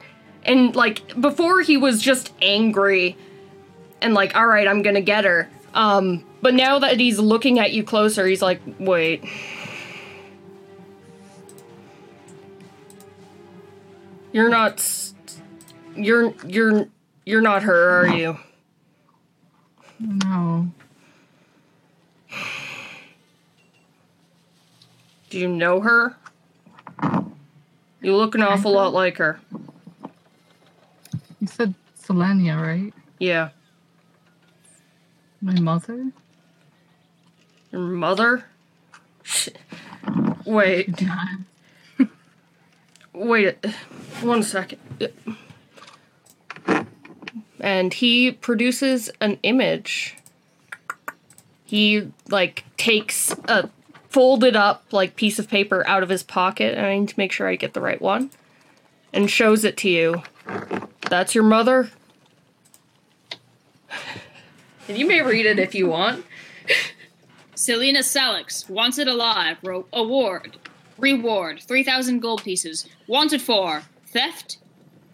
And, 0.45 0.75
like, 0.77 1.21
before 1.21 1.61
he 1.61 1.77
was 1.77 2.01
just 2.01 2.33
angry 2.41 3.17
and, 4.01 4.15
like, 4.15 4.37
all 4.37 4.47
right, 4.47 4.67
I'm 4.69 4.83
gonna 4.83 5.01
get 5.01 5.25
her. 5.25 5.49
Um, 5.75 6.25
but 6.41 6.55
now 6.55 6.79
that 6.79 7.01
he's 7.01 7.19
looking 7.19 7.59
at 7.59 7.73
you 7.73 7.83
closer, 7.83 8.25
he's 8.27 8.43
like, 8.43 8.61
wait. 8.79 9.25
You're 14.33 14.49
not. 14.49 14.85
You're. 15.97 16.33
You're. 16.47 16.89
You're 17.25 17.41
not 17.41 17.63
her, 17.63 18.01
are 18.01 18.09
you? 18.17 18.39
No. 19.99 20.69
Do 25.31 25.39
you 25.39 25.49
know 25.49 25.81
her? 25.81 26.17
You 28.01 28.17
look 28.17 28.35
an 28.35 28.43
awful 28.43 28.73
lot 28.73 28.93
like 28.93 29.19
her. 29.19 29.39
You 31.41 31.47
said 31.47 31.75
Selenia, 32.01 32.61
right? 32.61 32.93
Yeah. 33.19 33.51
My 35.41 35.59
mother? 35.61 36.11
Your 37.71 37.81
mother? 37.83 38.45
Sh- 39.23 39.49
Wait, 40.45 41.01
wait, 43.13 43.65
one 44.21 44.43
second. 44.43 44.81
And 47.63 47.95
he 47.95 48.33
produces 48.33 49.09
an 49.21 49.39
image. 49.43 50.17
He, 51.65 52.13
like, 52.29 52.65
takes 52.77 53.33
a 53.47 53.71
folded 54.11 54.55
up, 54.55 54.85
like, 54.91 55.17
piece 55.17 55.39
of 55.39 55.49
paper 55.49 55.87
out 55.87 56.03
of 56.03 56.11
his 56.11 56.23
pocket, 56.23 56.77
and 56.77 56.85
I 56.85 56.99
need 56.99 57.09
to 57.09 57.15
make 57.17 57.33
sure 57.33 57.49
I 57.49 57.57
get 57.57 57.73
the 57.73 57.81
right 57.81 58.03
one, 58.03 58.31
and 59.13 59.31
shows 59.31 59.65
it 59.65 59.79
to 59.79 59.89
you. 59.89 60.23
That's 61.09 61.35
your 61.35 61.45
mother? 61.45 61.91
And 64.89 64.99
you 64.99 65.07
may 65.07 65.23
read 65.23 65.47
it 65.47 65.59
if 65.59 65.75
you 65.75 65.87
want. 65.87 66.27
Selena 67.55 68.03
Salix, 68.03 68.69
wanted 68.69 69.07
alive, 69.09 69.57
ro- 69.63 69.87
award, 69.93 70.59
reward, 70.99 71.63
3,000 71.63 72.21
gold 72.21 72.43
pieces. 72.43 72.89
Wanted 73.07 73.41
for 73.41 73.85
theft, 74.09 74.59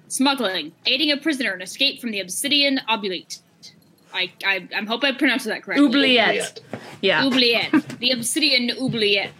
smuggling, 0.08 0.72
aiding 0.86 1.10
a 1.12 1.16
prisoner 1.16 1.54
in 1.54 1.62
escape 1.62 2.00
from 2.00 2.10
the 2.10 2.20
Obsidian 2.20 2.80
Obulite. 2.88 3.40
I, 4.12 4.32
I, 4.44 4.68
I 4.74 4.84
hope 4.84 5.04
I 5.04 5.12
pronounced 5.12 5.46
that 5.46 5.62
correctly. 5.62 5.86
Oubliette. 5.86 6.60
Yeah. 7.00 7.24
Oubliette. 7.24 7.98
the 7.98 8.10
Obsidian 8.10 8.70
Oubliette. 8.80 9.32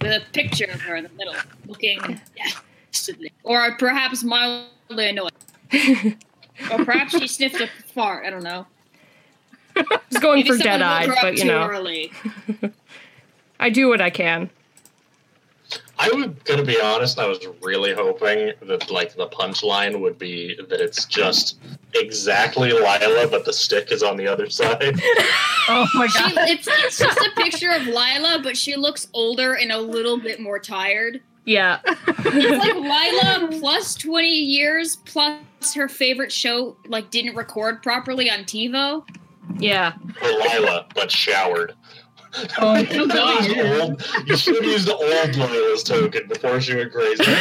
With 0.00 0.12
a 0.12 0.22
picture 0.32 0.66
of 0.66 0.82
her 0.82 0.96
in 0.96 1.04
the 1.04 1.10
middle, 1.10 1.34
looking 1.66 2.20
dastardly. 2.92 3.32
Or 3.42 3.74
perhaps 3.78 4.22
mildly 4.22 5.08
annoyed. 5.08 5.32
or 6.70 6.84
perhaps 6.84 7.18
she 7.18 7.26
sniffed 7.26 7.60
a 7.60 7.68
fart, 7.94 8.26
I 8.26 8.30
don't 8.30 8.42
know. 8.42 8.66
Just 10.10 10.22
going 10.22 10.44
Maybe 10.44 10.50
for 10.50 10.62
dead 10.62 10.82
eyes, 10.82 11.08
woke 11.08 11.16
her 11.16 11.26
up 11.26 11.32
but 11.32 11.38
you 11.38 11.44
know. 11.46 12.70
I 13.60 13.70
do 13.70 13.88
what 13.88 14.02
I 14.02 14.10
can. 14.10 14.50
I 16.04 16.14
was 16.14 16.26
gonna 16.44 16.64
be 16.64 16.80
honest. 16.80 17.18
I 17.18 17.26
was 17.26 17.38
really 17.62 17.94
hoping 17.94 18.52
that 18.62 18.90
like 18.90 19.14
the 19.14 19.26
punchline 19.28 20.00
would 20.00 20.18
be 20.18 20.56
that 20.68 20.80
it's 20.80 21.04
just 21.06 21.58
exactly 21.94 22.72
Lila, 22.72 23.28
but 23.30 23.44
the 23.44 23.52
stick 23.52 23.92
is 23.92 24.02
on 24.02 24.16
the 24.16 24.26
other 24.26 24.48
side. 24.50 25.00
Oh 25.66 25.88
my 25.94 26.06
She, 26.08 26.18
god. 26.18 26.32
it's, 26.50 26.68
it's 26.68 26.98
just 26.98 27.18
a 27.18 27.30
picture 27.36 27.70
of 27.70 27.86
Lila, 27.86 28.40
but 28.42 28.54
she 28.54 28.76
looks 28.76 29.08
older 29.14 29.54
and 29.54 29.72
a 29.72 29.78
little 29.78 30.18
bit 30.20 30.38
more 30.38 30.58
tired. 30.58 31.22
Yeah. 31.46 31.78
It's 31.86 32.58
like 32.58 32.74
Lila 33.48 33.48
plus 33.60 33.94
20 33.94 34.28
years 34.28 34.96
plus 34.96 35.40
her 35.74 35.88
favorite 35.88 36.30
show 36.32 36.76
like 36.86 37.10
didn't 37.10 37.34
record 37.34 37.82
properly 37.82 38.30
on 38.30 38.40
TiVo. 38.40 39.06
Yeah. 39.58 39.94
Or 40.22 40.28
Lila, 40.28 40.86
but 40.94 41.10
showered. 41.10 41.74
Oh, 42.58 42.76
You 42.78 42.86
should 42.86 43.10
have 43.12 43.44
used 43.46 43.56
old- 43.80 44.02
you 44.26 44.36
should 44.36 44.54
have 44.56 44.64
used 44.64 44.86
the 44.88 44.94
old 44.96 45.36
Lila's 45.36 45.82
token 45.84 46.26
before 46.28 46.60
she 46.60 46.74
went 46.76 46.92
crazy. 46.92 47.24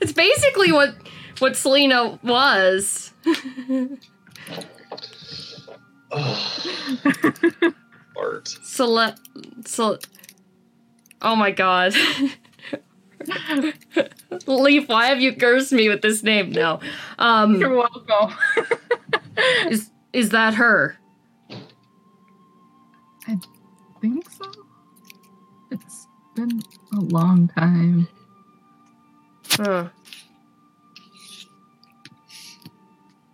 it's 0.00 0.12
basically 0.12 0.72
what 0.72 0.94
what 1.38 1.56
Selena 1.56 2.18
was. 2.22 3.12
Art. 8.16 8.48
Cele- 8.62 9.14
Cele- 9.64 9.98
Oh 11.22 11.34
my 11.36 11.50
god. 11.50 11.94
Leaf, 14.46 14.88
why 14.88 15.06
have 15.06 15.20
you 15.20 15.34
cursed 15.34 15.72
me 15.72 15.88
with 15.88 16.02
this 16.02 16.22
name 16.22 16.50
now? 16.52 16.80
Um 17.18 17.56
You're 17.60 17.74
welcome. 17.76 18.36
is 19.70 19.90
is 20.12 20.30
that 20.30 20.54
her? 20.54 20.96
Think 24.04 24.30
so. 24.30 24.50
It's 25.70 26.06
been 26.36 26.62
a 26.92 27.00
long 27.00 27.48
time. 27.48 28.06
Huh. 29.48 29.88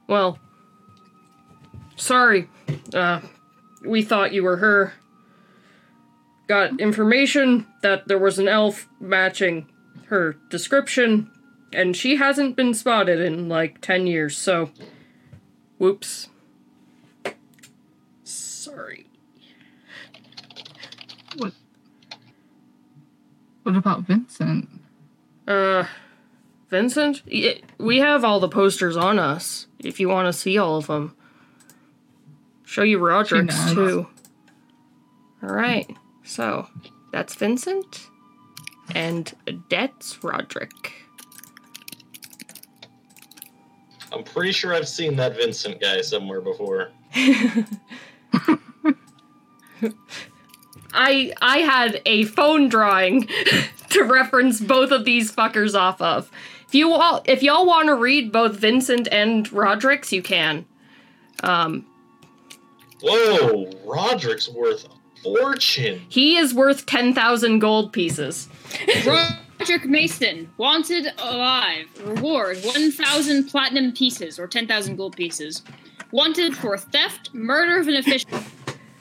Well, 0.07 0.39
sorry. 1.97 2.49
Uh, 2.95 3.21
we 3.85 4.03
thought 4.03 4.33
you 4.33 4.45
were 4.45 4.59
her. 4.59 4.93
Got 6.47 6.81
information 6.81 7.67
that 7.83 8.07
there 8.07 8.19
was 8.19 8.39
an 8.39 8.47
elf 8.47 8.89
matching 9.01 9.67
her 10.07 10.37
description, 10.51 11.33
and 11.73 11.97
she 11.97 12.15
hasn't 12.17 12.55
been 12.55 12.75
spotted 12.75 13.19
in 13.21 13.49
like 13.49 13.81
10 13.81 14.07
years, 14.07 14.37
so. 14.37 14.71
Whoops. 15.79 16.29
Sorry. 18.23 19.10
What 23.63 23.77
about 23.77 24.03
Vincent? 24.03 24.69
Uh, 25.47 25.85
Vincent? 26.69 27.23
Y- 27.31 27.61
We 27.79 27.99
have 27.99 28.25
all 28.25 28.41
the 28.41 28.49
posters 28.49 28.97
on 28.97 29.19
us, 29.19 29.67
if 29.79 30.01
you 30.01 30.09
want 30.09 30.27
to 30.27 30.33
see 30.33 30.57
all 30.59 30.77
of 30.77 30.87
them. 30.87 31.15
Show 32.65 32.83
you 32.83 32.99
Roderick's, 32.99 33.73
too. 33.73 34.07
Alright, 35.43 35.91
so 36.23 36.69
that's 37.13 37.35
Vincent, 37.35 38.09
and 38.95 39.33
that's 39.71 40.23
Roderick. 40.23 40.93
I'm 44.13 44.23
pretty 44.25 44.53
sure 44.53 44.75
I've 44.75 44.89
seen 44.89 45.17
that 45.17 45.37
Vincent 45.37 45.81
guy 45.81 46.01
somewhere 46.03 46.41
before. 46.41 46.91
I 50.93 51.33
I 51.41 51.59
had 51.59 52.01
a 52.07 52.25
phone 52.25 52.69
drawing 52.69 53.29
to 53.91 54.03
reference 54.05 54.61
both 54.61 54.91
of 54.91 55.05
these 55.05 55.33
fuckers 55.33 55.75
off 55.79 56.01
of. 56.01 56.31
If 56.69 56.75
you 56.75 56.93
all 56.93 57.23
if 57.25 57.43
y'all 57.43 57.67
want 57.67 57.89
to 57.89 57.95
read 57.95 58.33
both 58.33 58.57
Vincent 58.57 59.09
and 59.11 59.51
Roderick's, 59.53 60.13
you 60.13 60.23
can. 60.23 60.65
Um, 61.43 61.87
Whoa, 63.03 63.71
Roderick's 63.85 64.49
worth 64.49 64.87
a 64.87 65.23
fortune. 65.23 66.03
he 66.09 66.37
is 66.37 66.55
worth 66.55 66.87
ten 66.87 67.15
thousand 67.15 67.59
gold 67.61 67.93
pieces. 67.93 68.49
Roderick 69.07 69.85
Mason, 69.85 70.51
wanted 70.57 71.13
alive, 71.19 71.87
reward 72.05 72.59
1,000 72.65 73.45
platinum 73.45 73.93
pieces 73.93 74.39
or 74.39 74.47
10,000 74.47 74.97
gold 74.97 75.15
pieces. 75.17 75.63
Wanted 76.13 76.57
for 76.57 76.79
theft, 76.79 77.29
murder 77.35 77.79
of 77.79 77.87
an 77.87 77.97
official, 77.97 78.39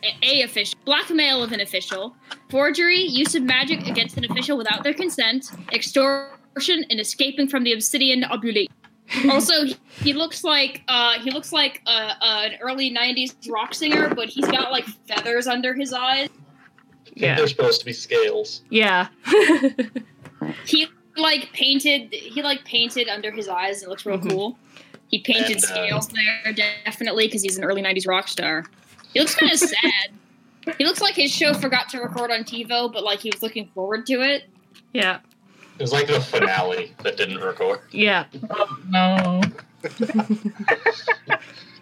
a, 0.03 0.13
a 0.23 0.41
official, 0.43 0.79
blackmail 0.85 1.43
of 1.43 1.51
an 1.51 1.59
official, 1.61 2.15
forgery, 2.49 2.99
use 3.01 3.35
of 3.35 3.43
magic 3.43 3.87
against 3.87 4.17
an 4.17 4.25
official 4.29 4.57
without 4.57 4.83
their 4.83 4.93
consent, 4.93 5.51
extortion, 5.73 6.85
and 6.89 6.99
escaping 6.99 7.47
from 7.47 7.63
the 7.63 7.73
obsidian 7.73 8.23
obulate. 8.25 8.71
also, 9.31 9.65
he- 9.65 9.77
he 10.03 10.13
looks 10.13 10.43
like 10.43 10.83
uh, 10.87 11.19
he 11.19 11.31
looks 11.31 11.51
like 11.51 11.81
uh, 11.87 12.13
uh, 12.21 12.41
an 12.45 12.57
early 12.61 12.91
'90s 12.93 13.33
rock 13.49 13.73
singer, 13.73 14.13
but 14.13 14.29
he's 14.29 14.45
got 14.47 14.71
like 14.71 14.85
feathers 15.07 15.47
under 15.47 15.73
his 15.73 15.93
eyes. 15.93 16.29
Yeah. 17.15 17.35
they're 17.35 17.47
supposed 17.47 17.79
to 17.79 17.85
be 17.85 17.91
scales. 17.93 18.61
Yeah. 18.69 19.07
he 20.65 20.87
like 21.17 21.51
painted 21.53 22.13
he 22.13 22.41
like 22.41 22.63
painted 22.63 23.09
under 23.09 23.29
his 23.31 23.49
eyes 23.49 23.77
and 23.81 23.87
it 23.87 23.89
looks 23.89 24.05
real 24.05 24.19
Mhm. 24.19 24.29
cool 24.29 24.59
he 25.07 25.19
painted 25.19 25.55
And, 25.57 25.63
uh, 25.65 25.67
scales 25.67 26.07
there 26.09 26.53
definitely 26.85 27.25
because 27.27 27.41
he's 27.41 27.57
an 27.57 27.63
early 27.65 27.81
90s 27.81 28.07
rock 28.07 28.27
star 28.29 28.63
He 29.13 29.19
looks 29.19 29.35
kind 29.35 29.51
of 29.51 29.59
sad. 29.59 30.09
He 30.77 30.85
looks 30.85 31.01
like 31.01 31.15
his 31.15 31.31
show 31.31 31.53
forgot 31.53 31.89
to 31.89 31.99
record 31.99 32.31
on 32.31 32.43
TiVo, 32.43 32.91
but 32.93 33.03
like 33.03 33.19
he 33.19 33.29
was 33.31 33.41
looking 33.41 33.67
forward 33.73 34.05
to 34.07 34.21
it. 34.21 34.43
Yeah. 34.93 35.19
It 35.77 35.81
was 35.81 35.91
like 35.91 36.07
the 36.07 36.19
finale 36.19 36.93
that 37.03 37.17
didn't 37.17 37.39
record. 37.39 37.79
Yeah. 37.91 38.25
No. 38.89 39.41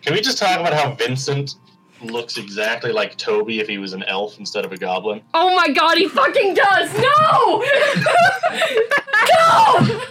Can 0.02 0.14
we 0.14 0.22
just 0.22 0.38
talk 0.38 0.60
about 0.60 0.74
how 0.74 0.94
Vincent 0.94 1.56
looks 2.02 2.38
exactly 2.38 2.92
like 2.92 3.18
Toby 3.18 3.60
if 3.60 3.68
he 3.68 3.80
was 3.80 3.94
an 3.94 4.04
elf 4.04 4.38
instead 4.40 4.66
of 4.66 4.72
a 4.72 4.78
goblin? 4.78 5.22
Oh 5.34 5.56
my 5.56 5.70
god, 5.70 5.98
he 5.98 6.08
fucking 6.08 6.54
does! 6.54 6.94
No! 6.94 7.64
no! 9.90 10.02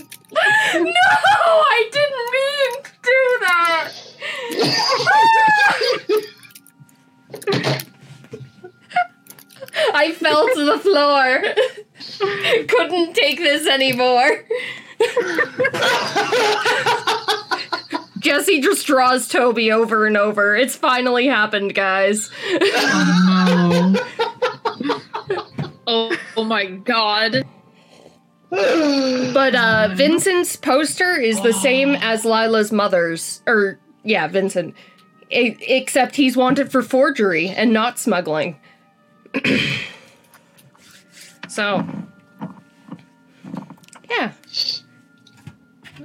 No! 0.74 0.90
I 0.92 1.88
didn't 1.92 2.30
mean 2.36 2.72
to 2.84 2.90
do 3.02 3.20
that! 3.40 3.92
I 9.94 10.12
fell 10.12 10.48
to 10.48 10.64
the 10.64 10.78
floor. 10.78 11.42
Couldn't 12.68 13.14
take 13.14 13.38
this 13.38 13.66
anymore. 13.66 14.44
Jesse 18.18 18.60
just 18.60 18.86
draws 18.86 19.28
Toby 19.28 19.72
over 19.72 20.06
and 20.06 20.16
over. 20.16 20.54
It's 20.56 20.76
finally 20.76 21.26
happened, 21.26 21.74
guys. 21.74 22.30
Oh 22.52 23.92
no. 23.94 24.96
Oh, 25.86 26.16
oh 26.36 26.44
my 26.44 26.66
god. 26.66 27.44
But 28.50 29.54
uh 29.54 29.90
Vincent's 29.94 30.56
poster 30.56 31.14
is 31.14 31.40
the 31.42 31.52
same 31.52 31.94
as 31.96 32.24
Lila's 32.24 32.72
mother's. 32.72 33.42
Or 33.46 33.78
yeah, 34.02 34.26
Vincent. 34.26 34.74
E- 35.30 35.56
except 35.60 36.16
he's 36.16 36.36
wanted 36.36 36.72
for 36.72 36.82
forgery 36.82 37.48
and 37.48 37.72
not 37.72 37.98
smuggling. 37.98 38.58
so 41.48 41.86
yeah. 44.10 44.32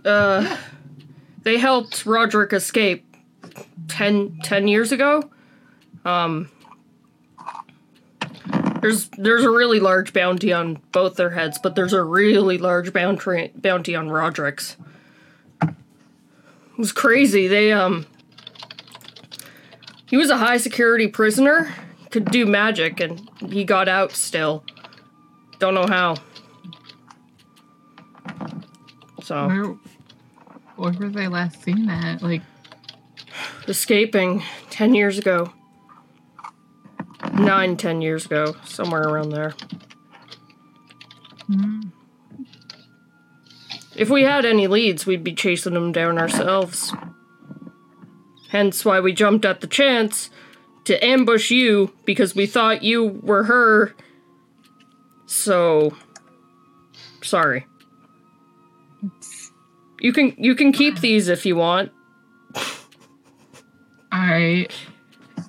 Uh 0.03 0.57
they 1.43 1.57
helped 1.57 2.05
Roderick 2.05 2.53
escape 2.53 3.05
10, 3.87 4.39
10 4.43 4.67
years 4.67 4.91
ago. 4.91 5.29
Um 6.05 6.49
there's 8.85 9.09
there's 9.17 9.43
a 9.43 9.49
really 9.49 9.79
large 9.79 10.13
bounty 10.13 10.53
on 10.53 10.79
both 10.91 11.15
their 11.15 11.31
heads, 11.31 11.57
but 11.57 11.73
there's 11.73 11.93
a 11.93 12.03
really 12.03 12.59
large 12.59 12.93
bounty 12.93 13.51
bounty 13.55 13.95
on 13.95 14.09
Roderick's. 14.09 14.77
It 15.63 15.73
was 16.77 16.91
crazy. 16.91 17.47
They 17.47 17.71
um 17.71 18.05
he 20.05 20.17
was 20.17 20.29
a 20.29 20.37
high 20.37 20.57
security 20.57 21.07
prisoner, 21.07 21.73
could 22.11 22.25
do 22.25 22.45
magic, 22.45 22.99
and 22.99 23.27
he 23.49 23.63
got 23.63 23.87
out 23.87 24.11
still. 24.11 24.63
Don't 25.57 25.73
know 25.73 25.87
how. 25.87 26.17
So 29.23 29.47
Where, 29.47 29.65
where 30.75 30.93
were 30.93 31.09
they 31.09 31.27
last 31.27 31.63
seen 31.63 31.89
at? 31.89 32.21
Like, 32.21 32.43
escaping 33.67 34.43
ten 34.69 34.93
years 34.93 35.17
ago. 35.17 35.51
Nine, 37.35 37.75
ten 37.77 38.01
years 38.01 38.25
ago, 38.25 38.55
somewhere 38.63 39.03
around 39.03 39.29
there. 39.29 39.53
hmm, 41.47 41.81
If 43.95 44.09
we 44.09 44.23
had 44.23 44.45
any 44.45 44.67
leads, 44.67 45.05
we'd 45.05 45.23
be 45.23 45.33
chasing 45.33 45.73
them 45.73 45.91
down 45.91 46.17
ourselves. 46.17 46.93
Hence 48.49 48.85
why 48.85 48.99
we 49.01 49.11
jumped 49.13 49.43
at 49.45 49.59
the 49.61 49.67
chance 49.67 50.29
to 50.85 51.03
ambush 51.03 51.51
you 51.51 51.93
because 52.05 52.35
we 52.35 52.45
thought 52.45 52.83
you 52.83 53.03
were 53.23 53.43
her. 53.43 53.93
So 55.25 55.93
sorry. 57.21 57.65
it's 59.03 59.51
You 59.99 60.13
can 60.13 60.35
you 60.37 60.55
can 60.55 60.71
keep 60.71 60.99
these 60.99 61.27
if 61.27 61.45
you 61.45 61.55
want. 61.57 61.91
alright. 64.13 64.71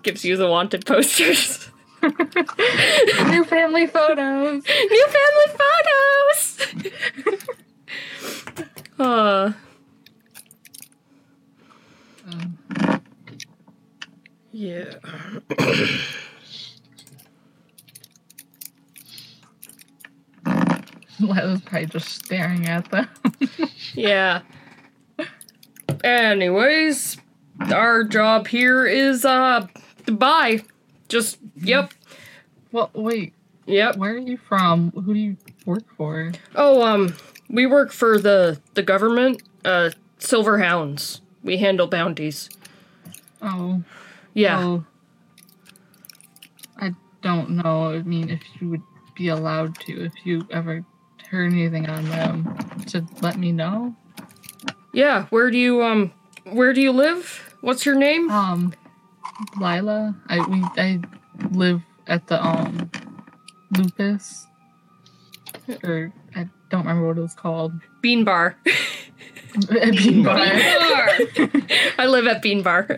Gives 0.03 0.25
you 0.25 0.37
the 0.37 0.49
wanted 0.49 0.85
posters. 0.87 1.69
New 3.31 3.45
family 3.45 3.87
photos. 3.87 4.65
New 4.67 5.07
family 5.07 5.49
photos. 5.59 6.59
Um, 8.99 9.55
yeah. 14.53 14.95
Lila's 21.21 21.61
probably 21.63 21.87
just 21.87 22.09
staring 22.09 22.67
at 22.67 22.91
them. 22.91 23.09
Yeah. 23.95 24.43
Anyways, 26.05 27.17
our 27.73 28.05
job 28.05 28.47
here 28.49 28.85
is 28.85 29.25
uh 29.25 29.67
bye. 30.07 30.61
Just 31.09 31.39
yep. 31.57 31.93
well, 32.73 32.91
wait. 32.95 33.35
Yep. 33.67 33.97
Where 33.97 34.13
are 34.13 34.19
you 34.19 34.37
from? 34.37 34.93
Who 34.93 35.15
do 35.15 35.19
you 35.21 35.37
work 35.65 35.85
for? 35.97 36.33
Oh, 36.55 36.83
um 36.83 37.15
we 37.49 37.67
work 37.67 37.93
for 37.93 38.19
the 38.19 38.61
the 38.75 38.83
government, 38.83 39.43
uh 39.65 39.91
Silver 40.19 40.59
Hounds. 40.59 41.21
We 41.43 41.59
handle 41.59 41.87
bounties. 41.87 42.51
Oh. 43.43 43.83
Yeah. 44.35 44.63
Oh. 44.63 44.85
I 46.79 46.93
don't 47.23 47.51
know. 47.51 47.91
I 47.91 48.03
mean, 48.03 48.31
if 48.31 48.41
you 48.61 48.71
would 48.71 48.83
be 49.15 49.29
allowed 49.29 49.79
to, 49.81 50.05
if 50.05 50.13
you 50.25 50.47
ever 50.51 50.85
heard 51.29 51.53
anything 51.53 51.89
on 51.89 52.09
them, 52.09 52.57
to 52.89 53.05
let 53.21 53.39
me 53.39 53.53
know. 53.53 53.95
Yeah, 54.93 55.27
where 55.27 55.51
do 55.51 55.59
you 55.59 55.83
um 55.83 56.13
where 56.45 56.73
do 56.73 56.81
you 56.81 56.93
live? 56.93 57.55
What's 57.61 57.85
your 57.85 57.97
name? 57.97 58.31
Um, 58.31 58.73
Lila, 59.61 60.15
I 60.29 60.47
we 60.47 60.63
I 60.77 61.01
live 61.51 61.83
at 62.07 62.27
the 62.27 62.43
um 62.45 62.91
Lupus, 63.77 64.47
or 65.83 66.13
I 66.35 66.49
don't 66.71 66.83
remember 66.87 67.09
what 67.09 67.19
it 67.19 67.23
was 67.23 67.35
called. 67.35 67.73
Bean 68.01 68.25
Bar. 68.25 68.57
Bean 69.71 70.23
bar. 70.23 70.37
I 70.37 72.07
live 72.07 72.27
at 72.27 72.43
Bean 72.43 72.63
Bar. 72.63 72.97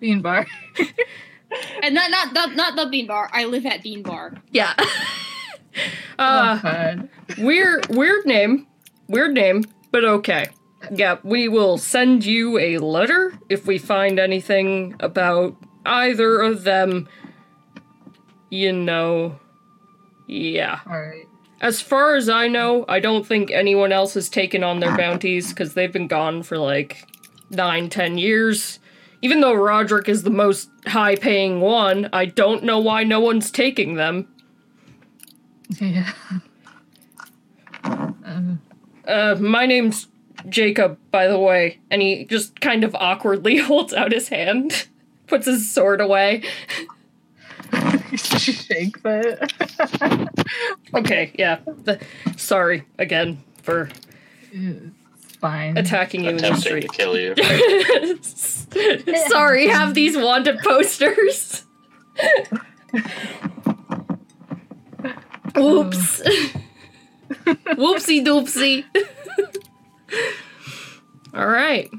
Bean 0.00 0.20
bar. 0.20 0.46
and 1.82 1.94
not 1.94 2.10
not 2.10 2.32
not 2.32 2.56
not 2.56 2.76
the 2.76 2.86
bean 2.90 3.06
bar. 3.06 3.30
I 3.32 3.44
live 3.44 3.64
at 3.66 3.82
Bean 3.82 4.02
Bar. 4.02 4.34
yeah. 4.50 4.74
Oh, 6.18 6.24
uh 6.24 6.58
God. 6.62 7.08
weird 7.36 7.94
weird 7.94 8.24
name. 8.24 8.66
Weird 9.08 9.34
name, 9.34 9.64
but 9.92 10.04
okay. 10.04 10.46
Yeah, 10.92 11.16
we 11.22 11.48
will 11.48 11.78
send 11.78 12.24
you 12.24 12.58
a 12.58 12.78
letter 12.78 13.38
if 13.48 13.66
we 13.66 13.78
find 13.78 14.18
anything 14.18 14.94
about 15.00 15.56
either 15.84 16.40
of 16.40 16.64
them. 16.64 17.08
You 18.50 18.72
know. 18.72 19.38
Yeah. 20.26 20.80
All 20.86 21.00
right. 21.00 21.26
As 21.60 21.80
far 21.80 22.14
as 22.16 22.28
I 22.28 22.48
know, 22.48 22.84
I 22.88 23.00
don't 23.00 23.26
think 23.26 23.50
anyone 23.50 23.90
else 23.90 24.14
has 24.14 24.28
taken 24.28 24.62
on 24.62 24.80
their 24.80 24.96
bounties 24.96 25.48
because 25.48 25.74
they've 25.74 25.92
been 25.92 26.06
gone 26.06 26.42
for 26.42 26.58
like 26.58 27.06
nine, 27.50 27.88
ten 27.88 28.18
years. 28.18 28.78
Even 29.22 29.40
though 29.40 29.54
Roderick 29.54 30.08
is 30.08 30.22
the 30.22 30.30
most 30.30 30.68
high 30.86 31.16
paying 31.16 31.60
one, 31.60 32.08
I 32.12 32.26
don't 32.26 32.62
know 32.62 32.78
why 32.78 33.02
no 33.04 33.18
one's 33.20 33.50
taking 33.50 33.94
them. 33.94 34.28
Yeah. 35.80 36.12
Uh, 37.82 38.56
Uh, 39.08 39.36
my 39.40 39.66
name's 39.66 40.06
Jacob, 40.48 40.98
by 41.10 41.26
the 41.26 41.38
way, 41.38 41.78
and 41.90 42.00
he 42.02 42.24
just 42.24 42.60
kind 42.60 42.84
of 42.84 42.94
awkwardly 42.94 43.56
holds 43.58 43.92
out 43.92 44.12
his 44.12 44.28
hand, 44.28 44.86
puts 45.26 45.46
his 45.46 45.70
sword 45.70 46.00
away. 46.00 46.42
she 48.10 48.52
shakes 48.52 49.00
it. 49.04 49.52
Okay, 50.94 51.32
yeah. 51.34 51.58
The, 51.84 52.00
sorry 52.36 52.84
again 52.98 53.42
for 53.62 53.88
it's 54.52 55.36
fine. 55.36 55.76
attacking 55.76 56.24
you 56.24 56.30
in 56.30 56.36
the 56.36 56.46
Attempting 56.46 56.80
to 56.82 56.88
street. 56.88 56.92
kill 56.92 57.18
you. 57.18 57.34
sorry, 59.28 59.66
have 59.68 59.94
these 59.94 60.16
wanted 60.16 60.58
posters. 60.60 61.64
Oops. 65.58 66.22
Whoopsie 67.74 68.24
doopsie. 68.24 68.84
All 71.34 71.46
right. 71.46 71.90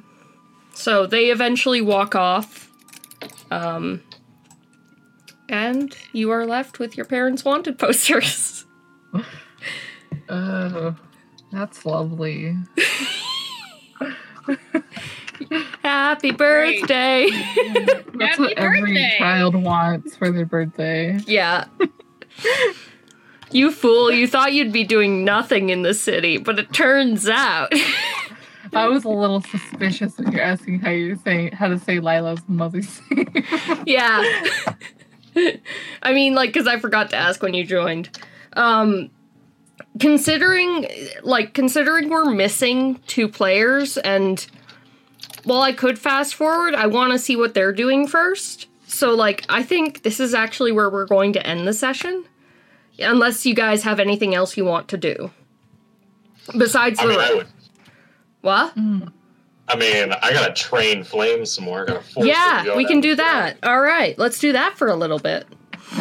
So 0.73 1.05
they 1.05 1.25
eventually 1.31 1.81
walk 1.81 2.15
off. 2.15 2.69
Um, 3.51 4.01
and 5.49 5.95
you 6.11 6.31
are 6.31 6.45
left 6.45 6.79
with 6.79 6.97
your 6.97 7.05
parents' 7.05 7.43
wanted 7.45 7.77
posters. 7.79 8.65
Oh, 10.29 10.93
that's 11.53 11.85
lovely. 11.85 12.53
Happy 15.83 16.31
birthday. 16.31 17.29
That's 18.13 18.37
Happy 18.37 18.41
what 18.41 18.53
every 18.57 18.81
birthday. 18.81 19.15
child 19.17 19.55
wants 19.55 20.17
for 20.17 20.31
their 20.31 20.45
birthday. 20.45 21.17
yeah. 21.25 21.65
You 23.57 23.71
fool, 23.71 24.11
you 24.11 24.27
thought 24.27 24.53
you'd 24.53 24.71
be 24.71 24.83
doing 24.83 25.25
nothing 25.25 25.71
in 25.71 25.81
the 25.81 25.95
city, 25.95 26.37
but 26.37 26.59
it 26.59 26.71
turns 26.73 27.27
out. 27.27 27.73
I 28.73 28.87
was 28.87 29.03
a 29.03 29.09
little 29.09 29.41
suspicious 29.41 30.15
when 30.19 30.31
you're 30.31 30.43
asking 30.43 30.81
how 30.81 30.91
you're 30.91 31.15
saying 31.15 31.53
how 31.53 31.67
to 31.67 31.79
say 31.79 31.99
Lila's 31.99 32.41
mother's 32.47 33.01
name. 33.09 33.33
yeah. 33.87 34.43
I 36.03 36.13
mean, 36.13 36.35
like, 36.35 36.49
because 36.49 36.67
I 36.67 36.77
forgot 36.77 37.09
to 37.09 37.15
ask 37.15 37.41
when 37.41 37.55
you 37.55 37.63
joined. 37.63 38.15
Um, 38.53 39.09
considering, 39.99 40.87
like, 41.23 41.55
considering 41.55 42.09
we're 42.09 42.31
missing 42.31 42.99
two 43.07 43.27
players, 43.27 43.97
and 43.97 44.45
while 45.45 45.63
I 45.63 45.71
could 45.71 45.97
fast 45.97 46.35
forward, 46.35 46.75
I 46.75 46.85
want 46.85 47.11
to 47.13 47.17
see 47.17 47.35
what 47.35 47.55
they're 47.55 47.73
doing 47.73 48.05
first. 48.05 48.67
So, 48.85 49.15
like, 49.15 49.45
I 49.49 49.63
think 49.63 50.03
this 50.03 50.19
is 50.19 50.35
actually 50.35 50.73
where 50.73 50.91
we're 50.91 51.07
going 51.07 51.33
to 51.33 51.47
end 51.47 51.67
the 51.67 51.73
session, 51.73 52.23
unless 52.99 53.45
you 53.45 53.53
guys 53.53 53.83
have 53.83 53.99
anything 53.99 54.35
else 54.35 54.57
you 54.57 54.65
want 54.65 54.87
to 54.89 54.97
do. 54.97 55.31
Besides 56.57 56.99
I 56.99 57.03
the 57.03 57.09
mean, 57.09 57.19
I 57.19 57.33
would. 57.33 57.47
what? 58.41 58.73
I 59.69 59.75
mean, 59.75 60.13
I 60.21 60.31
gotta 60.31 60.53
train 60.53 61.03
Flame 61.03 61.45
some 61.45 61.65
more. 61.65 61.81
I 61.83 61.85
gotta 61.85 62.01
force 62.01 62.27
Yeah, 62.27 62.75
we 62.75 62.85
can 62.85 63.01
do 63.01 63.15
that. 63.15 63.57
All 63.63 63.81
right, 63.81 64.17
let's 64.17 64.39
do 64.39 64.53
that 64.53 64.77
for 64.77 64.87
a 64.87 64.95
little 64.95 65.19
bit. 65.19 65.45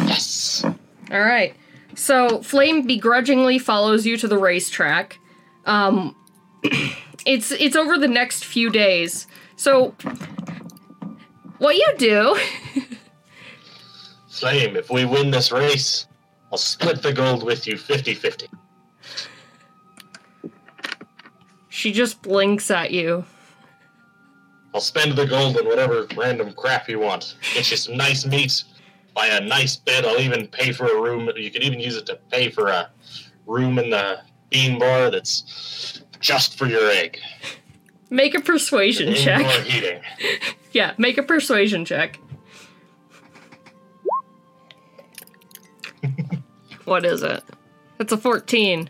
Yes. 0.05 0.63
All 0.65 1.19
right. 1.19 1.55
So 1.95 2.41
Flame 2.43 2.85
begrudgingly 2.85 3.59
follows 3.59 4.05
you 4.05 4.17
to 4.17 4.27
the 4.27 4.37
racetrack. 4.37 5.19
Um, 5.65 6.15
it's 7.25 7.51
it's 7.51 7.75
over 7.75 7.97
the 7.97 8.07
next 8.07 8.45
few 8.45 8.69
days. 8.69 9.27
So 9.57 9.95
what 11.57 11.75
you 11.75 11.93
do? 11.97 12.39
Flame, 14.29 14.75
if 14.75 14.89
we 14.91 15.05
win 15.05 15.31
this 15.31 15.51
race, 15.51 16.06
I'll 16.51 16.57
split 16.57 17.01
the 17.01 17.13
gold 17.13 17.43
with 17.43 17.67
you 17.67 17.75
50-50. 17.75 18.47
She 21.69 21.91
just 21.91 22.21
blinks 22.21 22.71
at 22.71 22.91
you. 22.91 23.25
I'll 24.73 24.81
spend 24.81 25.15
the 25.17 25.25
gold 25.25 25.57
on 25.57 25.65
whatever 25.65 26.07
random 26.15 26.53
crap 26.53 26.89
you 26.89 26.99
want. 26.99 27.35
Get 27.53 27.69
you 27.71 27.77
some 27.77 27.97
nice 27.97 28.25
meat, 28.25 28.63
buy 29.13 29.27
a 29.27 29.41
nice 29.41 29.75
bed. 29.75 30.05
I'll 30.05 30.19
even 30.19 30.47
pay 30.47 30.71
for 30.71 30.85
a 30.85 31.01
room. 31.01 31.29
You 31.35 31.51
could 31.51 31.63
even 31.63 31.79
use 31.79 31.95
it 31.95 32.05
to 32.07 32.19
pay 32.31 32.49
for 32.49 32.67
a 32.67 32.89
room 33.45 33.79
in 33.79 33.89
the 33.89 34.19
bean 34.49 34.79
bar 34.79 35.11
that's 35.11 36.01
just 36.19 36.57
for 36.57 36.65
your 36.67 36.89
egg. 36.89 37.19
Make 38.09 38.35
a 38.35 38.41
persuasion 38.41 39.13
check. 39.13 39.45
heating. 39.65 40.01
Yeah, 40.71 40.93
make 40.97 41.17
a 41.17 41.23
persuasion 41.23 41.85
check. 41.85 42.19
what 46.87 47.05
is 47.05 47.21
it? 47.21 47.43
It's 47.99 48.13
a 48.13 48.17
14. 48.17 48.89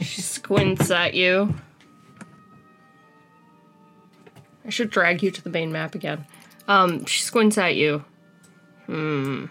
She 0.00 0.20
squints 0.22 0.90
at 0.90 1.14
you. 1.14 1.54
I 4.64 4.70
should 4.70 4.90
drag 4.90 5.22
you 5.22 5.30
to 5.32 5.42
the 5.42 5.50
main 5.50 5.72
map 5.72 5.94
again. 5.94 6.26
Um, 6.68 7.04
she 7.06 7.22
squints 7.22 7.58
at 7.58 7.74
you. 7.76 8.04
Hmm. 8.86 9.46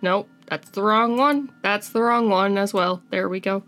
Nope, 0.00 0.28
that's 0.46 0.70
the 0.70 0.82
wrong 0.82 1.16
one. 1.16 1.50
That's 1.62 1.88
the 1.88 2.02
wrong 2.02 2.28
one 2.28 2.56
as 2.58 2.72
well. 2.72 3.02
There 3.10 3.28
we 3.28 3.40
go. 3.40 3.64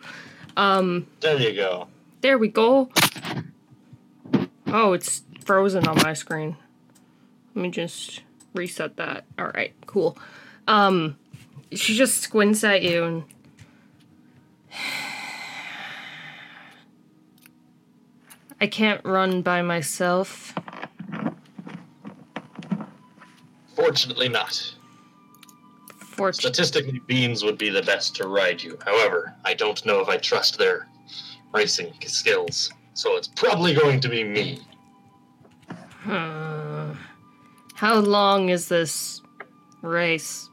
Um, 0.56 1.06
There 1.20 1.40
you 1.40 1.54
go. 1.54 1.88
there 2.20 2.38
we 2.38 2.48
go. 2.48 2.90
Oh, 4.68 4.92
it's 4.92 5.22
frozen 5.44 5.86
on 5.88 5.96
my 6.02 6.12
screen. 6.12 6.56
Let 7.54 7.62
me 7.62 7.70
just 7.70 8.20
reset 8.54 8.96
that. 8.98 9.24
All 9.38 9.46
right, 9.48 9.72
cool. 9.86 10.16
Um, 10.68 11.16
she 11.72 11.96
just 11.96 12.22
squints 12.22 12.64
at 12.64 12.82
you 12.82 13.04
and. 13.04 13.24
I 18.60 18.66
can't 18.66 19.04
run 19.04 19.42
by 19.42 19.60
myself. 19.60 20.54
Fortunately 23.74 24.28
not. 24.30 24.74
Fortunately. 25.98 26.54
Statistically, 26.54 27.00
beans 27.06 27.44
would 27.44 27.58
be 27.58 27.68
the 27.68 27.82
best 27.82 28.16
to 28.16 28.26
ride 28.26 28.62
you. 28.62 28.78
However, 28.84 29.34
I 29.44 29.52
don't 29.52 29.84
know 29.84 30.00
if 30.00 30.08
I 30.08 30.16
trust 30.16 30.56
their 30.56 30.88
racing 31.52 31.92
skills. 32.06 32.72
So 32.94 33.16
it's 33.16 33.28
probably 33.28 33.74
going 33.74 34.00
to 34.00 34.08
be 34.08 34.24
me. 34.24 34.60
Hmm. 36.00 36.92
How 37.74 37.96
long 37.96 38.48
is 38.48 38.68
this 38.68 39.20
race? 39.82 40.48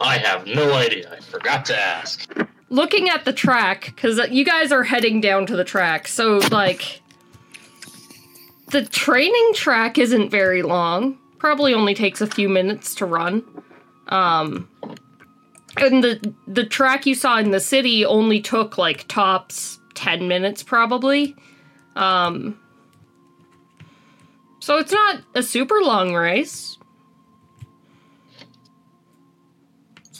I 0.00 0.18
have 0.18 0.46
no 0.46 0.72
idea. 0.74 1.12
I 1.12 1.20
forgot 1.20 1.64
to 1.66 1.78
ask. 1.78 2.30
looking 2.68 3.08
at 3.08 3.24
the 3.24 3.32
track 3.32 3.92
because 3.94 4.18
you 4.30 4.44
guys 4.44 4.72
are 4.72 4.82
heading 4.82 5.20
down 5.20 5.46
to 5.46 5.54
the 5.56 5.64
track 5.64 6.08
so 6.08 6.38
like 6.50 7.00
the 8.72 8.84
training 8.84 9.50
track 9.54 9.98
isn't 9.98 10.30
very 10.30 10.62
long 10.62 11.16
probably 11.38 11.72
only 11.72 11.94
takes 11.94 12.20
a 12.20 12.26
few 12.26 12.48
minutes 12.48 12.94
to 12.96 13.06
run 13.06 13.44
um 14.08 14.68
and 15.76 16.02
the 16.02 16.34
the 16.48 16.64
track 16.64 17.06
you 17.06 17.14
saw 17.14 17.38
in 17.38 17.52
the 17.52 17.60
city 17.60 18.04
only 18.04 18.40
took 18.40 18.76
like 18.76 19.06
tops 19.06 19.78
10 19.94 20.26
minutes 20.26 20.62
probably 20.64 21.36
um 21.94 22.58
so 24.58 24.76
it's 24.78 24.92
not 24.92 25.20
a 25.36 25.42
super 25.42 25.80
long 25.82 26.14
race 26.14 26.75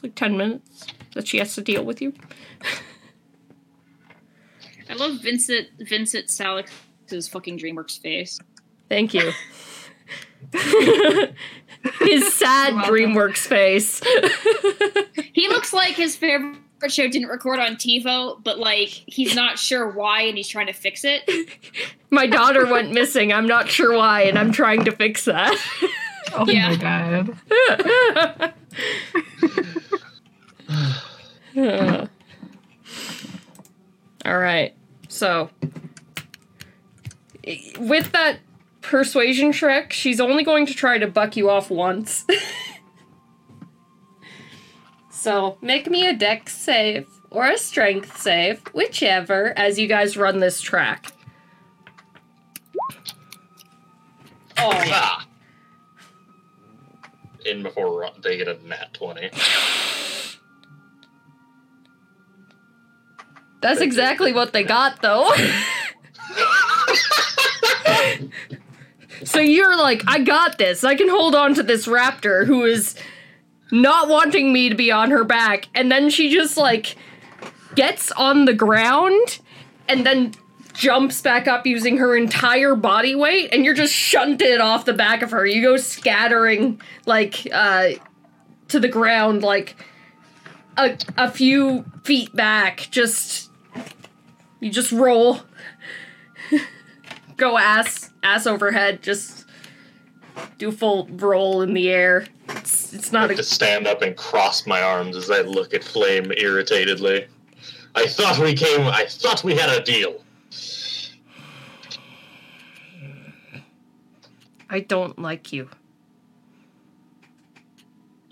like 0.07 0.15
10 0.15 0.37
minutes 0.37 0.87
that 1.15 1.27
she 1.29 1.39
has 1.39 1.55
to 1.55 1.61
deal 1.61 1.85
with 1.85 2.01
you 2.03 2.13
I 4.89 4.95
love 4.95 5.21
Vincent 5.23 5.69
Vincent 5.81 6.29
Salix's 6.29 7.29
fucking 7.29 7.59
DreamWorks 7.59 7.99
face. 8.01 8.39
Thank 8.89 9.15
you. 9.15 9.33
His 12.01 12.33
sad 12.33 12.75
DreamWorks 12.85 13.39
face. 13.49 14.01
He 15.33 15.49
looks 15.49 15.73
like 15.73 15.95
his 15.95 16.15
favorite 16.17 16.57
show 16.89 17.09
didn't 17.09 17.29
record 17.29 17.59
on 17.59 17.75
TiVo, 17.77 18.43
but 18.45 18.59
like 18.61 18.89
he's 18.89 19.35
not 19.35 19.59
sure 19.59 19.91
why 19.91 20.23
and 20.23 20.37
he's 20.37 20.47
trying 20.49 20.69
to 20.69 20.73
fix 20.73 21.03
it. 21.05 21.29
My 22.11 22.27
daughter 22.29 22.65
went 22.67 22.93
missing. 22.93 23.33
I'm 23.33 23.47
not 23.47 23.69
sure 23.69 23.97
why, 23.97 24.23
and 24.23 24.39
I'm 24.39 24.53
trying 24.53 24.85
to 24.85 24.93
fix 24.93 25.25
that. 25.25 25.57
Oh 26.33 26.47
Yeah. 26.49 26.71
my 26.71 26.77
god. 28.37 28.55
All 34.25 34.39
right. 34.39 34.75
So, 35.09 35.51
with 37.79 38.13
that 38.13 38.39
persuasion 38.83 39.53
trick, 39.53 39.93
she's 39.93 40.21
only 40.21 40.43
going 40.43 40.67
to 40.67 40.75
try 40.75 40.99
to 40.99 41.07
buck 41.07 41.37
you 41.37 41.49
off 41.49 41.71
once. 41.71 42.27
so, 45.11 45.57
make 45.63 45.89
me 45.89 46.07
a 46.07 46.13
dex 46.13 46.57
save 46.57 47.09
or 47.31 47.47
a 47.47 47.57
strength 47.57 48.21
save, 48.21 48.61
whichever, 48.73 49.57
as 49.57 49.79
you 49.79 49.87
guys 49.87 50.17
run 50.17 50.41
this 50.41 50.61
track. 50.61 51.13
Oh. 54.59 54.83
Ah! 54.89 55.27
In 57.45 57.63
before 57.63 58.11
they 58.23 58.39
get 58.39 58.49
a 58.49 58.59
nat 58.67 58.95
20. 58.95 59.31
That's 63.67 63.81
exactly 63.81 64.33
what 64.33 64.53
they 64.53 64.63
got, 64.63 65.03
though. 65.03 65.29
so 69.25 69.41
you're 69.41 69.77
like, 69.77 70.05
I 70.07 70.21
got 70.21 70.57
this. 70.57 70.85
I 70.85 70.95
can 70.95 71.09
hold 71.09 71.35
on 71.35 71.53
to 71.55 71.65
this 71.65 71.89
raptor 71.89 72.47
who 72.47 72.65
is 72.65 72.95
not 73.73 74.09
wanting 74.09 74.53
me 74.53 74.69
to 74.69 74.77
be 74.77 74.93
on 74.93 75.11
her 75.11 75.25
back. 75.25 75.67
And 75.75 75.91
then 75.91 76.11
she 76.11 76.31
just 76.31 76.57
like 76.57 76.95
gets 77.75 78.13
on 78.13 78.45
the 78.45 78.55
ground 78.55 79.41
and 79.89 80.07
then 80.07 80.35
jumps 80.73 81.21
back 81.21 81.49
up 81.49 81.67
using 81.67 81.97
her 81.97 82.17
entire 82.17 82.77
body 82.77 83.17
weight 83.17 83.49
and 83.53 83.65
you're 83.65 83.75
just 83.75 83.93
shunted 83.93 84.61
off 84.61 84.85
the 84.85 84.93
back 84.93 85.23
of 85.23 85.33
her. 85.33 85.45
You 85.45 85.61
go 85.61 85.77
scattering 85.77 86.81
like 87.05 87.49
uh 87.53 87.89
to 88.69 88.79
the 88.79 88.87
ground 88.87 89.43
like 89.43 89.75
a 90.77 90.97
a 91.17 91.29
few 91.29 91.85
feet 92.05 92.35
back. 92.37 92.87
Just 92.93 93.46
you 94.61 94.71
just 94.71 94.93
roll. 94.93 95.41
go 97.37 97.59
ass 97.59 98.11
ass 98.23 98.47
overhead, 98.47 99.03
just 99.03 99.47
do 100.59 100.73
full 100.73 101.09
roll 101.13 101.63
in 101.63 101.75
the 101.75 101.91
air. 101.91 102.27
It's 102.49 102.93
it's 102.93 103.13
I 103.13 103.21
not 103.21 103.31
have 103.31 103.39
a 103.39 103.43
to 103.43 103.43
stand 103.43 103.87
up 103.87 104.03
and 104.03 104.17
cross 104.17 104.67
my 104.67 104.81
arms 104.83 105.17
as 105.17 105.31
I 105.31 105.41
look 105.41 105.75
at 105.75 105.85
Flame 105.85 106.31
irritatedly. 106.31 107.27
I 107.95 108.07
thought 108.07 108.39
we 108.39 108.55
came. 108.55 108.83
I 108.87 109.07
thought 109.09 109.43
we 109.43 109.55
had 109.55 109.71
a 109.71 109.83
deal. 109.83 110.23
I 114.69 114.81
don't 114.81 115.19
like 115.19 115.53
you. 115.53 115.69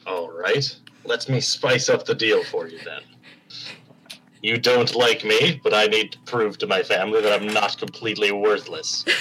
All 0.06 0.30
right. 0.30 0.76
Let 1.04 1.28
me 1.28 1.40
spice 1.40 1.88
up 1.88 2.04
the 2.04 2.14
deal 2.14 2.42
for 2.44 2.68
you 2.68 2.78
then. 2.84 3.02
You 4.44 4.58
don't 4.58 4.94
like 4.94 5.24
me, 5.24 5.58
but 5.64 5.72
I 5.72 5.86
need 5.86 6.12
to 6.12 6.18
prove 6.26 6.58
to 6.58 6.66
my 6.66 6.82
family 6.82 7.22
that 7.22 7.32
I'm 7.32 7.48
not 7.48 7.78
completely 7.78 8.30
worthless. 8.30 9.02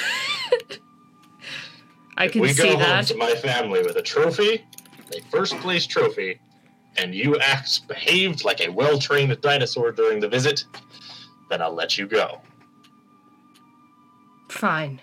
I 2.18 2.26
If 2.26 2.34
can 2.34 2.42
we 2.42 2.52
see 2.52 2.64
go 2.64 2.72
home 2.72 2.80
that. 2.80 3.08
to 3.08 3.16
my 3.16 3.34
family 3.36 3.82
with 3.84 3.96
a 3.96 4.02
trophy, 4.02 4.66
a 5.16 5.22
first 5.32 5.56
place 5.60 5.88
trophy, 5.88 6.42
and 6.98 7.16
you 7.16 7.40
act 7.40 7.88
behaved 7.88 8.44
like 8.44 8.60
a 8.60 8.68
well 8.68 9.00
trained 9.00 9.40
dinosaur 9.40 9.94
during 9.94 10.20
the 10.20 10.28
visit, 10.28 10.66
then 11.50 11.62
I'll 11.62 11.74
let 11.74 11.98
you 11.98 12.06
go. 12.06 12.42
Fine. 14.50 15.00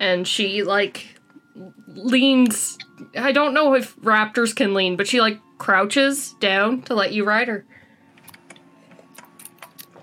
And 0.00 0.26
she 0.26 0.64
like 0.64 1.16
leans. 1.86 2.76
I 3.16 3.30
don't 3.30 3.54
know 3.54 3.74
if 3.74 3.94
raptors 3.98 4.52
can 4.52 4.74
lean, 4.74 4.96
but 4.96 5.06
she 5.06 5.20
like 5.20 5.38
crouches 5.58 6.34
down 6.40 6.82
to 6.82 6.94
let 6.94 7.12
you 7.12 7.24
ride 7.24 7.46
her. 7.46 7.64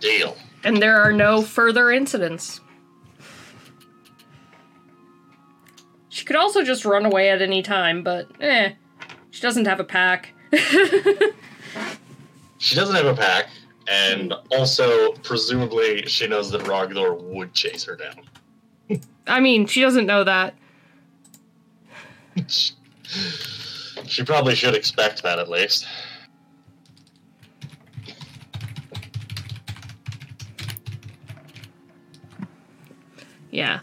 Deal. 0.03 0.37
And 0.63 0.81
there 0.81 1.01
are 1.01 1.11
no 1.11 1.41
further 1.41 1.89
incidents. 1.89 2.59
She 6.09 6.25
could 6.25 6.35
also 6.35 6.63
just 6.63 6.85
run 6.85 7.05
away 7.05 7.29
at 7.29 7.41
any 7.41 7.63
time, 7.63 8.03
but 8.03 8.27
eh, 8.39 8.73
she 9.31 9.41
doesn't 9.41 9.65
have 9.65 9.79
a 9.79 9.83
pack. 9.83 10.33
She 12.63 12.75
doesn't 12.75 12.95
have 12.95 13.07
a 13.07 13.13
pack, 13.13 13.47
and 13.89 14.33
also, 14.49 15.11
presumably, 15.15 16.05
she 16.05 16.27
knows 16.27 16.49
that 16.51 16.61
Rogthor 16.61 17.21
would 17.21 17.53
chase 17.53 17.83
her 17.83 17.97
down. 17.97 19.01
I 19.27 19.41
mean, 19.41 19.65
she 19.65 19.81
doesn't 19.81 20.05
know 20.05 20.23
that. 20.23 20.55
She 24.05 24.23
probably 24.23 24.55
should 24.55 24.75
expect 24.75 25.23
that 25.23 25.39
at 25.39 25.49
least. 25.49 25.85
Yeah. 33.53 33.79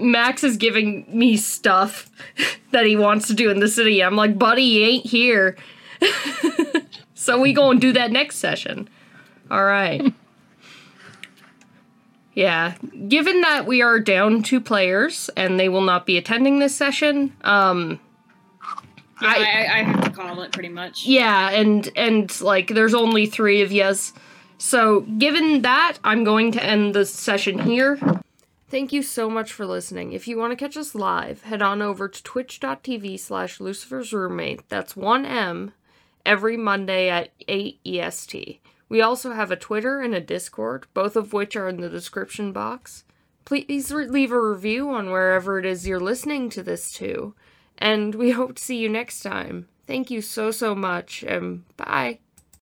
Max 0.00 0.44
is 0.44 0.56
giving 0.56 1.04
me 1.08 1.36
stuff 1.36 2.10
that 2.72 2.86
he 2.86 2.96
wants 2.96 3.26
to 3.28 3.34
do 3.34 3.50
in 3.50 3.60
the 3.60 3.68
city. 3.68 4.02
I'm 4.02 4.16
like, 4.16 4.38
buddy, 4.38 4.62
he 4.62 4.84
ain't 4.84 5.06
here. 5.06 5.56
so 7.14 7.40
we 7.40 7.52
go 7.52 7.70
and 7.70 7.80
do 7.80 7.92
that 7.92 8.10
next 8.10 8.36
session. 8.36 8.88
All 9.50 9.64
right. 9.64 10.12
yeah. 12.34 12.74
Given 13.08 13.40
that 13.42 13.66
we 13.66 13.82
are 13.82 13.98
down 14.00 14.42
two 14.42 14.60
players 14.60 15.28
and 15.36 15.58
they 15.58 15.68
will 15.68 15.80
not 15.82 16.06
be 16.06 16.16
attending 16.16 16.58
this 16.58 16.74
session, 16.74 17.34
um, 17.42 18.00
Yeah, 19.20 19.28
I- 19.28 19.36
I, 19.36 19.78
I 19.78 19.82
have 19.82 20.04
to 20.04 20.10
call 20.10 20.40
it 20.42 20.52
pretty 20.52 20.68
much. 20.70 21.06
yeah, 21.06 21.50
and 21.50 21.88
and 21.96 22.40
like 22.40 22.68
there's 22.68 22.94
only 22.94 23.26
three 23.26 23.60
of 23.62 23.72
yous. 23.72 24.12
So 24.58 25.00
given 25.00 25.62
that, 25.62 25.98
I'm 26.04 26.22
going 26.24 26.52
to 26.52 26.64
end 26.64 26.94
the 26.94 27.04
session 27.04 27.58
here. 27.58 27.98
Thank 28.70 28.92
you 28.92 29.02
so 29.02 29.28
much 29.28 29.52
for 29.52 29.66
listening. 29.66 30.12
If 30.12 30.28
you 30.28 30.38
want 30.38 30.52
to 30.52 30.56
catch 30.56 30.76
us 30.76 30.94
live, 30.94 31.42
head 31.42 31.60
on 31.60 31.82
over 31.82 32.08
to 32.08 32.22
twitch.tv 32.22 33.18
slash 33.18 33.58
Lucifer's 33.58 34.12
Roommate. 34.12 34.68
That's 34.68 34.94
1M 34.94 35.72
every 36.24 36.56
Monday 36.56 37.10
at 37.10 37.32
8 37.48 37.80
EST. 37.84 38.60
We 38.88 39.00
also 39.00 39.32
have 39.32 39.50
a 39.50 39.56
Twitter 39.56 40.00
and 40.00 40.14
a 40.14 40.20
Discord, 40.20 40.86
both 40.94 41.16
of 41.16 41.32
which 41.32 41.56
are 41.56 41.68
in 41.68 41.80
the 41.80 41.88
description 41.88 42.52
box. 42.52 43.02
Please 43.44 43.90
leave 43.90 44.30
a 44.30 44.40
review 44.40 44.90
on 44.90 45.10
wherever 45.10 45.58
it 45.58 45.66
is 45.66 45.88
you're 45.88 45.98
listening 45.98 46.48
to 46.50 46.62
this 46.62 46.92
to. 46.92 47.34
And 47.76 48.14
we 48.14 48.30
hope 48.30 48.54
to 48.54 48.62
see 48.62 48.76
you 48.76 48.88
next 48.88 49.20
time. 49.20 49.66
Thank 49.88 50.12
you 50.12 50.22
so, 50.22 50.52
so 50.52 50.76
much, 50.76 51.24
and 51.24 51.64
bye. 51.76 52.20